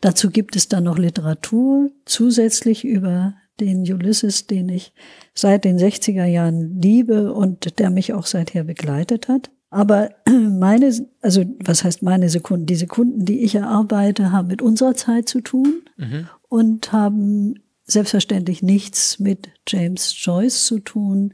Dazu 0.01 0.31
gibt 0.31 0.57
es 0.57 0.69
dann 0.69 0.85
noch 0.85 0.97
Literatur 0.97 1.91
zusätzlich 2.07 2.83
über 2.87 3.35
den 3.61 3.81
Ulysses, 3.83 4.47
den 4.47 4.71
ich 4.71 4.95
seit 5.35 5.65
den 5.65 5.79
60er 5.79 6.25
Jahren 6.25 6.81
liebe 6.81 7.35
und 7.35 7.79
der 7.79 7.91
mich 7.91 8.15
auch 8.15 8.25
seither 8.25 8.65
begleitet 8.65 9.29
hat. 9.29 9.51
Aber 9.73 10.11
meine, 10.29 10.93
also 11.23 11.45
was 11.65 11.83
heißt 11.83 12.03
meine 12.03 12.29
Sekunden? 12.29 12.67
Die 12.67 12.77
Sekunden, 12.77 13.25
die 13.25 13.43
ich 13.43 13.55
erarbeite, 13.55 14.31
haben 14.31 14.49
mit 14.49 14.63
unserer 14.63 14.95
Zeit 14.95 15.29
zu 15.29 15.41
tun 15.41 15.83
mhm. 15.97 16.29
und 16.49 16.93
haben 16.93 17.55
selbstverständlich 17.85 18.63
nichts 18.63 19.19
mit 19.19 19.49
James 19.67 20.15
Joyce 20.17 20.67
zu 20.67 20.79
tun, 20.79 21.33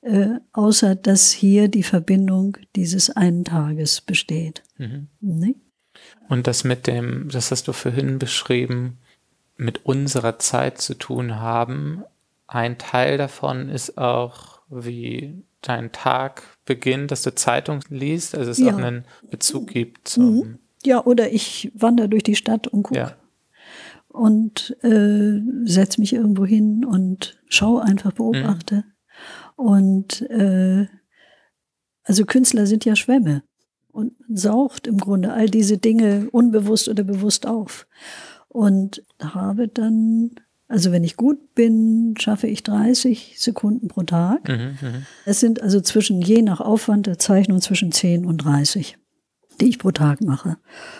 äh, 0.00 0.38
außer 0.52 0.94
dass 0.94 1.30
hier 1.30 1.68
die 1.68 1.82
Verbindung 1.82 2.56
dieses 2.74 3.10
einen 3.10 3.44
Tages 3.44 4.00
besteht. 4.00 4.62
Mhm. 4.78 5.08
Nee? 5.20 5.54
Und 6.28 6.46
das 6.46 6.64
mit 6.64 6.86
dem, 6.86 7.28
das 7.30 7.50
hast 7.50 7.68
du 7.68 7.72
vorhin 7.72 8.18
beschrieben, 8.18 8.96
mit 9.58 9.84
unserer 9.84 10.38
Zeit 10.38 10.80
zu 10.80 10.94
tun 10.94 11.36
haben. 11.36 12.04
Ein 12.46 12.78
Teil 12.78 13.18
davon 13.18 13.68
ist 13.68 13.98
auch, 13.98 14.60
wie 14.70 15.42
dein 15.68 15.92
Tag 15.92 16.42
beginnt, 16.64 17.10
dass 17.10 17.22
du 17.22 17.34
Zeitung 17.34 17.80
liest, 17.88 18.34
also 18.34 18.50
es 18.50 18.58
ja. 18.58 18.72
auch 18.74 18.78
einen 18.78 19.04
Bezug 19.30 19.68
gibt 19.68 20.08
zum. 20.08 20.36
Mhm. 20.36 20.58
Ja, 20.84 21.04
oder 21.04 21.32
ich 21.32 21.72
wandere 21.74 22.08
durch 22.08 22.22
die 22.22 22.36
Stadt 22.36 22.68
und 22.68 22.84
gucke. 22.84 23.00
Ja. 23.00 23.16
Und 24.08 24.76
äh, 24.82 25.40
setze 25.64 26.00
mich 26.00 26.14
irgendwo 26.14 26.46
hin 26.46 26.84
und 26.84 27.38
schaue 27.48 27.82
einfach, 27.82 28.12
beobachte. 28.12 28.76
Mhm. 28.76 29.64
Und 29.64 30.22
äh, 30.30 30.86
also 32.02 32.24
Künstler 32.24 32.66
sind 32.66 32.84
ja 32.84 32.94
Schwämme 32.94 33.42
und 33.88 34.14
saugt 34.28 34.86
im 34.86 34.98
Grunde 34.98 35.32
all 35.32 35.48
diese 35.48 35.78
Dinge 35.78 36.28
unbewusst 36.30 36.88
oder 36.88 37.02
bewusst 37.02 37.46
auf. 37.46 37.86
Und 38.48 39.02
habe 39.20 39.68
dann 39.68 40.36
also 40.68 40.90
wenn 40.90 41.04
ich 41.04 41.16
gut 41.16 41.54
bin, 41.54 42.14
schaffe 42.18 42.48
ich 42.48 42.62
30 42.62 43.36
Sekunden 43.38 43.88
pro 43.88 44.02
Tag. 44.02 44.48
Mhm, 44.48 44.78
mhm, 44.80 45.06
es 45.24 45.40
sind 45.40 45.62
also 45.62 45.80
zwischen, 45.80 46.20
je 46.20 46.42
nach 46.42 46.60
Aufwand 46.60 47.06
der 47.06 47.18
Zeichnung, 47.18 47.60
zwischen 47.60 47.92
10 47.92 48.26
und 48.26 48.38
30, 48.38 48.98
die 49.60 49.68
ich 49.68 49.78
pro 49.78 49.92
Tag 49.92 50.20
mache. 50.22 50.56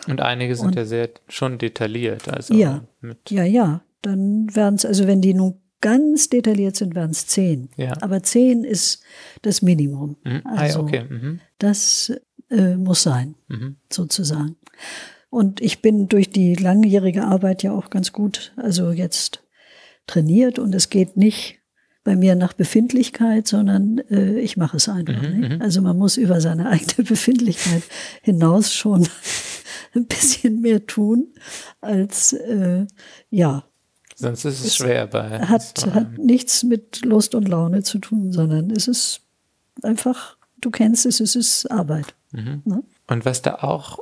Und 0.06 0.20
einige 0.20 0.54
sind 0.54 0.68
und, 0.68 0.76
ja 0.76 0.84
sehr 0.84 1.10
schon 1.28 1.58
detailliert. 1.58 2.28
Also 2.28 2.54
ja, 2.54 2.84
ja, 3.28 3.44
ja. 3.44 3.82
Dann 4.02 4.54
werden 4.54 4.76
es, 4.76 4.84
also 4.84 5.08
wenn 5.08 5.20
die 5.20 5.34
nun 5.34 5.60
ganz 5.80 6.28
detailliert 6.28 6.76
sind, 6.76 6.94
werden 6.94 7.10
es 7.10 7.26
10. 7.26 7.70
Ja. 7.76 7.94
Aber 8.02 8.22
10 8.22 8.62
ist 8.62 9.02
das 9.42 9.62
Minimum. 9.62 10.16
Mhm. 10.24 10.42
Also 10.44 10.80
ah, 10.80 10.82
okay. 10.82 11.04
Mhm. 11.08 11.40
das 11.58 12.12
äh, 12.50 12.76
muss 12.76 13.02
sein, 13.02 13.34
mhm. 13.48 13.76
sozusagen. 13.92 14.56
Und 15.28 15.60
ich 15.60 15.82
bin 15.82 16.08
durch 16.08 16.30
die 16.30 16.54
langjährige 16.54 17.24
Arbeit 17.24 17.62
ja 17.62 17.72
auch 17.72 17.90
ganz 17.90 18.12
gut, 18.12 18.52
also 18.56 18.92
jetzt 18.92 19.42
trainiert 20.06 20.58
und 20.58 20.74
es 20.74 20.90
geht 20.90 21.16
nicht 21.16 21.58
bei 22.06 22.14
mir 22.14 22.36
nach 22.36 22.52
Befindlichkeit, 22.52 23.48
sondern 23.48 23.98
äh, 24.10 24.38
ich 24.38 24.56
mache 24.56 24.76
es 24.76 24.88
einfach. 24.88 25.20
Mhm, 25.20 25.40
nicht? 25.40 25.52
Mhm. 25.52 25.62
Also 25.62 25.82
man 25.82 25.98
muss 25.98 26.16
über 26.16 26.40
seine 26.40 26.66
eigene 26.70 27.04
Befindlichkeit 27.04 27.82
hinaus 28.22 28.72
schon 28.72 29.08
ein 29.94 30.06
bisschen 30.06 30.60
mehr 30.60 30.86
tun 30.86 31.26
als 31.80 32.32
äh, 32.32 32.86
ja. 33.30 33.64
Sonst 34.14 34.44
ist 34.44 34.60
es, 34.60 34.66
es 34.66 34.76
schwer 34.76 35.08
bei. 35.08 35.40
Hat, 35.40 35.84
hat 35.92 36.16
nichts 36.16 36.62
mit 36.62 37.04
Lust 37.04 37.34
und 37.34 37.48
Laune 37.48 37.82
zu 37.82 37.98
tun, 37.98 38.32
sondern 38.32 38.70
es 38.70 38.88
ist 38.88 39.20
einfach, 39.82 40.38
du 40.60 40.70
kennst 40.70 41.06
es, 41.06 41.20
es 41.20 41.34
ist 41.36 41.70
Arbeit. 41.70 42.14
Mhm. 42.30 42.62
Ne? 42.64 42.82
Und 43.08 43.24
was 43.24 43.42
da 43.42 43.56
auch 43.56 43.98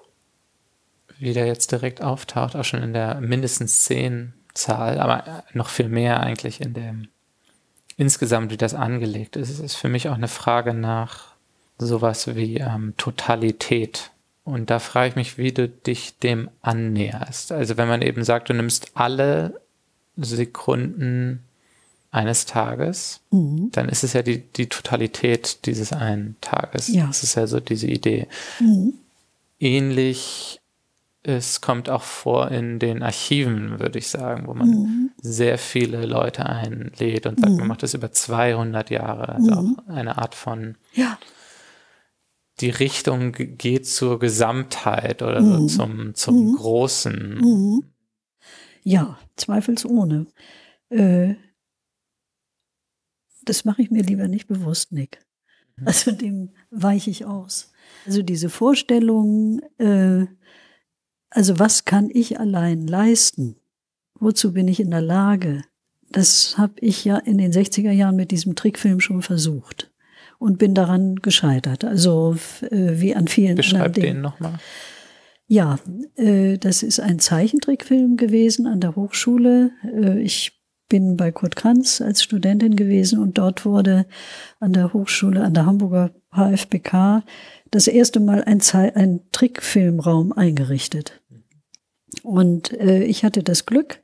wieder 1.18 1.46
jetzt 1.46 1.72
direkt 1.72 2.02
auftaucht, 2.02 2.54
auch 2.54 2.64
schon 2.64 2.82
in 2.82 2.92
der 2.92 3.20
mindestens 3.20 3.84
zehn 3.84 4.34
Zahl, 4.54 5.00
aber 5.00 5.44
noch 5.52 5.68
viel 5.68 5.88
mehr 5.88 6.20
eigentlich 6.20 6.60
in 6.60 6.74
dem 6.74 7.08
insgesamt, 7.96 8.50
wie 8.50 8.56
das 8.56 8.74
angelegt 8.74 9.36
ist. 9.36 9.50
Es 9.50 9.60
ist 9.60 9.74
für 9.74 9.88
mich 9.88 10.08
auch 10.08 10.14
eine 10.14 10.28
Frage 10.28 10.74
nach 10.74 11.34
sowas 11.78 12.34
wie 12.34 12.58
ähm, 12.58 12.94
Totalität. 12.96 14.10
Und 14.44 14.70
da 14.70 14.78
frage 14.78 15.10
ich 15.10 15.16
mich, 15.16 15.38
wie 15.38 15.52
du 15.52 15.68
dich 15.68 16.18
dem 16.18 16.50
annäherst. 16.60 17.52
Also 17.52 17.76
wenn 17.76 17.88
man 17.88 18.02
eben 18.02 18.24
sagt, 18.24 18.48
du 18.48 18.54
nimmst 18.54 18.92
alle 18.94 19.60
Sekunden 20.16 21.42
eines 22.10 22.46
Tages, 22.46 23.20
mhm. 23.30 23.70
dann 23.72 23.88
ist 23.88 24.04
es 24.04 24.12
ja 24.12 24.22
die, 24.22 24.38
die 24.38 24.68
Totalität 24.68 25.66
dieses 25.66 25.92
einen 25.92 26.36
Tages. 26.40 26.88
Ja. 26.88 27.06
Das 27.06 27.22
ist 27.22 27.34
ja 27.34 27.46
so 27.46 27.58
diese 27.58 27.86
Idee. 27.86 28.28
Mhm. 28.60 28.94
Ähnlich 29.58 30.60
es 31.26 31.62
kommt 31.62 31.88
auch 31.88 32.02
vor 32.02 32.50
in 32.50 32.78
den 32.78 33.02
Archiven, 33.02 33.80
würde 33.80 33.98
ich 33.98 34.08
sagen, 34.08 34.46
wo 34.46 34.52
man 34.52 34.68
mhm. 34.68 35.10
sehr 35.16 35.56
viele 35.56 36.04
Leute 36.04 36.44
einlädt 36.44 37.26
und 37.26 37.40
sagt, 37.40 37.52
mhm. 37.52 37.58
man 37.60 37.68
macht 37.68 37.82
das 37.82 37.94
über 37.94 38.12
200 38.12 38.90
Jahre. 38.90 39.30
Also 39.30 39.50
mhm. 39.50 39.78
auch 39.78 39.88
eine 39.88 40.18
Art 40.18 40.34
von, 40.34 40.76
ja. 40.92 41.18
die 42.60 42.68
Richtung 42.68 43.32
geht 43.32 43.88
zur 43.88 44.18
Gesamtheit 44.18 45.22
oder 45.22 45.42
so 45.42 45.60
mhm. 45.60 45.68
zum, 45.68 46.14
zum 46.14 46.48
mhm. 46.50 46.56
Großen. 46.56 47.38
Mhm. 47.40 47.84
Ja, 48.82 49.18
zweifelsohne. 49.36 50.26
Äh, 50.90 51.36
das 53.46 53.64
mache 53.64 53.80
ich 53.80 53.90
mir 53.90 54.02
lieber 54.02 54.28
nicht 54.28 54.46
bewusst, 54.46 54.92
Nick. 54.92 55.24
Also 55.84 56.12
dem 56.12 56.50
weiche 56.70 57.10
ich 57.10 57.24
aus. 57.24 57.72
Also 58.06 58.22
diese 58.22 58.48
Vorstellung, 58.48 59.60
äh, 59.78 60.26
also 61.34 61.58
was 61.58 61.84
kann 61.84 62.10
ich 62.12 62.38
allein 62.38 62.86
leisten? 62.86 63.56
Wozu 64.18 64.52
bin 64.52 64.68
ich 64.68 64.78
in 64.80 64.90
der 64.90 65.02
Lage? 65.02 65.62
Das 66.10 66.56
habe 66.56 66.74
ich 66.80 67.04
ja 67.04 67.18
in 67.18 67.38
den 67.38 67.52
60er 67.52 67.90
Jahren 67.90 68.14
mit 68.14 68.30
diesem 68.30 68.54
Trickfilm 68.54 69.00
schon 69.00 69.20
versucht 69.20 69.90
und 70.38 70.58
bin 70.58 70.74
daran 70.74 71.16
gescheitert. 71.16 71.84
Also 71.84 72.36
äh, 72.62 73.00
wie 73.00 73.16
an 73.16 73.26
vielen 73.26 73.56
Beschreib 73.56 73.86
anderen 73.86 73.92
Dingen. 73.94 74.14
den 74.14 74.22
nochmal. 74.22 74.58
Ja, 75.48 75.78
äh, 76.14 76.56
das 76.56 76.84
ist 76.84 77.00
ein 77.00 77.18
Zeichentrickfilm 77.18 78.16
gewesen 78.16 78.66
an 78.66 78.80
der 78.80 78.94
Hochschule. 78.94 79.72
Äh, 79.82 80.20
ich 80.20 80.52
bin 80.88 81.16
bei 81.16 81.32
Kurt 81.32 81.56
Kranz 81.56 82.00
als 82.00 82.22
Studentin 82.22 82.76
gewesen 82.76 83.18
und 83.18 83.38
dort 83.38 83.64
wurde 83.64 84.06
an 84.60 84.72
der 84.72 84.92
Hochschule, 84.92 85.42
an 85.42 85.54
der 85.54 85.66
Hamburger 85.66 86.12
HFBK 86.30 87.24
das 87.70 87.88
erste 87.88 88.20
Mal 88.20 88.44
ein, 88.44 88.60
ein 88.94 89.20
Trickfilmraum 89.32 90.32
eingerichtet. 90.32 91.20
Und 92.22 92.72
äh, 92.72 93.04
ich 93.04 93.24
hatte 93.24 93.42
das 93.42 93.66
Glück, 93.66 94.00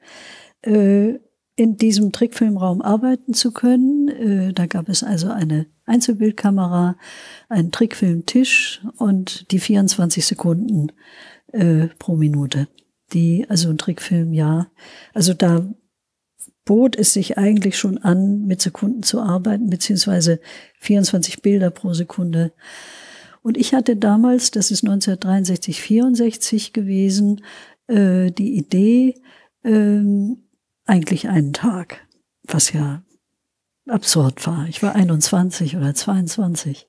äh, 0.62 1.18
in 1.56 1.76
diesem 1.76 2.11
Trickfilmraum 2.11 2.80
arbeiten 2.80 3.34
zu 3.34 3.52
können. 3.52 4.08
Äh, 4.08 4.52
da 4.54 4.66
gab 4.66 4.88
es 4.88 5.02
also 5.02 5.30
eine 5.30 5.66
Einzelbildkamera, 5.84 6.96
einen 7.48 7.70
Trickfilmtisch 7.70 8.80
und 8.96 9.50
die 9.50 9.58
24 9.58 10.24
Sekunden 10.24 10.92
äh, 11.52 11.88
pro 11.98 12.16
Minute. 12.16 12.68
Die, 13.12 13.44
also 13.48 13.68
ein 13.68 13.76
Trickfilm, 13.78 14.32
ja. 14.32 14.70
Also 15.12 15.34
da 15.34 15.68
bot 16.64 16.96
es 16.96 17.12
sich 17.12 17.36
eigentlich 17.36 17.76
schon 17.76 17.98
an, 17.98 18.46
mit 18.46 18.62
Sekunden 18.62 19.02
zu 19.02 19.20
arbeiten, 19.20 19.68
beziehungsweise 19.68 20.40
24 20.78 21.42
Bilder 21.42 21.70
pro 21.70 21.92
Sekunde. 21.92 22.52
Und 23.42 23.56
ich 23.56 23.74
hatte 23.74 23.96
damals, 23.96 24.50
das 24.50 24.70
ist 24.70 24.84
1963, 24.84 25.80
64 25.80 26.72
gewesen, 26.72 27.42
äh, 27.91 28.30
die 28.30 28.57
Idee, 28.57 29.20
äh, 29.64 30.01
eigentlich 30.86 31.28
einen 31.28 31.53
Tag, 31.53 32.07
was 32.45 32.72
ja 32.72 33.03
absurd 33.88 34.47
war. 34.47 34.66
Ich 34.68 34.82
war 34.82 34.95
21 34.95 35.76
oder 35.76 35.95
22 35.95 36.88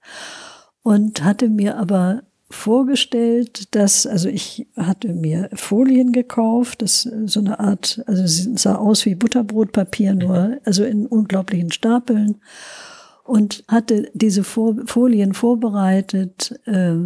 und 0.84 1.24
hatte 1.24 1.50
mir 1.50 1.78
aber 1.78 2.24
vorgestellt, 2.50 3.74
dass, 3.76 4.06
also 4.06 4.28
ich 4.28 4.68
hatte 4.76 5.14
mir 5.14 5.50
Folien 5.54 6.12
gekauft, 6.12 6.82
das 6.82 7.04
so 7.26 7.40
eine 7.40 7.60
Art, 7.60 8.02
also 8.08 8.24
es 8.24 8.44
sah 8.56 8.76
aus 8.76 9.06
wie 9.06 9.16
Butterbrotpapier, 9.16 10.14
nur 10.16 10.58
also 10.66 10.84
in 10.84 11.08
unglaublichen 11.08 11.72
Stapeln 11.72 12.42
und 13.24 13.64
hatte 13.68 14.10
diese 14.14 14.44
Folien 14.44 15.34
vorbereitet, 15.34 16.60
äh, 16.66 16.98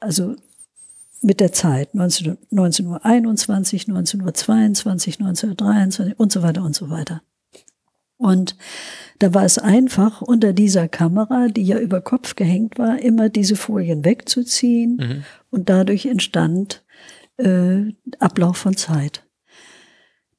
also 0.00 0.34
mit 1.24 1.40
der 1.40 1.52
Zeit 1.52 1.94
19, 1.94 2.38
1921, 2.50 3.88
1922, 3.88 5.20
1923 5.20 6.18
und 6.18 6.30
so 6.30 6.42
weiter 6.42 6.62
und 6.62 6.74
so 6.74 6.90
weiter. 6.90 7.22
Und 8.16 8.56
da 9.18 9.34
war 9.34 9.44
es 9.44 9.58
einfach, 9.58 10.22
unter 10.22 10.52
dieser 10.52 10.88
Kamera, 10.88 11.48
die 11.48 11.64
ja 11.64 11.78
über 11.78 12.00
Kopf 12.00 12.36
gehängt 12.36 12.78
war, 12.78 12.98
immer 13.00 13.28
diese 13.28 13.56
Folien 13.56 14.04
wegzuziehen. 14.04 14.96
Mhm. 14.96 15.24
Und 15.50 15.68
dadurch 15.68 16.06
entstand 16.06 16.84
äh, 17.38 17.92
Ablauf 18.20 18.56
von 18.56 18.76
Zeit. 18.76 19.23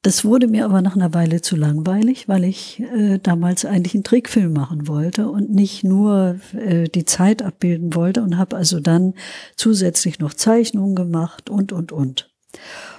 Das 0.05 0.23
wurde 0.23 0.47
mir 0.47 0.63
aber 0.65 0.83
nach 0.83 0.95
einer 0.95 1.15
Weile 1.15 1.41
zu 1.41 1.55
langweilig, 1.55 2.29
weil 2.29 2.43
ich 2.43 2.79
äh, 2.79 3.17
damals 3.17 3.65
eigentlich 3.65 3.95
einen 3.95 4.03
Trickfilm 4.03 4.53
machen 4.53 4.87
wollte 4.87 5.31
und 5.31 5.49
nicht 5.49 5.83
nur 5.83 6.39
äh, 6.53 6.83
die 6.83 7.05
Zeit 7.05 7.41
abbilden 7.41 7.95
wollte 7.95 8.21
und 8.21 8.37
habe 8.37 8.55
also 8.55 8.79
dann 8.79 9.15
zusätzlich 9.55 10.19
noch 10.19 10.35
Zeichnungen 10.35 10.95
gemacht 10.95 11.49
und, 11.49 11.71
und, 11.71 11.91
und. 11.91 12.31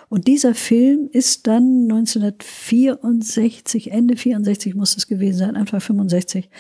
Und 0.09 0.27
dieser 0.27 0.57
Film 0.57 1.09
ist 1.13 1.47
dann 1.47 1.87
1964, 1.89 3.93
Ende 3.93 4.17
64 4.17 4.75
muss 4.75 4.97
es 4.97 5.07
gewesen 5.07 5.39
sein, 5.39 5.55
Anfang 5.55 5.79
65, 5.79 6.51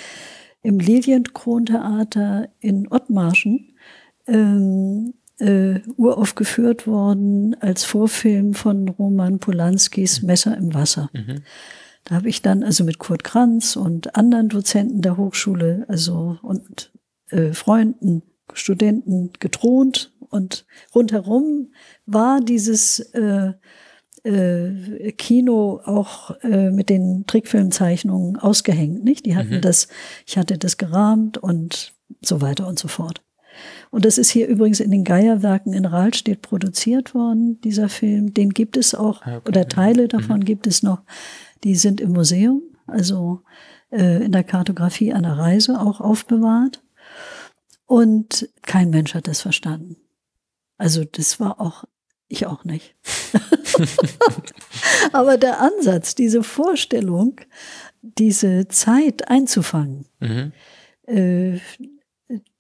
im 0.62 0.78
Lilienkrontheater 0.78 2.50
in 2.60 2.86
Ottmarschen 2.88 3.74
ähm, 4.28 5.14
äh, 5.38 5.80
uraufgeführt 5.96 6.86
worden 6.86 7.56
als 7.60 7.84
Vorfilm 7.84 8.54
von 8.54 8.88
Roman 8.88 9.38
Polanskis 9.38 10.22
Messer 10.22 10.56
im 10.56 10.74
Wasser. 10.74 11.10
Mhm. 11.12 11.42
Da 12.04 12.14
habe 12.14 12.28
ich 12.28 12.40
dann 12.40 12.62
also 12.62 12.84
mit 12.84 12.98
Kurt 12.98 13.24
Kranz 13.24 13.76
und 13.76 14.14
anderen 14.14 14.48
Dozenten 14.48 15.02
der 15.02 15.16
Hochschule, 15.16 15.84
also 15.88 16.38
und 16.42 16.92
äh, 17.30 17.52
Freunden, 17.52 18.22
Studenten 18.52 19.32
gedroht 19.40 20.12
und 20.20 20.66
rundherum 20.94 21.72
war 22.06 22.40
dieses 22.40 23.00
äh, 23.00 23.52
äh, 24.22 25.12
Kino 25.12 25.80
auch 25.84 26.30
äh, 26.42 26.70
mit 26.70 26.90
den 26.90 27.26
Trickfilmzeichnungen 27.26 28.36
ausgehängt, 28.36 29.04
nicht? 29.04 29.26
Die 29.26 29.36
hatten 29.36 29.56
mhm. 29.56 29.60
das, 29.60 29.88
ich 30.26 30.38
hatte 30.38 30.58
das 30.58 30.76
gerahmt 30.76 31.38
und 31.38 31.92
so 32.22 32.40
weiter 32.40 32.66
und 32.66 32.78
so 32.78 32.88
fort. 32.88 33.22
Und 33.90 34.04
das 34.04 34.18
ist 34.18 34.30
hier 34.30 34.48
übrigens 34.48 34.80
in 34.80 34.90
den 34.90 35.04
Geierwerken 35.04 35.72
in 35.72 35.84
Rahlstedt 35.84 36.42
produziert 36.42 37.14
worden, 37.14 37.60
dieser 37.60 37.88
Film. 37.88 38.34
Den 38.34 38.50
gibt 38.50 38.76
es 38.76 38.94
auch, 38.94 39.22
ah, 39.22 39.36
okay. 39.36 39.48
oder 39.48 39.68
Teile 39.68 40.04
mhm. 40.04 40.08
davon 40.08 40.40
mhm. 40.40 40.44
gibt 40.44 40.66
es 40.66 40.82
noch. 40.82 41.02
Die 41.64 41.74
sind 41.74 42.00
im 42.00 42.12
Museum, 42.12 42.62
also 42.86 43.42
äh, 43.90 44.24
in 44.24 44.32
der 44.32 44.44
Kartografie 44.44 45.12
einer 45.12 45.38
Reise 45.38 45.80
auch 45.80 46.00
aufbewahrt. 46.00 46.82
Und 47.86 48.48
kein 48.62 48.90
Mensch 48.90 49.14
hat 49.14 49.28
das 49.28 49.40
verstanden. 49.40 49.96
Also 50.76 51.04
das 51.04 51.40
war 51.40 51.60
auch, 51.60 51.84
ich 52.28 52.46
auch 52.46 52.64
nicht. 52.64 52.94
Aber 55.12 55.38
der 55.38 55.60
Ansatz, 55.60 56.14
diese 56.14 56.42
Vorstellung, 56.42 57.40
diese 58.02 58.68
Zeit 58.68 59.28
einzufangen, 59.28 60.06
mhm. 60.20 60.52
äh, 61.06 61.58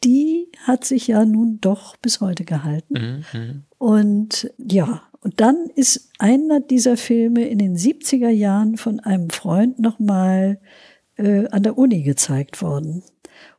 die 0.04 0.48
hat 0.62 0.84
sich 0.84 1.08
ja 1.08 1.24
nun 1.24 1.60
doch 1.60 1.96
bis 1.96 2.20
heute 2.20 2.44
gehalten. 2.44 3.24
Mhm. 3.32 3.40
mhm. 3.40 3.62
Und 3.78 4.50
ja, 4.56 5.02
und 5.20 5.40
dann 5.40 5.66
ist 5.74 6.10
einer 6.18 6.60
dieser 6.60 6.96
Filme 6.96 7.48
in 7.48 7.58
den 7.58 7.76
70er 7.76 8.30
Jahren 8.30 8.76
von 8.76 9.00
einem 9.00 9.30
Freund 9.30 9.78
nochmal 9.78 10.60
äh, 11.16 11.48
an 11.48 11.62
der 11.62 11.76
Uni 11.76 12.02
gezeigt 12.02 12.62
worden. 12.62 13.02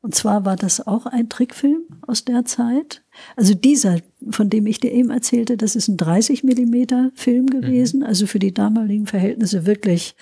Und 0.01 0.16
zwar 0.16 0.45
war 0.45 0.55
das 0.55 0.86
auch 0.86 1.05
ein 1.05 1.30
Trickfilm 1.30 1.84
aus 2.01 2.26
der 2.26 2.45
Zeit. 2.45 3.03
Also 3.36 3.53
dieser, 3.53 3.97
von 4.30 4.49
dem 4.49 4.66
ich 4.66 4.80
dir 4.80 4.91
eben 4.91 5.10
erzählte, 5.10 5.58
das 5.58 5.76
ist 5.76 5.88
ein 5.88 5.97
30 5.97 6.43
Millimeter 6.43 7.12
Film 7.16 7.47
gewesen. 7.47 7.99
Mhm. 7.99 8.05
Also 8.05 8.28
für 8.28 8.39
die 8.39 8.53
damaligen 8.53 9.05
Verhältnisse 9.05 9.66
wirklich 9.66 10.16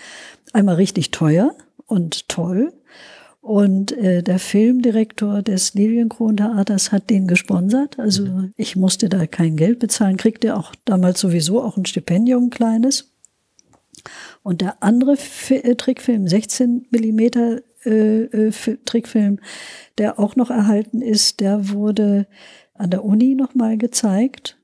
einmal 0.54 0.76
richtig 0.76 1.12
teuer 1.12 1.56
und 1.86 2.28
toll. 2.30 2.74
Und 3.46 3.92
äh, 3.92 4.24
der 4.24 4.40
Filmdirektor 4.40 5.44
des 5.44 5.76
Lilienkron-Theaters 5.76 6.92
hat 6.92 7.12
den 7.12 7.28
gesponsert. 7.28 8.00
Also 8.00 8.26
mhm. 8.26 8.54
ich 8.58 8.76
musste 8.76 9.08
da 9.08 9.28
kein 9.28 9.56
Geld 9.56 9.78
bezahlen, 9.78 10.18
kriegte 10.18 10.58
auch 10.58 10.74
damals 10.84 11.20
sowieso 11.20 11.62
auch 11.62 11.78
ein 11.78 11.86
Stipendium, 11.86 12.46
ein 12.46 12.50
kleines. 12.50 13.14
Und 14.42 14.62
der 14.62 14.82
andere 14.82 15.12
F 15.12 15.52
äh, 15.52 15.76
Trickfilm, 15.76 16.28
16 16.28 16.88
Millimeter 16.90 17.62
äh, 17.86 18.24
äh, 18.24 18.78
Trickfilm, 18.84 19.38
der 20.00 20.18
auch 20.18 20.36
noch 20.36 20.50
erhalten 20.50 21.04
ist, 21.04 21.40
der 21.40 21.70
wurde 21.70 22.26
an 22.74 22.90
der 22.90 23.06
Uni 23.06 23.36
nochmal 23.36 23.78
gezeigt. 23.78 24.58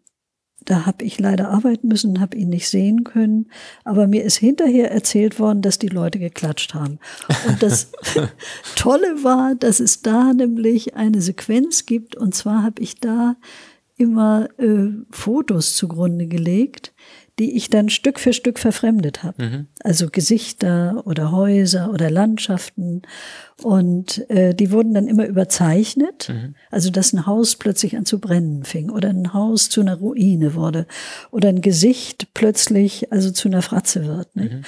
Da 0.72 0.86
habe 0.86 1.04
ich 1.04 1.20
leider 1.20 1.50
arbeiten 1.50 1.90
müssen, 1.90 2.22
habe 2.22 2.38
ihn 2.38 2.48
nicht 2.48 2.70
sehen 2.70 3.04
können. 3.04 3.48
Aber 3.84 4.08
mir 4.08 4.24
ist 4.24 4.38
hinterher 4.38 4.90
erzählt 4.90 5.38
worden, 5.38 5.62
dass 5.62 5.80
die 5.80 5.90
Leute 5.90 6.18
geklatscht 6.18 6.74
haben. 6.74 6.98
Und 7.46 7.62
das 7.62 7.92
Tolle 8.78 9.22
war, 9.22 9.54
dass 9.56 9.82
es 9.82 10.02
da 10.02 10.32
nämlich 10.32 10.96
eine 10.96 11.20
Sequenz 11.20 11.86
gibt. 11.86 12.16
Und 12.16 12.34
zwar 12.36 12.64
habe 12.64 12.82
ich 12.82 13.02
da 13.02 13.36
immer 13.98 14.48
äh, 14.60 14.92
Fotos 15.10 15.76
zugrunde 15.76 16.28
gelegt, 16.28 16.94
die 17.42 17.58
ich 17.58 17.72
dann 17.72 17.90
Stück 17.90 18.20
für 18.20 18.34
Stück 18.34 18.60
verfremdet 18.60 19.24
habe. 19.24 19.44
Mhm. 19.44 19.68
Also 19.84 20.10
Gesichter 20.12 21.02
oder 21.06 21.32
Häuser 21.32 21.92
oder 21.92 22.12
Landschaften. 22.12 23.02
Und 23.64 24.30
äh, 24.30 24.54
die 24.54 24.72
wurden 24.72 24.94
dann 24.94 25.08
immer 25.08 25.26
überzeichnet. 25.26 26.30
Mhm. 26.30 26.54
Also 26.70 26.92
dass 26.92 27.14
ein 27.14 27.26
Haus 27.26 27.56
plötzlich 27.56 27.98
an 27.98 28.06
zu 28.06 28.20
brennen 28.20 28.64
fing 28.64 28.92
oder 28.92 29.10
ein 29.10 29.34
Haus 29.34 29.70
zu 29.70 29.82
einer 29.82 29.96
Ruine 29.96 30.54
wurde 30.54 30.86
oder 31.32 31.50
ein 31.50 31.62
Gesicht 31.62 32.28
plötzlich 32.36 33.12
also 33.12 33.32
zu 33.32 33.48
einer 33.48 33.64
Fratze 33.64 34.06
wird. 34.06 34.36
Mhm. 34.36 34.62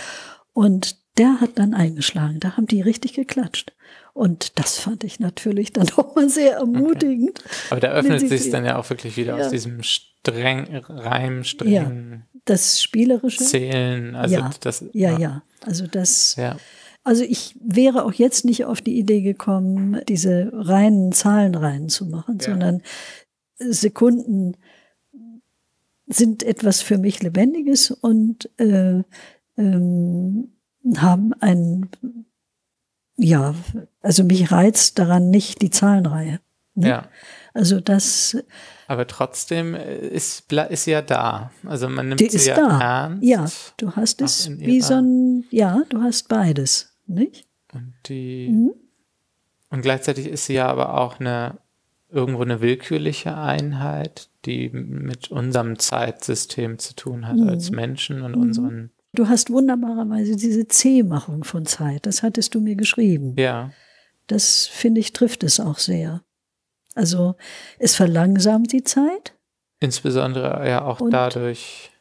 Und 0.54 0.98
der 1.20 1.40
hat 1.40 1.52
dann 1.60 1.76
eingeschlagen. 1.76 2.40
Da 2.40 2.58
haben 2.58 2.66
die 2.66 2.82
richtig 2.82 3.14
geklatscht. 3.14 3.74
Und 4.14 4.60
das 4.60 4.78
fand 4.78 5.04
ich 5.04 5.20
natürlich 5.20 5.74
dann 5.74 5.90
auch 5.98 6.16
mal 6.16 6.30
sehr 6.30 6.58
ermutigend. 6.58 7.40
Okay. 7.40 7.50
Aber 7.72 7.80
da 7.80 7.92
öffnet 7.92 8.28
sich 8.28 8.50
dann 8.52 8.66
ja 8.66 8.78
auch 8.78 8.90
wirklich 8.90 9.18
wieder 9.18 9.38
ja. 9.38 9.46
aus 9.46 9.52
diesem 9.52 9.82
streng, 9.84 10.68
Reim, 10.88 11.44
strengen 11.44 12.26
das 12.46 12.82
Spielerische. 12.82 13.44
Zählen, 13.44 14.16
also 14.16 14.36
ja, 14.36 14.52
das. 14.60 14.86
Ja, 14.94 15.12
ja, 15.12 15.20
ja. 15.20 15.44
Also 15.66 15.88
das. 15.88 16.36
Ja. 16.36 16.58
Also 17.04 17.24
ich 17.24 17.56
wäre 17.60 18.06
auch 18.06 18.14
jetzt 18.14 18.46
nicht 18.46 18.66
auf 18.66 18.82
die 18.82 18.98
Idee 18.98 19.22
gekommen, 19.22 20.00
diese 20.08 20.50
reinen 20.54 21.12
Zahlenreihen 21.12 21.90
zu 21.90 22.06
machen, 22.06 22.38
ja. 22.40 22.46
sondern 22.46 22.82
Sekunden 23.58 24.56
sind 26.08 26.44
etwas 26.44 26.82
für 26.82 26.98
mich 26.98 27.22
Lebendiges 27.22 27.92
und 27.92 28.50
äh, 28.58 29.04
ähm, 29.58 30.54
haben 30.98 31.34
ein, 31.40 31.90
ja, 33.16 33.56
also 34.02 34.24
mich 34.24 34.52
reizt 34.52 35.00
daran 35.00 35.30
nicht 35.30 35.62
die 35.62 35.70
Zahlenreihe. 35.70 36.40
Ne? 36.76 36.88
Ja. 36.88 37.08
Also 37.54 37.80
das 37.80 38.36
aber 38.88 39.08
trotzdem 39.08 39.76
äh, 39.76 40.08
ist, 40.08 40.52
ist 40.52 40.84
sie 40.84 40.92
ja 40.92 41.02
da. 41.02 41.52
Also 41.66 41.90
man 41.90 42.10
nimmt 42.10 42.20
die 42.20 42.30
sie 42.30 42.50
ja 42.50 42.56
da. 42.56 42.80
ernst. 42.80 43.24
Ja, 43.24 43.46
du 43.78 43.92
hast 43.96 44.22
es 44.22 44.50
wie 44.60 44.82
so 44.82 44.96
ein, 44.96 45.46
ja, 45.50 45.82
du 45.90 46.02
hast 46.02 46.28
beides, 46.28 46.94
nicht? 47.08 47.48
Und 47.74 47.94
die, 48.06 48.50
mhm. 48.50 48.74
und 49.70 49.82
gleichzeitig 49.82 50.28
ist 50.28 50.46
sie 50.46 50.54
ja 50.54 50.68
aber 50.68 51.00
auch 51.00 51.20
eine, 51.20 51.58
irgendwo 52.10 52.44
eine 52.44 52.62
willkürliche 52.62 53.36
Einheit, 53.36 54.30
die 54.46 54.70
mit 54.70 55.32
unserem 55.32 55.80
Zeitsystem 55.80 56.78
zu 56.78 56.96
tun 56.96 57.28
hat 57.28 57.38
mhm. 57.38 57.50
als 57.50 57.72
Menschen 57.72 58.22
und 58.22 58.36
mhm. 58.36 58.42
unseren. 58.42 58.92
Du 59.14 59.30
hast 59.30 59.52
wunderbarerweise 59.52 60.36
diese 60.36 60.68
C-Machung 60.68 61.44
von 61.44 61.66
Zeit, 61.68 62.06
das 62.08 62.24
hattest 62.24 62.56
du 62.56 62.60
mir 62.60 62.76
geschrieben. 62.76 63.36
Ja. 63.38 63.72
Das 64.28 64.66
finde 64.66 65.00
ich 65.02 65.14
trifft 65.14 65.44
es 65.44 65.60
auch 65.60 65.78
sehr. 65.78 66.24
Also 66.96 67.36
es 67.78 67.96
verlangsamt 67.96 68.72
die 68.72 68.84
Zeit. 68.84 69.34
Insbesondere 69.80 70.68
ja 70.68 70.84
auch 70.84 71.00
dadurch, 71.10 71.92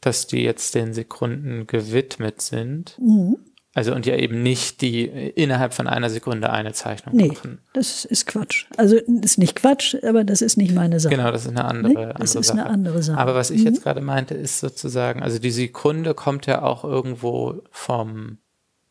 dass 0.00 0.26
die 0.26 0.42
jetzt 0.42 0.74
den 0.74 0.94
Sekunden 0.94 1.66
gewidmet 1.66 2.40
sind. 2.40 2.96
Mhm. 3.00 3.38
Also 3.78 3.94
und 3.94 4.06
ja 4.06 4.16
eben 4.16 4.42
nicht 4.42 4.80
die 4.80 5.04
innerhalb 5.04 5.72
von 5.72 5.86
einer 5.86 6.10
Sekunde 6.10 6.50
eine 6.50 6.72
Zeichnung 6.72 7.14
nee, 7.14 7.28
machen. 7.28 7.60
Das 7.74 8.04
ist 8.04 8.26
Quatsch. 8.26 8.66
Also 8.76 8.96
ist 8.96 9.38
nicht 9.38 9.54
Quatsch, 9.54 9.94
aber 10.02 10.24
das 10.24 10.42
ist 10.42 10.56
nicht 10.56 10.74
meine 10.74 10.98
Sache. 10.98 11.14
Genau, 11.14 11.30
das 11.30 11.42
ist 11.42 11.50
eine 11.50 11.64
andere, 11.64 11.92
nee, 11.92 12.12
das 12.18 12.30
andere 12.32 12.40
ist 12.40 12.46
Sache. 12.48 12.58
eine 12.58 12.70
andere 12.70 13.02
Sache. 13.04 13.18
Aber 13.18 13.36
was 13.36 13.52
ich 13.52 13.60
mhm. 13.60 13.66
jetzt 13.68 13.84
gerade 13.84 14.00
meinte, 14.00 14.34
ist 14.34 14.58
sozusagen, 14.58 15.22
also 15.22 15.38
die 15.38 15.52
Sekunde 15.52 16.14
kommt 16.14 16.46
ja 16.46 16.62
auch 16.62 16.82
irgendwo 16.82 17.62
vom 17.70 18.38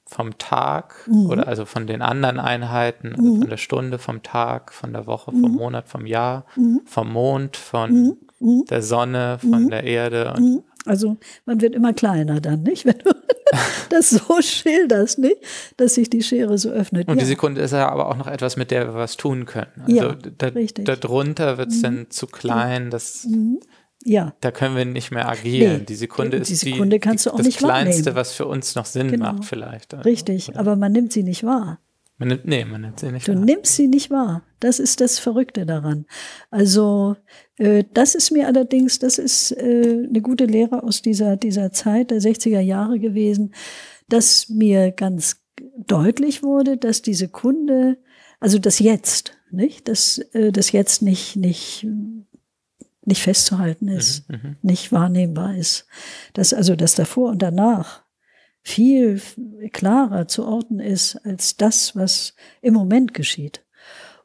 vom 0.05 0.37
Tag 0.37 1.05
mhm. 1.07 1.29
oder 1.29 1.49
also 1.49 1.65
von 1.65 1.85
den 1.85 2.01
anderen 2.01 2.39
Einheiten, 2.39 3.09
also 3.09 3.23
mhm. 3.23 3.39
von 3.41 3.49
der 3.49 3.57
Stunde, 3.57 3.99
vom 3.99 4.23
Tag, 4.23 4.71
von 4.71 4.93
der 4.93 5.05
Woche, 5.05 5.31
vom 5.31 5.51
mhm. 5.51 5.57
Monat, 5.57 5.89
vom 5.89 6.05
Jahr, 6.05 6.45
mhm. 6.55 6.79
vom 6.85 7.11
Mond, 7.11 7.57
von 7.57 8.17
mhm. 8.39 8.65
der 8.69 8.81
Sonne, 8.81 9.37
von 9.41 9.67
der 9.67 9.83
Erde. 9.83 10.33
Also 10.87 11.17
man 11.45 11.61
wird 11.61 11.75
immer 11.75 11.93
kleiner 11.93 12.41
dann, 12.41 12.63
nicht? 12.63 12.85
Wenn 12.85 12.97
du 12.99 13.11
das 13.89 14.09
so 14.09 14.41
schilderst, 14.41 15.19
nicht? 15.19 15.37
Dass 15.77 15.95
sich 15.95 16.09
die 16.09 16.21
Schere 16.21 16.57
so 16.57 16.69
öffnet. 16.69 17.07
Und 17.07 17.15
ja. 17.15 17.21
die 17.21 17.27
Sekunde 17.27 17.61
ist 17.61 17.71
ja 17.71 17.89
aber 17.89 18.09
auch 18.09 18.17
noch 18.17 18.27
etwas, 18.27 18.57
mit 18.57 18.71
der 18.71 18.87
wir 18.87 18.93
was 18.95 19.17
tun 19.17 19.45
können. 19.45 19.71
Also 19.81 19.95
ja, 19.95 20.15
da, 20.37 20.47
richtig. 20.47 20.85
darunter 20.85 21.57
wird 21.57 21.69
es 21.69 21.81
dann 21.81 22.07
zu 22.09 22.27
klein, 22.27 22.89
dass 22.89 23.27
ja. 24.03 24.33
Da 24.39 24.51
können 24.51 24.75
wir 24.77 24.85
nicht 24.85 25.11
mehr 25.11 25.27
agieren. 25.27 25.79
Nee, 25.79 25.85
die 25.85 25.95
Sekunde 25.95 26.37
ist 26.37 26.49
die 26.49 26.55
Sekunde 26.55 26.99
die, 26.99 27.09
auch 27.09 27.35
das 27.35 27.57
Kleinste, 27.57 28.05
wahrnehmen. 28.05 28.15
was 28.15 28.31
für 28.31 28.45
uns 28.45 28.75
noch 28.75 28.85
Sinn 28.85 29.11
genau. 29.11 29.33
macht, 29.33 29.45
vielleicht. 29.45 29.93
Richtig, 30.05 30.49
Oder? 30.49 30.59
aber 30.59 30.75
man 30.75 30.93
nimmt 30.93 31.11
sie 31.11 31.23
nicht 31.23 31.43
wahr. 31.43 31.79
Man 32.17 32.29
nimmt, 32.29 32.45
nee, 32.45 32.65
man 32.65 32.81
nimmt 32.81 32.99
sie 32.99 33.11
nicht 33.11 33.27
du 33.27 33.33
wahr. 33.33 33.39
Du 33.39 33.45
nimmst 33.45 33.75
sie 33.75 33.87
nicht 33.87 34.09
wahr. 34.09 34.43
Das 34.59 34.79
ist 34.79 35.01
das 35.01 35.19
Verrückte 35.19 35.65
daran. 35.65 36.05
Also, 36.49 37.15
äh, 37.57 37.83
das 37.93 38.15
ist 38.15 38.31
mir 38.31 38.47
allerdings, 38.47 38.97
das 38.97 39.19
ist 39.19 39.51
äh, 39.51 40.05
eine 40.09 40.21
gute 40.21 40.45
Lehre 40.45 40.81
aus 40.83 41.03
dieser, 41.03 41.37
dieser 41.37 41.71
Zeit 41.71 42.09
der 42.09 42.19
60er 42.19 42.59
Jahre 42.59 42.99
gewesen, 42.99 43.53
dass 44.09 44.49
mir 44.49 44.91
ganz 44.91 45.43
deutlich 45.77 46.41
wurde, 46.41 46.77
dass 46.77 47.03
die 47.03 47.13
Sekunde, 47.13 47.97
also 48.39 48.57
das 48.57 48.79
Jetzt, 48.79 49.33
nicht, 49.51 49.87
dass 49.87 50.17
äh, 50.33 50.51
das 50.51 50.71
Jetzt 50.71 51.01
nicht, 51.03 51.35
nicht 51.35 51.85
nicht 53.07 53.21
festzuhalten 53.21 53.87
ist, 53.87 54.29
mhm, 54.29 54.35
mhm, 54.35 54.57
nicht 54.61 54.91
wahrnehmbar 54.91 55.55
ist. 55.55 55.87
Dass 56.33 56.53
also 56.53 56.75
das 56.75 56.93
davor 56.93 57.29
und 57.29 57.41
danach 57.41 58.03
viel 58.67 59.21
klarer 59.71 60.27
zu 60.27 60.45
orten 60.45 60.79
ist 60.79 61.15
als 61.25 61.55
das, 61.55 61.95
was 61.95 62.35
im 62.61 62.73
Moment 62.73 63.13
geschieht. 63.13 63.63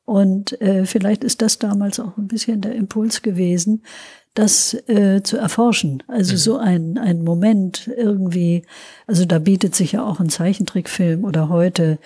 Und 0.05 0.61
äh, 0.61 0.85
vielleicht 0.85 1.23
ist 1.23 1.43
das 1.43 1.61
damals 1.61 2.01
auch 2.01 2.17
ein 2.19 2.27
bisschen 2.27 2.61
der 2.61 2.75
Impuls 2.75 3.23
gewesen, 3.23 3.85
das 4.35 4.75
äh, 4.89 5.23
zu 5.23 5.37
erforschen. 5.37 6.03
Also 6.09 6.33
mhm. 6.33 6.39
so 6.39 6.57
ein, 6.57 6.99
ein 6.99 7.23
Moment 7.23 7.89
irgendwie, 7.97 8.65
also 9.07 9.25
da 9.27 9.39
bietet 9.39 9.77
sich 9.77 9.93
ja 9.93 10.05
auch 10.05 10.19
ein 10.19 10.29
Zeichentrickfilm 10.29 11.25
oder 11.25 11.49
heute, 11.49 11.99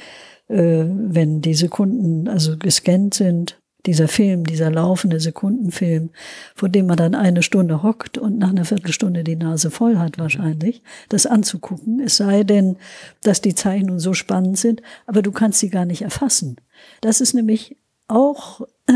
äh, 0.48 0.84
wenn 0.86 1.40
die 1.40 1.54
Sekunden 1.54 2.28
also 2.28 2.58
gescannt 2.58 3.14
sind, 3.14 3.58
dieser 3.86 4.08
Film, 4.08 4.44
dieser 4.44 4.70
laufende 4.70 5.20
Sekundenfilm, 5.20 6.10
vor 6.54 6.68
dem 6.68 6.86
man 6.86 6.96
dann 6.96 7.14
eine 7.14 7.42
Stunde 7.42 7.82
hockt 7.82 8.18
und 8.18 8.38
nach 8.38 8.50
einer 8.50 8.64
Viertelstunde 8.64 9.24
die 9.24 9.36
Nase 9.36 9.70
voll 9.70 9.98
hat 9.98 10.18
wahrscheinlich, 10.18 10.82
das 11.08 11.26
anzugucken. 11.26 12.00
Es 12.00 12.16
sei 12.16 12.44
denn, 12.44 12.76
dass 13.22 13.40
die 13.40 13.54
Zeichnungen 13.54 14.00
so 14.00 14.12
spannend 14.12 14.58
sind, 14.58 14.82
aber 15.06 15.22
du 15.22 15.32
kannst 15.32 15.60
sie 15.60 15.70
gar 15.70 15.84
nicht 15.84 16.02
erfassen. 16.02 16.56
Das 17.00 17.20
ist 17.20 17.34
nämlich 17.34 17.76
auch 18.08 18.60
äh, 18.86 18.92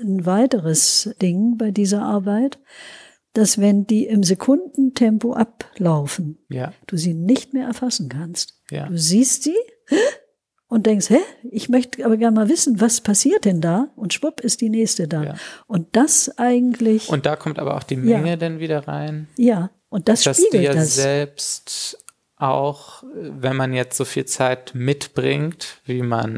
ein 0.00 0.24
weiteres 0.24 1.14
Ding 1.20 1.58
bei 1.58 1.70
dieser 1.70 2.02
Arbeit, 2.02 2.58
dass 3.32 3.58
wenn 3.58 3.86
die 3.86 4.06
im 4.06 4.22
Sekundentempo 4.22 5.34
ablaufen, 5.34 6.38
ja. 6.48 6.72
du 6.86 6.96
sie 6.96 7.14
nicht 7.14 7.52
mehr 7.52 7.66
erfassen 7.66 8.08
kannst. 8.08 8.60
Ja. 8.70 8.86
Du 8.86 8.96
siehst 8.96 9.42
sie, 9.42 9.56
und 10.74 10.86
denkst, 10.86 11.08
hä, 11.08 11.20
ich 11.52 11.68
möchte 11.68 12.04
aber 12.04 12.16
gerne 12.16 12.34
mal 12.34 12.48
wissen, 12.48 12.80
was 12.80 13.00
passiert 13.00 13.44
denn 13.44 13.60
da? 13.60 13.86
Und 13.94 14.12
schwupp 14.12 14.40
ist 14.40 14.60
die 14.60 14.68
nächste 14.68 15.06
da. 15.06 15.22
Ja. 15.22 15.34
Und 15.68 15.86
das 15.92 16.36
eigentlich. 16.36 17.08
Und 17.08 17.26
da 17.26 17.36
kommt 17.36 17.60
aber 17.60 17.76
auch 17.76 17.84
die 17.84 17.94
Menge 17.94 18.30
ja. 18.30 18.36
dann 18.36 18.58
wieder 18.58 18.88
rein. 18.88 19.28
Ja, 19.36 19.70
und 19.88 20.08
das 20.08 20.24
dass 20.24 20.36
spiegelt 20.36 20.64
dir 20.64 20.74
das. 20.74 20.96
selbst 20.96 22.04
auch, 22.36 23.04
wenn 23.14 23.54
man 23.54 23.72
jetzt 23.72 23.96
so 23.96 24.04
viel 24.04 24.24
Zeit 24.24 24.74
mitbringt, 24.74 25.80
wie 25.84 26.02
man, 26.02 26.32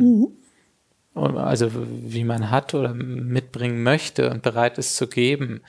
mhm. 1.14 1.38
also 1.38 1.70
wie 1.72 2.24
man 2.24 2.50
hat 2.50 2.74
oder 2.74 2.92
mitbringen 2.92 3.82
möchte 3.82 4.28
und 4.30 4.42
bereit 4.42 4.76
ist 4.76 4.96
zu 4.96 5.06
geben, 5.06 5.62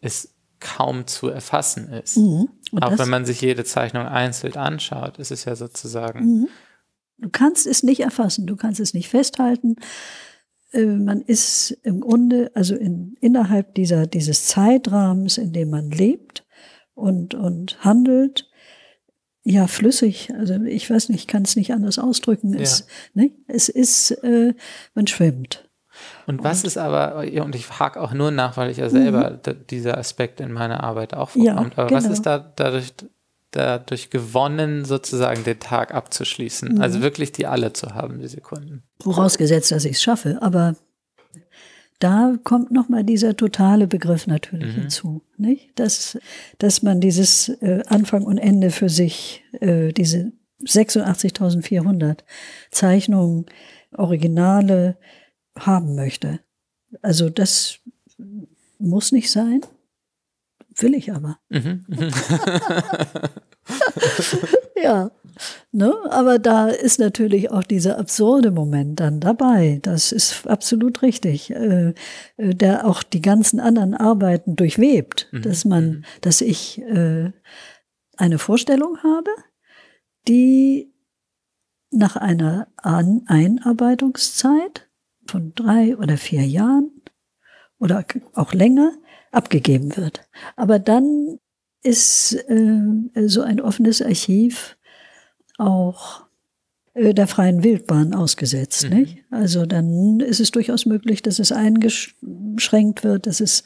es 0.00 0.32
kaum 0.60 1.06
zu 1.06 1.28
erfassen 1.28 1.92
ist. 1.92 2.16
Mhm. 2.16 2.48
Auch 2.80 2.98
wenn 2.98 3.10
man 3.10 3.26
sich 3.26 3.42
jede 3.42 3.64
Zeichnung 3.64 4.06
einzeln 4.06 4.56
anschaut, 4.56 5.18
ist 5.18 5.30
es 5.30 5.44
ja 5.44 5.56
sozusagen 5.56 6.24
mhm. 6.24 6.48
Du 7.24 7.30
kannst 7.30 7.66
es 7.66 7.82
nicht 7.82 8.00
erfassen, 8.00 8.46
du 8.46 8.54
kannst 8.54 8.80
es 8.80 8.92
nicht 8.92 9.08
festhalten. 9.08 9.76
Äh, 10.72 10.84
man 10.84 11.22
ist 11.22 11.70
im 11.82 12.02
Grunde, 12.02 12.50
also 12.54 12.76
in, 12.76 13.16
innerhalb 13.18 13.74
dieser, 13.74 14.06
dieses 14.06 14.46
Zeitrahmens, 14.46 15.38
in 15.38 15.54
dem 15.54 15.70
man 15.70 15.90
lebt 15.90 16.44
und, 16.92 17.34
und 17.34 17.82
handelt, 17.82 18.50
ja, 19.42 19.66
flüssig. 19.68 20.34
Also 20.38 20.62
ich 20.64 20.90
weiß 20.90 21.08
nicht, 21.08 21.20
ich 21.20 21.26
kann 21.26 21.44
es 21.44 21.56
nicht 21.56 21.72
anders 21.72 21.98
ausdrücken. 21.98 22.52
Ja. 22.52 22.60
Es, 22.60 22.86
ne? 23.14 23.30
es 23.46 23.70
ist, 23.70 24.10
äh, 24.22 24.52
man 24.94 25.06
schwimmt. 25.06 25.66
Und 26.26 26.44
was 26.44 26.60
und, 26.60 26.66
ist 26.66 26.76
aber, 26.76 27.24
und 27.42 27.54
ich 27.54 27.64
frage 27.64 28.02
auch 28.02 28.12
nur 28.12 28.32
nach, 28.32 28.58
weil 28.58 28.68
ich 28.68 28.76
ja 28.76 28.90
selber 28.90 29.40
mhm. 29.46 29.66
dieser 29.70 29.96
Aspekt 29.96 30.40
in 30.40 30.52
meiner 30.52 30.84
Arbeit 30.84 31.14
auch 31.14 31.30
vorkommt, 31.30 31.46
ja, 31.46 31.82
aber 31.84 31.86
genau. 31.86 32.04
was 32.04 32.06
ist 32.06 32.26
da 32.26 32.38
dadurch 32.38 32.92
dadurch 33.56 34.10
gewonnen, 34.10 34.84
sozusagen 34.84 35.44
den 35.44 35.60
Tag 35.60 35.94
abzuschließen. 35.94 36.74
Mhm. 36.74 36.80
Also 36.80 37.02
wirklich 37.02 37.32
die 37.32 37.46
alle 37.46 37.72
zu 37.72 37.94
haben, 37.94 38.20
die 38.20 38.28
Sekunden. 38.28 38.82
Vorausgesetzt, 39.00 39.70
dass 39.70 39.84
ich 39.84 39.92
es 39.92 40.02
schaffe, 40.02 40.38
aber 40.40 40.76
da 42.00 42.36
kommt 42.42 42.70
nochmal 42.70 43.04
dieser 43.04 43.36
totale 43.36 43.86
Begriff 43.86 44.26
natürlich 44.26 44.76
mhm. 44.76 44.80
hinzu, 44.82 45.22
nicht? 45.36 45.70
Dass, 45.78 46.18
dass 46.58 46.82
man 46.82 47.00
dieses 47.00 47.48
äh, 47.48 47.82
Anfang 47.86 48.24
und 48.24 48.38
Ende 48.38 48.70
für 48.70 48.88
sich, 48.88 49.44
äh, 49.60 49.92
diese 49.92 50.32
86.400 50.62 52.18
Zeichnungen, 52.70 53.46
Originale 53.96 54.96
haben 55.56 55.94
möchte. 55.94 56.40
Also 57.00 57.30
das 57.30 57.78
muss 58.78 59.12
nicht 59.12 59.30
sein, 59.30 59.60
will 60.76 60.94
ich 60.94 61.12
aber. 61.12 61.38
Mhm. 61.48 61.84
ja, 64.82 65.10
ne? 65.72 65.94
aber 66.10 66.38
da 66.38 66.68
ist 66.68 66.98
natürlich 66.98 67.50
auch 67.50 67.62
dieser 67.62 67.98
absurde 67.98 68.50
Moment 68.50 69.00
dann 69.00 69.20
dabei. 69.20 69.78
Das 69.82 70.12
ist 70.12 70.46
absolut 70.46 71.02
richtig, 71.02 71.50
äh, 71.50 71.94
äh, 72.36 72.54
der 72.54 72.86
auch 72.86 73.02
die 73.02 73.22
ganzen 73.22 73.60
anderen 73.60 73.94
Arbeiten 73.94 74.56
durchwebt, 74.56 75.28
mhm. 75.32 75.42
dass 75.42 75.64
man, 75.64 75.84
mhm. 75.84 76.04
dass 76.20 76.40
ich 76.40 76.80
äh, 76.82 77.30
eine 78.16 78.38
Vorstellung 78.38 78.98
habe, 79.02 79.30
die 80.28 80.92
nach 81.90 82.16
einer 82.16 82.68
An 82.76 83.22
Einarbeitungszeit 83.26 84.88
von 85.26 85.52
drei 85.54 85.96
oder 85.96 86.16
vier 86.16 86.44
Jahren 86.44 86.90
oder 87.84 88.04
auch 88.32 88.54
länger 88.54 88.92
abgegeben 89.30 89.96
wird. 89.96 90.26
Aber 90.56 90.78
dann 90.78 91.38
ist 91.82 92.32
äh, 92.48 93.28
so 93.28 93.42
ein 93.42 93.60
offenes 93.60 94.00
Archiv 94.00 94.78
auch 95.58 96.24
äh, 96.94 97.12
der 97.12 97.26
freien 97.26 97.62
Wildbahn 97.62 98.14
ausgesetzt. 98.14 98.88
Mhm. 98.88 98.96
Nicht? 98.96 99.18
Also 99.30 99.66
dann 99.66 100.20
ist 100.20 100.40
es 100.40 100.50
durchaus 100.50 100.86
möglich, 100.86 101.20
dass 101.20 101.38
es 101.38 101.52
eingeschränkt 101.52 103.04
wird, 103.04 103.26
dass 103.26 103.40
es 103.40 103.64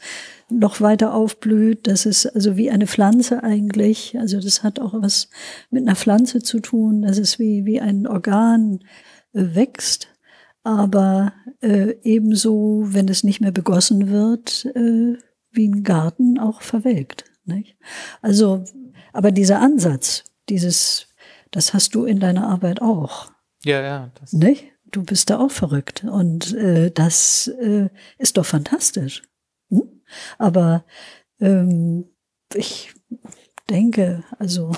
noch 0.49 0.81
weiter 0.81 1.13
aufblüht, 1.13 1.87
dass 1.87 2.05
es 2.05 2.25
also 2.25 2.57
wie 2.57 2.69
eine 2.71 2.87
Pflanze 2.87 3.41
eigentlich, 3.41 4.17
also 4.19 4.41
das 4.41 4.63
hat 4.63 4.81
auch 4.81 5.01
was 5.01 5.29
mit 5.69 5.83
einer 5.83 5.95
Pflanze 5.95 6.41
zu 6.41 6.59
tun, 6.59 7.03
dass 7.03 7.17
es 7.17 7.39
wie, 7.39 7.65
wie 7.65 7.79
ein 7.79 8.05
Organ 8.05 8.79
äh, 9.33 9.55
wächst, 9.55 10.09
aber 10.69 11.33
äh, 11.61 11.95
ebenso, 12.03 12.83
wenn 12.85 13.07
es 13.07 13.23
nicht 13.23 13.41
mehr 13.41 13.51
begossen 13.51 14.09
wird, 14.09 14.65
äh, 14.75 15.17
wie 15.51 15.67
ein 15.67 15.83
Garten 15.83 16.37
auch 16.37 16.61
verwelkt. 16.61 17.23
Nicht? 17.43 17.75
Also, 18.21 18.63
aber 19.11 19.31
dieser 19.31 19.59
Ansatz, 19.59 20.25
dieses, 20.47 21.07
das 21.49 21.73
hast 21.73 21.95
du 21.95 22.05
in 22.05 22.19
deiner 22.19 22.47
Arbeit 22.47 22.83
auch. 22.83 23.31
Ja, 23.63 23.81
ja. 23.81 24.11
Das 24.19 24.33
nicht? 24.33 24.65
Du 24.91 25.03
bist 25.03 25.31
da 25.31 25.39
auch 25.39 25.49
verrückt. 25.49 26.03
Und 26.03 26.53
äh, 26.53 26.91
das 26.91 27.47
äh, 27.47 27.89
ist 28.19 28.37
doch 28.37 28.45
fantastisch. 28.45 29.23
Hm? 29.69 30.01
Aber 30.37 30.85
ähm, 31.39 32.05
ich 32.53 32.93
denke, 33.69 34.23
also 34.37 34.71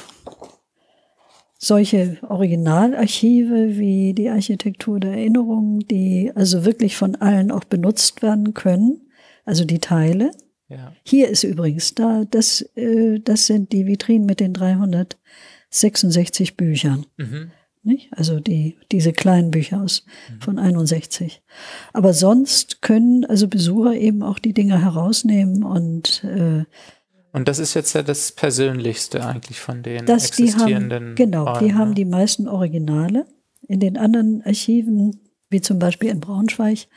solche 1.63 2.17
Originalarchive 2.27 3.77
wie 3.77 4.13
die 4.13 4.29
Architektur 4.29 4.99
der 4.99 5.11
Erinnerung, 5.11 5.79
die 5.87 6.31
also 6.33 6.65
wirklich 6.65 6.97
von 6.97 7.15
allen 7.15 7.51
auch 7.51 7.65
benutzt 7.65 8.23
werden 8.23 8.53
können, 8.53 9.01
also 9.45 9.65
die 9.65 9.79
Teile, 9.79 10.31
ja. 10.71 10.93
Hier 11.03 11.27
ist 11.27 11.43
übrigens, 11.43 11.93
da, 11.95 12.23
das, 12.23 12.61
äh, 12.75 13.19
das 13.19 13.45
sind 13.45 13.73
die 13.73 13.87
Vitrinen 13.87 14.25
mit 14.25 14.39
den 14.39 14.53
366 14.53 16.55
Büchern. 16.55 17.05
Mhm. 17.17 17.51
Nicht? 17.83 18.13
Also 18.13 18.39
die, 18.39 18.77
diese 18.91 19.11
kleinen 19.11 19.49
Bücher 19.51 19.81
aus 19.81 20.05
mhm. 20.29 20.41
von 20.41 20.57
61. 20.59 21.41
Aber 21.91 22.13
sonst 22.13 22.81
können 22.81 23.25
also 23.25 23.49
Besucher 23.49 23.95
eben 23.95 24.23
auch 24.23 24.39
die 24.39 24.53
Dinge 24.53 24.81
herausnehmen 24.81 25.63
und 25.63 26.23
äh, 26.23 26.63
Und 27.33 27.47
das 27.47 27.59
ist 27.59 27.73
jetzt 27.73 27.93
ja 27.93 28.03
das 28.03 28.31
Persönlichste 28.31 29.25
eigentlich 29.25 29.59
von 29.59 29.83
den 29.83 30.05
das, 30.05 30.27
existierenden. 30.27 31.15
Die 31.15 31.23
haben, 31.23 31.31
genau, 31.31 31.45
Orden, 31.45 31.65
die 31.65 31.73
haben 31.73 31.89
ne? 31.89 31.95
die 31.95 32.05
meisten 32.05 32.47
Originale. 32.47 33.25
In 33.67 33.79
den 33.79 33.97
anderen 33.97 34.41
Archiven, 34.43 35.19
wie 35.49 35.61
zum 35.61 35.79
Beispiel 35.79 36.09
in 36.09 36.19
Braunschweig, 36.19 36.87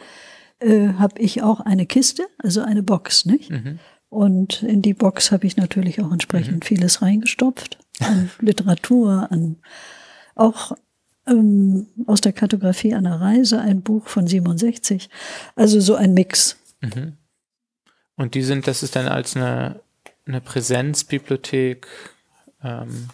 äh, 0.60 0.88
habe 0.94 1.20
ich 1.20 1.42
auch 1.42 1.60
eine 1.60 1.86
Kiste, 1.86 2.26
also 2.38 2.62
eine 2.62 2.82
Box, 2.82 3.26
nicht? 3.26 3.50
Mhm. 3.50 3.78
Und 4.08 4.62
in 4.62 4.82
die 4.82 4.94
Box 4.94 5.30
habe 5.32 5.46
ich 5.46 5.56
natürlich 5.56 6.00
auch 6.00 6.12
entsprechend 6.12 6.64
mhm. 6.64 6.66
vieles 6.66 7.02
reingestopft. 7.02 7.78
An 8.00 8.30
Literatur, 8.40 9.28
an 9.30 9.56
auch 10.34 10.72
ähm, 11.26 11.86
aus 12.06 12.20
der 12.20 12.32
Kartografie 12.32 12.94
einer 12.94 13.20
Reise, 13.20 13.60
ein 13.60 13.82
Buch 13.82 14.08
von 14.08 14.26
67. 14.26 15.08
Also 15.56 15.80
so 15.80 15.94
ein 15.94 16.14
Mix. 16.14 16.56
Mhm. 16.80 17.14
Und 18.16 18.34
die 18.34 18.42
sind, 18.42 18.66
das 18.66 18.82
ist 18.82 18.94
dann 18.96 19.08
als 19.08 19.36
eine, 19.36 19.80
eine 20.26 20.40
Präsenzbibliothek. 20.40 21.86
Ähm, 22.62 23.08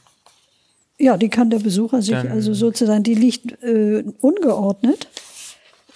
ja, 0.98 1.16
die 1.16 1.30
kann 1.30 1.50
der 1.50 1.60
Besucher 1.60 2.02
sich, 2.02 2.14
also 2.14 2.52
sozusagen, 2.52 3.02
die 3.02 3.14
liegt 3.14 3.62
äh, 3.62 4.04
ungeordnet 4.20 5.08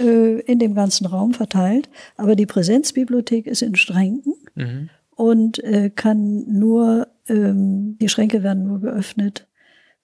äh, 0.00 0.40
in 0.40 0.58
dem 0.58 0.74
ganzen 0.74 1.06
Raum 1.06 1.34
verteilt, 1.34 1.90
aber 2.16 2.36
die 2.36 2.46
Präsenzbibliothek 2.46 3.46
ist 3.46 3.60
in 3.60 3.76
Schränken 3.76 4.32
mhm. 4.54 4.88
und 5.14 5.62
äh, 5.62 5.90
kann 5.90 6.44
nur, 6.48 7.08
ähm, 7.28 7.98
die 8.00 8.08
Schränke 8.08 8.42
werden 8.42 8.66
nur 8.66 8.80
geöffnet, 8.80 9.46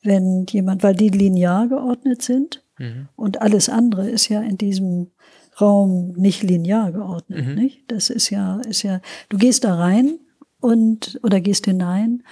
wenn 0.02 0.44
jemand, 0.50 0.82
weil 0.82 0.94
die 0.94 1.08
linear 1.08 1.66
geordnet 1.66 2.20
sind 2.20 2.62
mhm. 2.78 3.08
und 3.16 3.40
alles 3.40 3.70
andere 3.70 4.08
ist 4.10 4.28
ja 4.28 4.42
in 4.42 4.58
diesem 4.58 5.12
Raum 5.58 6.12
nicht 6.12 6.42
linear 6.42 6.92
geordnet, 6.92 7.46
mhm. 7.46 7.54
nicht? 7.54 7.90
Das 7.90 8.10
ist 8.10 8.28
ja, 8.28 8.60
ist 8.60 8.82
ja, 8.82 9.00
du 9.30 9.38
gehst 9.38 9.64
da 9.64 9.74
rein 9.76 10.18
und 10.60 11.18
oder 11.22 11.40
gehst 11.40 11.64
hinein 11.66 12.22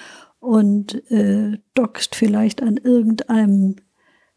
und 0.40 1.10
äh, 1.10 1.58
dockst 1.74 2.14
vielleicht 2.14 2.62
an 2.62 2.76
irgendeinem 2.76 3.76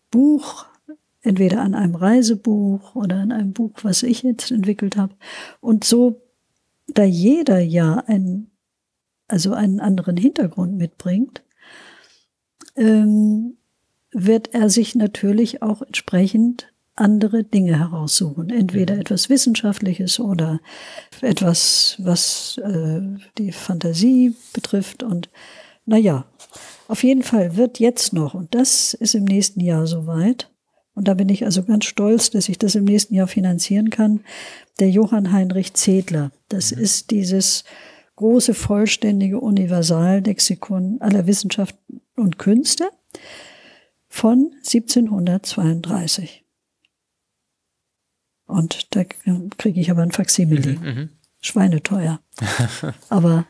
Buch, 0.09 0.65
entweder 1.21 1.61
an 1.61 1.75
einem 1.75 1.95
Reisebuch 1.95 2.95
oder 2.95 3.17
an 3.17 3.31
einem 3.31 3.53
Buch, 3.53 3.71
was 3.83 4.03
ich 4.03 4.23
jetzt 4.23 4.51
entwickelt 4.51 4.97
habe. 4.97 5.15
Und 5.59 5.83
so, 5.83 6.21
da 6.87 7.03
jeder 7.03 7.59
ja 7.59 8.03
ein, 8.07 8.49
also 9.27 9.53
einen 9.53 9.79
anderen 9.79 10.17
Hintergrund 10.17 10.77
mitbringt, 10.77 11.43
ähm, 12.75 13.57
wird 14.11 14.53
er 14.53 14.69
sich 14.69 14.95
natürlich 14.95 15.61
auch 15.61 15.81
entsprechend 15.81 16.73
andere 16.95 17.43
Dinge 17.43 17.79
heraussuchen. 17.79 18.49
Entweder 18.49 18.95
mhm. 18.95 19.01
etwas 19.01 19.29
Wissenschaftliches 19.29 20.19
oder 20.19 20.59
etwas, 21.21 21.95
was 21.99 22.59
äh, 22.63 23.01
die 23.37 23.51
Fantasie 23.51 24.35
betrifft. 24.53 25.03
Und 25.03 25.29
naja, 25.85 26.25
auf 26.87 27.03
jeden 27.03 27.23
Fall 27.23 27.55
wird 27.55 27.79
jetzt 27.79 28.13
noch, 28.13 28.33
und 28.33 28.53
das 28.53 28.93
ist 28.93 29.15
im 29.15 29.25
nächsten 29.25 29.61
Jahr 29.61 29.87
soweit, 29.87 30.49
und 30.93 31.07
da 31.07 31.13
bin 31.13 31.29
ich 31.29 31.45
also 31.45 31.63
ganz 31.63 31.85
stolz, 31.85 32.31
dass 32.31 32.49
ich 32.49 32.57
das 32.57 32.75
im 32.75 32.83
nächsten 32.83 33.15
Jahr 33.15 33.27
finanzieren 33.27 33.89
kann, 33.89 34.19
der 34.79 34.89
Johann 34.89 35.31
Heinrich 35.31 35.73
Zedler. 35.73 36.31
Das 36.49 36.75
mhm. 36.75 36.81
ist 36.81 37.11
dieses 37.11 37.63
große, 38.17 38.53
vollständige 38.53 39.39
Universallexikon 39.39 40.97
aller 40.99 41.25
Wissenschaften 41.27 42.01
und 42.15 42.37
Künste 42.37 42.89
von 44.09 44.51
1732. 44.57 46.40
Und 48.51 48.95
da 48.95 49.03
kriege 49.57 49.79
ich 49.79 49.89
aber 49.91 50.03
ein 50.03 50.11
Faksimile. 50.11 50.73
Mhm, 50.73 50.85
mhm. 50.85 51.09
Schweineteuer. 51.41 52.19
aber 53.09 53.45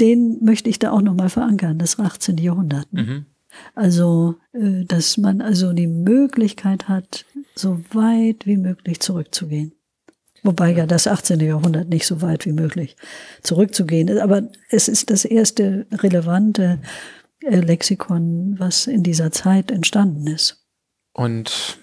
den 0.00 0.44
möchte 0.44 0.70
ich 0.70 0.78
da 0.78 0.92
auch 0.92 1.02
nochmal 1.02 1.28
verankern, 1.28 1.78
das 1.78 1.98
18. 1.98 2.38
Jahrhundert. 2.38 2.92
Ne? 2.92 3.02
Mhm. 3.02 3.26
Also, 3.74 4.36
äh, 4.52 4.84
dass 4.84 5.16
man 5.16 5.40
also 5.40 5.72
die 5.72 5.86
Möglichkeit 5.86 6.88
hat, 6.88 7.24
so 7.54 7.82
weit 7.92 8.46
wie 8.46 8.58
möglich 8.58 9.00
zurückzugehen. 9.00 9.72
Wobei 10.42 10.72
ja 10.72 10.86
das 10.86 11.06
18. 11.06 11.40
Jahrhundert 11.40 11.88
nicht 11.88 12.06
so 12.06 12.22
weit 12.22 12.46
wie 12.46 12.52
möglich 12.52 12.96
zurückzugehen 13.42 14.08
ist. 14.08 14.20
Aber 14.20 14.42
es 14.68 14.88
ist 14.88 15.10
das 15.10 15.24
erste 15.24 15.86
relevante 15.90 16.78
äh, 17.42 17.56
Lexikon, 17.56 18.54
was 18.58 18.86
in 18.86 19.02
dieser 19.02 19.32
Zeit 19.32 19.70
entstanden 19.70 20.26
ist. 20.26 20.64
Und 21.12 21.78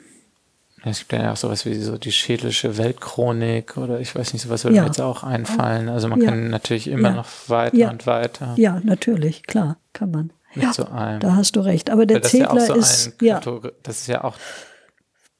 es 0.91 0.99
gibt 0.99 1.13
ja 1.13 1.31
auch 1.31 1.37
sowas 1.37 1.65
wie 1.65 1.75
so 1.75 1.97
die 1.97 2.11
schädlische 2.11 2.77
Weltchronik 2.77 3.77
oder 3.77 3.99
ich 3.99 4.13
weiß 4.13 4.33
nicht, 4.33 4.41
sowas 4.41 4.63
würde 4.65 4.75
ja. 4.75 4.81
mir 4.81 4.87
jetzt 4.87 5.01
auch 5.01 5.23
einfallen. 5.23 5.87
Also 5.87 6.09
man 6.09 6.21
ja. 6.21 6.29
kann 6.29 6.49
natürlich 6.49 6.87
immer 6.87 7.09
ja. 7.09 7.15
noch 7.15 7.27
weiter 7.47 7.89
und 7.89 8.05
weiter. 8.05 8.53
Ja, 8.57 8.81
natürlich, 8.83 9.43
klar, 9.43 9.77
kann 9.93 10.11
man. 10.11 10.33
Mit 10.55 10.65
ja, 10.65 10.73
so 10.73 10.85
einem. 10.85 11.19
Da 11.21 11.35
hast 11.35 11.55
du 11.55 11.61
recht. 11.61 11.89
Aber 11.89 12.05
der 12.05 12.21
Zedler 12.21 12.59
so 12.59 12.73
ist. 12.75 13.13
ja. 13.21 13.39
Das 13.81 14.01
ist 14.01 14.07
ja 14.07 14.23
auch 14.23 14.35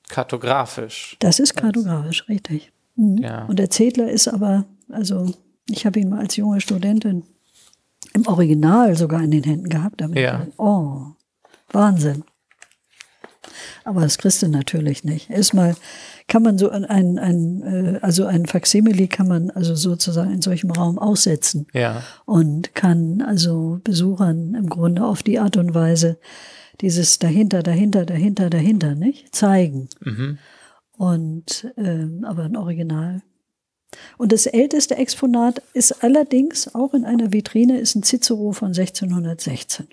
kartografisch. 0.07 1.17
Das 1.19 1.39
ist 1.39 1.55
kartografisch, 1.55 2.27
richtig. 2.29 2.71
Mhm. 2.95 3.17
Ja. 3.17 3.45
Und 3.45 3.59
der 3.59 3.69
Zedler 3.69 4.09
ist 4.09 4.27
aber, 4.27 4.65
also 4.89 5.33
ich 5.69 5.85
habe 5.85 5.99
ihn 5.99 6.09
mal 6.09 6.19
als 6.19 6.35
junge 6.35 6.61
Studentin 6.61 7.23
im 8.13 8.27
Original 8.27 8.95
sogar 8.95 9.21
in 9.21 9.31
den 9.31 9.43
Händen 9.43 9.69
gehabt. 9.69 10.01
Da 10.01 10.07
ja. 10.07 10.47
Oh, 10.57 11.07
Wahnsinn. 11.71 12.23
Aber 13.86 14.01
das 14.01 14.17
kriegst 14.17 14.41
du 14.41 14.47
natürlich 14.47 15.03
nicht. 15.03 15.29
Erstmal 15.29 15.75
kann 16.27 16.43
man 16.43 16.57
so 16.57 16.69
ein, 16.69 16.86
ein, 16.86 17.61
äh, 17.61 17.99
also 18.01 18.25
ein 18.25 18.45
Faksimile 18.45 19.07
kann 19.07 19.27
man 19.27 19.49
also 19.51 19.75
sozusagen 19.75 20.31
in 20.31 20.41
solchem 20.41 20.71
Raum 20.71 20.97
aussetzen. 20.97 21.67
Ja. 21.73 22.03
Und 22.25 22.75
kann 22.75 23.21
also 23.21 23.79
Besuchern 23.84 24.55
im 24.55 24.69
Grunde 24.69 25.05
auf 25.05 25.23
die 25.23 25.39
Art 25.39 25.57
und 25.57 25.73
Weise 25.73 26.17
dieses 26.81 27.19
dahinter, 27.19 27.61
dahinter, 27.61 28.05
dahinter, 28.05 28.49
dahinter, 28.49 28.95
nicht? 28.95 29.36
Zeigen. 29.36 29.89
Mhm. 30.01 30.38
Und 30.97 31.71
ähm, 31.77 32.23
aber 32.25 32.43
ein 32.43 32.55
Original 32.55 33.21
und 34.17 34.31
das 34.31 34.45
älteste 34.45 34.95
Exponat 34.95 35.61
ist 35.73 36.03
allerdings 36.03 36.73
auch 36.73 36.93
in 36.93 37.05
einer 37.05 37.31
Vitrine, 37.31 37.79
ist 37.79 37.95
ein 37.95 38.03
Cicero 38.03 38.51
von 38.51 38.69
1616. 38.69 39.88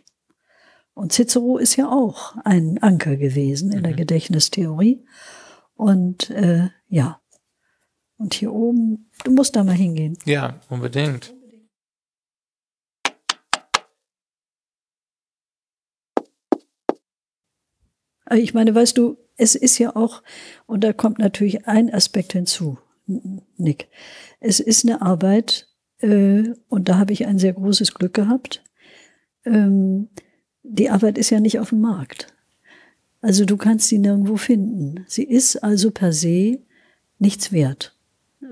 Und 0.95 1.13
Cicero 1.13 1.59
ist 1.59 1.77
ja 1.77 1.89
auch 1.91 2.37
ein 2.45 2.79
Anker 2.83 3.17
gewesen 3.17 3.73
in 3.73 3.83
der 3.83 3.93
mhm. 3.93 3.97
Gedächtnistheorie. 3.97 5.05
Und 5.75 6.31
äh, 6.31 6.69
ja, 6.89 7.21
und 8.19 8.35
hier 8.35 8.53
oben, 8.53 9.11
du 9.25 9.31
musst 9.31 9.57
da 9.57 9.65
mal 9.65 9.75
hingehen. 9.75 10.19
Ja, 10.27 10.61
unbedingt. 10.69 11.35
Ich 18.33 18.55
meine, 18.55 18.75
weißt 18.75 18.97
du, 18.97 19.17
es 19.37 19.55
ist 19.55 19.79
ja 19.79 19.97
auch, 19.97 20.23
und 20.67 20.85
da 20.85 20.93
kommt 20.93 21.19
natürlich 21.19 21.67
ein 21.67 21.93
Aspekt 21.93 22.35
hinzu. 22.35 22.79
Nick. 23.57 23.89
Es 24.39 24.61
ist 24.61 24.85
eine 24.85 25.03
Arbeit, 25.03 25.69
äh, 25.99 26.51
und 26.69 26.89
da 26.89 26.99
habe 26.99 27.13
ich 27.13 27.27
ein 27.27 27.39
sehr 27.39 27.55
großes 27.55 27.95
Glück 27.95 28.15
gehabt. 28.15 28.63
Ähm, 29.45 30.11
die 30.63 30.91
Arbeit 30.91 31.19
ist 31.19 31.31
ja 31.31 31.41
nicht 31.41 31.59
auf 31.59 31.71
dem 31.71 31.81
Markt. 31.81 32.29
Also 33.23 33.45
du 33.45 33.57
kannst 33.57 33.89
sie 33.89 33.99
nirgendwo 33.99 34.37
finden. 34.37 35.05
Sie 35.07 35.25
ist 35.25 35.57
also 35.57 35.91
per 35.91 36.13
se 36.13 36.61
nichts 37.19 37.53
wert. 37.53 37.95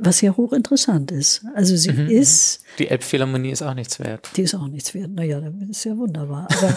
Was 0.00 0.20
ja 0.20 0.36
hochinteressant 0.36 1.10
ist. 1.10 1.44
Also 1.54 1.74
sie 1.74 1.92
mhm. 1.92 2.08
ist. 2.08 2.60
Die 2.78 2.88
Elbphilharmonie 2.88 3.50
ist 3.50 3.62
auch 3.62 3.74
nichts 3.74 3.98
wert. 3.98 4.28
Die 4.36 4.42
ist 4.42 4.54
auch 4.54 4.68
nichts 4.68 4.94
wert. 4.94 5.10
Naja, 5.10 5.40
das 5.40 5.70
ist 5.70 5.84
ja 5.84 5.96
wunderbar. 5.96 6.46
Aber 6.50 6.76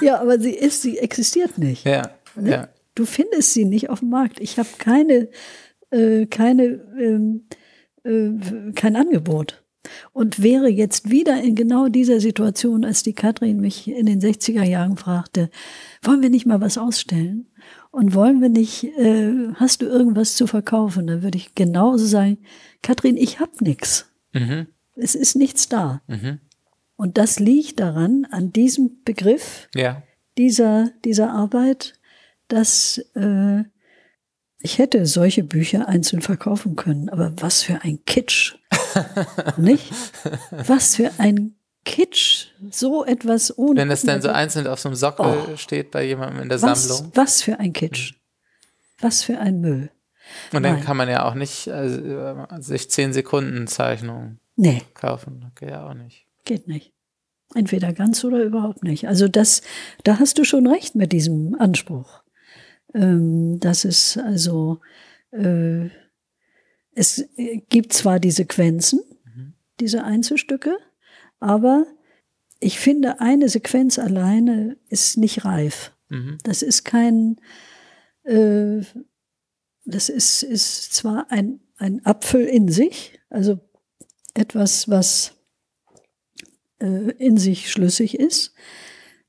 ja, 0.00 0.20
aber 0.20 0.40
sie 0.40 0.54
ist, 0.54 0.82
sie 0.82 0.98
existiert 0.98 1.58
nicht. 1.58 1.84
Ja. 1.84 2.10
Ne? 2.34 2.50
ja. 2.50 2.68
Du 2.94 3.04
findest 3.04 3.52
sie 3.52 3.66
nicht 3.66 3.90
auf 3.90 4.00
dem 4.00 4.08
Markt. 4.08 4.40
Ich 4.40 4.58
habe 4.58 4.68
keine, 4.78 5.28
äh, 5.90 6.26
keine, 6.26 6.64
ähm, 6.98 7.46
äh, 8.04 8.72
kein 8.74 8.96
Angebot. 8.96 9.62
Und 10.12 10.42
wäre 10.42 10.68
jetzt 10.68 11.10
wieder 11.10 11.42
in 11.42 11.54
genau 11.54 11.88
dieser 11.88 12.20
Situation, 12.20 12.84
als 12.84 13.02
die 13.02 13.12
Katrin 13.12 13.60
mich 13.60 13.88
in 13.88 14.06
den 14.06 14.20
60er 14.20 14.64
Jahren 14.64 14.96
fragte, 14.96 15.50
wollen 16.02 16.22
wir 16.22 16.30
nicht 16.30 16.46
mal 16.46 16.60
was 16.60 16.78
ausstellen? 16.78 17.46
Und 17.90 18.14
wollen 18.14 18.40
wir 18.40 18.48
nicht, 18.48 18.84
äh, 18.84 19.52
hast 19.54 19.82
du 19.82 19.86
irgendwas 19.86 20.36
zu 20.36 20.46
verkaufen? 20.46 21.06
Dann 21.06 21.22
würde 21.22 21.38
ich 21.38 21.54
genauso 21.54 22.06
sagen, 22.06 22.38
Katrin, 22.82 23.16
ich 23.16 23.40
habe 23.40 23.52
nichts. 23.60 24.10
Mhm. 24.32 24.68
Es 24.94 25.14
ist 25.14 25.34
nichts 25.34 25.68
da. 25.68 26.02
Mhm. 26.06 26.38
Und 26.96 27.18
das 27.18 27.40
liegt 27.40 27.80
daran, 27.80 28.26
an 28.30 28.52
diesem 28.52 29.02
Begriff 29.04 29.68
ja. 29.74 30.02
dieser, 30.36 30.90
dieser 31.04 31.30
Arbeit, 31.32 31.94
dass 32.48 32.98
äh, 33.14 33.64
ich 34.60 34.78
hätte 34.78 35.06
solche 35.06 35.42
Bücher 35.42 35.88
einzeln 35.88 36.20
verkaufen 36.20 36.76
können, 36.76 37.08
aber 37.08 37.32
was 37.36 37.62
für 37.62 37.82
ein 37.82 38.04
Kitsch. 38.04 38.56
Nicht? 39.56 39.92
Was 40.50 40.96
für 40.96 41.10
ein 41.18 41.54
Kitsch. 41.84 42.48
So 42.70 43.04
etwas 43.04 43.56
ohne. 43.56 43.80
Wenn 43.80 43.90
es 43.90 44.02
dann 44.02 44.22
so 44.22 44.28
einzeln 44.28 44.66
auf 44.66 44.80
so 44.80 44.88
einem 44.88 44.96
Sockel 44.96 45.26
oh, 45.26 45.56
steht 45.56 45.90
bei 45.90 46.04
jemandem 46.04 46.42
in 46.42 46.48
der 46.48 46.60
was, 46.62 46.86
Sammlung. 46.86 47.12
Was 47.14 47.42
für 47.42 47.58
ein 47.58 47.72
Kitsch. 47.72 48.14
Was 49.00 49.22
für 49.22 49.38
ein 49.38 49.60
Müll. 49.60 49.90
Und 50.52 50.62
dann 50.62 50.74
Nein. 50.74 50.84
kann 50.84 50.96
man 50.96 51.08
ja 51.08 51.28
auch 51.28 51.34
nicht 51.34 51.68
also, 51.68 52.46
sich 52.58 52.90
zehn 52.90 53.12
Sekunden 53.12 53.66
Zeichnungen 53.66 54.38
nee. 54.56 54.82
kaufen. 54.94 55.50
Geht 55.58 55.70
ja 55.70 55.88
auch 55.88 55.94
nicht. 55.94 56.26
Geht 56.44 56.68
nicht. 56.68 56.92
Entweder 57.54 57.92
ganz 57.92 58.22
oder 58.22 58.42
überhaupt 58.42 58.84
nicht. 58.84 59.08
Also 59.08 59.26
das, 59.26 59.62
da 60.04 60.20
hast 60.20 60.38
du 60.38 60.44
schon 60.44 60.68
recht 60.68 60.94
mit 60.94 61.12
diesem 61.12 61.56
Anspruch. 61.58 62.22
Ähm, 62.94 63.58
das 63.58 63.84
ist 63.84 64.18
also, 64.18 64.80
äh, 65.32 65.88
es 66.92 67.28
gibt 67.68 67.92
zwar 67.92 68.18
die 68.20 68.30
Sequenzen, 68.30 69.00
mhm. 69.24 69.54
diese 69.78 70.04
Einzelstücke, 70.04 70.76
aber 71.38 71.86
ich 72.60 72.78
finde, 72.78 73.20
eine 73.20 73.48
Sequenz 73.48 73.98
alleine 73.98 74.76
ist 74.88 75.16
nicht 75.16 75.44
reif. 75.44 75.92
Mhm. 76.08 76.38
Das 76.42 76.62
ist 76.62 76.84
kein, 76.84 77.40
äh, 78.24 78.82
das 79.84 80.08
ist, 80.08 80.42
ist 80.42 80.92
zwar 80.92 81.30
ein, 81.30 81.60
ein 81.76 82.04
Apfel 82.04 82.44
in 82.44 82.68
sich, 82.68 83.18
also 83.30 83.58
etwas, 84.34 84.88
was 84.88 85.36
äh, 86.80 87.12
in 87.12 87.38
sich 87.38 87.70
schlüssig 87.70 88.18
ist, 88.18 88.54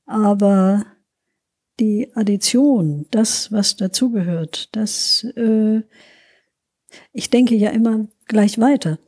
aber 0.04 0.84
die 1.80 2.14
Addition, 2.14 3.06
das, 3.10 3.50
was 3.50 3.76
dazugehört, 3.76 4.68
das, 4.76 5.24
äh, 5.36 5.82
ich 7.12 7.30
denke 7.30 7.54
ja 7.54 7.70
immer 7.70 8.06
gleich 8.26 8.58
weiter 8.58 8.98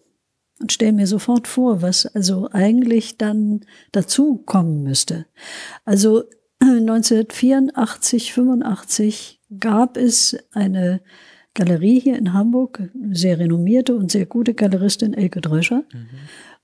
und 0.61 0.73
stelle 0.73 0.93
mir 0.93 1.07
sofort 1.07 1.49
vor, 1.49 1.83
was 1.83 2.07
also 2.07 2.49
eigentlich 2.53 3.19
dann 3.19 3.65
dazu 3.93 4.37
kommen 4.37 4.83
müsste. 4.83 5.27
Also 5.85 6.25
1984, 6.61 8.33
85 8.33 9.41
gab 9.59 9.97
es 9.97 10.37
eine 10.53 11.01
Galerie 11.55 12.01
hier 12.01 12.19
in 12.19 12.33
Hamburg, 12.33 12.91
sehr 13.13 13.39
renommierte 13.39 13.95
und 13.95 14.11
sehr 14.11 14.27
gute 14.27 14.55
Galeristin 14.55 15.15
Elke 15.15 15.41
Dröscher. 15.41 15.85
Mhm. 15.93 16.07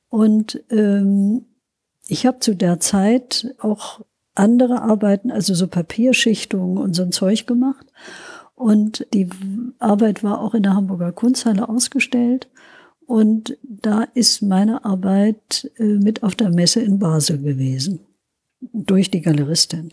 Und 0.09 0.65
ähm, 0.71 1.47
ich 2.09 2.27
habe 2.27 2.41
zu 2.41 2.55
der 2.55 2.81
Zeit 2.81 3.55
auch 3.61 4.01
andere 4.35 4.83
Arbeiten, 4.83 5.31
also 5.31 5.55
so 5.55 5.69
Papierschichtungen 5.69 6.79
und 6.79 6.95
so 6.95 7.03
ein 7.03 7.13
Zeug 7.13 7.47
gemacht. 7.47 7.87
Und 8.61 9.07
die 9.15 9.27
Arbeit 9.79 10.23
war 10.23 10.43
auch 10.43 10.53
in 10.53 10.63
der 10.63 10.75
Hamburger 10.75 11.13
Kunsthalle 11.13 11.67
ausgestellt. 11.71 12.51
Und 13.07 13.57
da 13.63 14.03
ist 14.13 14.43
meine 14.43 14.85
Arbeit 14.85 15.71
äh, 15.79 15.85
mit 15.85 16.23
auf 16.23 16.35
der 16.35 16.51
Messe 16.51 16.83
in 16.83 16.99
Basel 16.99 17.39
gewesen, 17.39 18.01
durch 18.61 19.11
die 19.11 19.23
Galeristin. 19.23 19.93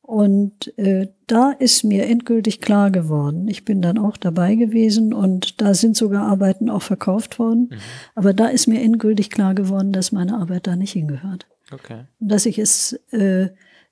Und 0.00 0.76
äh, 0.78 1.10
da 1.28 1.52
ist 1.52 1.84
mir 1.84 2.06
endgültig 2.06 2.60
klar 2.60 2.90
geworden, 2.90 3.46
ich 3.46 3.64
bin 3.64 3.80
dann 3.80 3.98
auch 3.98 4.16
dabei 4.16 4.56
gewesen 4.56 5.14
und 5.14 5.60
da 5.60 5.72
sind 5.72 5.96
sogar 5.96 6.26
Arbeiten 6.26 6.70
auch 6.70 6.82
verkauft 6.82 7.38
worden, 7.38 7.68
mhm. 7.70 7.76
aber 8.16 8.34
da 8.34 8.48
ist 8.48 8.66
mir 8.66 8.82
endgültig 8.82 9.30
klar 9.30 9.54
geworden, 9.54 9.92
dass 9.92 10.10
meine 10.10 10.38
Arbeit 10.38 10.66
da 10.66 10.74
nicht 10.74 10.92
hingehört. 10.92 11.46
Okay. 11.70 12.06
Dass 12.18 12.46
ich 12.46 12.58
es 12.58 12.94
äh, 13.12 13.50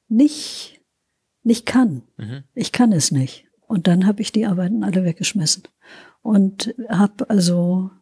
nicht, 0.09 0.81
nicht 1.45 1.65
kann. 1.65 2.03
Mhm. 2.17 2.43
Ich 2.55 2.73
kann 2.73 2.91
es 2.91 3.13
nicht. 3.13 3.47
Und 3.71 3.87
dann 3.87 4.05
habe 4.05 4.21
ich 4.21 4.33
die 4.33 4.47
Arbeiten 4.47 4.83
alle 4.83 5.05
weggeschmissen 5.05 5.63
und 6.23 6.75
habe 6.89 7.31
also 7.31 7.93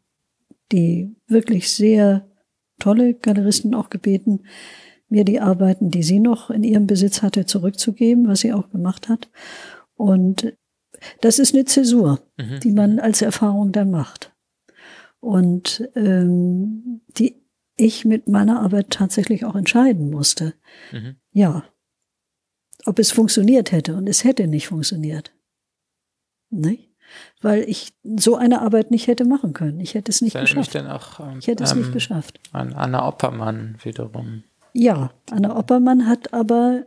die 0.73 1.15
wirklich 1.27 1.71
sehr 1.71 2.27
tolle 2.79 3.13
Galeristen 3.13 3.75
auch 3.75 3.91
gebeten, 3.91 4.45
mir 5.11 5.27
die 5.27 5.41
Arbeiten, 5.41 5.91
die 5.91 6.03
sie 6.03 6.21
noch 6.21 6.49
in 6.49 6.65
ihrem 6.65 6.87
Besitz 6.87 7.21
hatte, 7.21 7.45
zurückzugeben, 7.45 8.29
was 8.29 8.41
sie 8.41 8.55
auch 8.55 8.71
gemacht 8.71 9.11
hat. 9.11 9.29
Und 9.95 10.55
das 11.21 11.39
ist 11.39 11.55
eine 11.55 11.67
Zäsur, 11.67 12.23
mhm. 12.39 12.61
die 12.61 12.73
man 12.73 12.99
als 12.99 13.21
Erfahrung 13.21 13.71
dann 13.71 13.91
macht. 13.91 14.35
Und 15.21 15.87
ähm, 15.95 17.03
die 17.09 17.43
ich 17.77 18.07
mit 18.07 18.27
meiner 18.27 18.63
Arbeit 18.63 18.89
tatsächlich 18.89 19.45
auch 19.45 19.55
entscheiden 19.55 20.09
musste. 20.09 20.55
Mhm. 20.93 21.17
Ja, 21.31 21.65
ob 22.87 22.99
es 22.99 23.11
funktioniert 23.11 23.71
hätte. 23.71 23.97
Und 23.97 24.09
es 24.09 24.25
hätte 24.25 24.47
nicht 24.47 24.69
funktioniert. 24.69 25.35
Nicht? 26.51 26.89
Weil 27.41 27.63
ich 27.63 27.95
so 28.05 28.37
eine 28.37 28.61
Arbeit 28.61 28.91
nicht 28.91 29.07
hätte 29.07 29.25
machen 29.25 29.53
können. 29.53 29.81
Ich 29.81 29.95
hätte 29.95 30.11
es 30.11 30.21
nicht 30.21 30.39
geschafft. 30.39 30.77
Auch, 30.77 31.21
ähm, 31.21 31.39
ich 31.41 31.47
hätte 31.47 31.65
es 31.65 31.73
ähm, 31.73 31.79
nicht 31.79 31.93
geschafft. 31.93 32.39
An 32.53 32.75
Anna 32.75 33.07
Oppermann 33.07 33.77
wiederum. 33.83 34.45
Ja, 34.75 35.11
Anna 35.31 35.57
Oppermann 35.57 36.07
hat 36.07 36.35
aber 36.35 36.85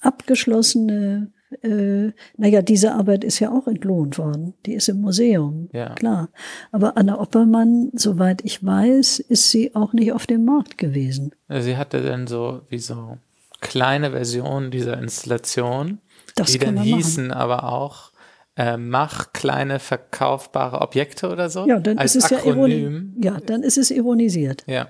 abgeschlossene, 0.00 1.32
äh, 1.62 2.10
naja, 2.36 2.62
diese 2.62 2.92
Arbeit 2.92 3.24
ist 3.24 3.38
ja 3.38 3.50
auch 3.50 3.66
entlohnt 3.66 4.18
worden. 4.18 4.54
Die 4.66 4.74
ist 4.74 4.88
im 4.88 5.00
Museum, 5.00 5.68
ja. 5.72 5.94
klar. 5.94 6.28
Aber 6.72 6.96
Anna 6.96 7.20
Oppermann, 7.20 7.90
soweit 7.94 8.44
ich 8.44 8.64
weiß, 8.64 9.20
ist 9.20 9.50
sie 9.50 9.74
auch 9.74 9.92
nicht 9.92 10.12
auf 10.12 10.26
dem 10.26 10.44
Markt 10.44 10.78
gewesen. 10.78 11.34
Sie 11.48 11.76
hatte 11.76 12.02
dann 12.02 12.26
so 12.26 12.62
wie 12.68 12.78
so 12.78 13.18
kleine 13.60 14.10
Versionen 14.10 14.70
dieser 14.70 14.98
Installation, 14.98 15.98
das 16.36 16.52
die 16.52 16.58
dann 16.58 16.76
hießen 16.76 17.28
machen. 17.28 17.38
aber 17.38 17.72
auch 17.72 18.10
äh, 18.56 18.76
mach 18.76 19.32
kleine 19.32 19.78
verkaufbare 19.78 20.80
Objekte 20.80 21.28
oder 21.28 21.50
so. 21.50 21.66
Ja, 21.66 21.80
dann 21.80 21.98
ist 21.98 22.16
es 22.16 22.32
Akronym. 22.32 23.14
ja, 23.20 23.34
ja, 23.34 23.40
dann 23.40 23.62
ist 23.62 23.78
es 23.78 23.90
ironisiert. 23.90 24.64
Ja 24.66 24.88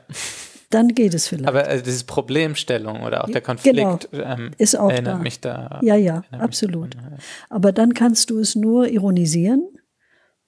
dann 0.75 0.89
geht 0.89 1.15
es 1.15 1.29
vielleicht. 1.29 1.49
Aber 1.49 1.69
äh, 1.69 1.83
diese 1.83 2.05
Problemstellung 2.05 3.03
oder 3.03 3.25
auch 3.25 3.31
der 3.31 3.41
Konflikt 3.41 3.77
genau, 3.77 3.99
ähm, 4.13 4.51
ist 4.59 4.77
auch 4.77 4.91
erinnert 4.91 5.19
da. 5.19 5.23
mich 5.23 5.41
da. 5.41 5.81
Ja, 5.83 5.95
ja, 5.95 6.25
absolut. 6.33 6.97
An, 6.97 7.13
ja. 7.13 7.19
Aber 7.49 7.71
dann 7.73 7.95
kannst 7.95 8.31
du 8.31 8.41
es 8.41 8.57
nur 8.57 8.89
ironisieren 8.89 9.69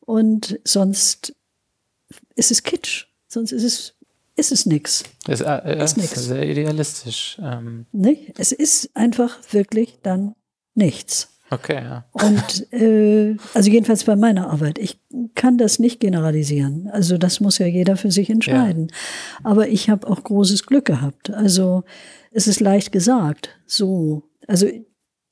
und 0.00 0.58
sonst 0.64 1.34
ist 2.34 2.50
es 2.50 2.62
Kitsch. 2.64 3.06
Sonst 3.28 3.52
ist 3.52 3.62
es 3.62 3.94
ist 4.38 4.52
es 4.52 4.66
nichts. 4.66 5.04
Es 5.26 5.40
äh, 5.40 5.82
ist 5.82 5.96
nix. 5.96 6.14
sehr 6.14 6.46
idealistisch. 6.46 7.38
Ähm. 7.42 7.86
Nee, 7.92 8.32
es 8.36 8.52
ist 8.52 8.90
einfach 8.94 9.38
wirklich 9.50 9.98
dann 10.02 10.34
nichts. 10.74 11.35
Okay, 11.50 11.80
ja. 11.82 12.04
Und 12.12 12.72
äh, 12.72 13.36
also 13.54 13.70
jedenfalls 13.70 14.04
bei 14.04 14.16
meiner 14.16 14.50
Arbeit. 14.50 14.78
Ich 14.78 14.98
kann 15.34 15.58
das 15.58 15.78
nicht 15.78 16.00
generalisieren. 16.00 16.88
Also 16.92 17.18
das 17.18 17.40
muss 17.40 17.58
ja 17.58 17.66
jeder 17.66 17.96
für 17.96 18.10
sich 18.10 18.30
entscheiden. 18.30 18.88
Ja. 18.88 18.96
Aber 19.44 19.68
ich 19.68 19.88
habe 19.88 20.08
auch 20.08 20.24
großes 20.24 20.66
Glück 20.66 20.86
gehabt. 20.86 21.30
Also 21.30 21.84
es 22.32 22.48
ist 22.48 22.60
leicht 22.60 22.90
gesagt. 22.90 23.50
So, 23.66 24.24
also 24.48 24.66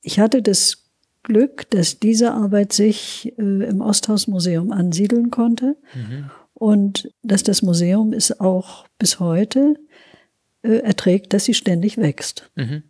ich 0.01 0.19
hatte 0.19 0.41
das 0.41 0.85
Glück, 1.23 1.69
dass 1.71 1.99
diese 1.99 2.31
Arbeit 2.31 2.71
sich 2.71 3.33
äh, 3.37 3.41
im 3.41 3.81
Osthausmuseum 3.81 4.71
ansiedeln 4.71 5.31
konnte 5.31 5.75
mhm. 5.93 6.29
und 6.53 7.09
dass 7.23 7.43
das 7.43 7.61
Museum 7.61 8.13
es 8.13 8.39
auch 8.39 8.85
bis 8.99 9.19
heute 9.19 9.75
äh, 10.61 10.77
erträgt, 10.77 11.33
dass 11.33 11.45
sie 11.45 11.55
ständig 11.55 11.97
wächst. 11.97 12.49
Mhm. 12.55 12.83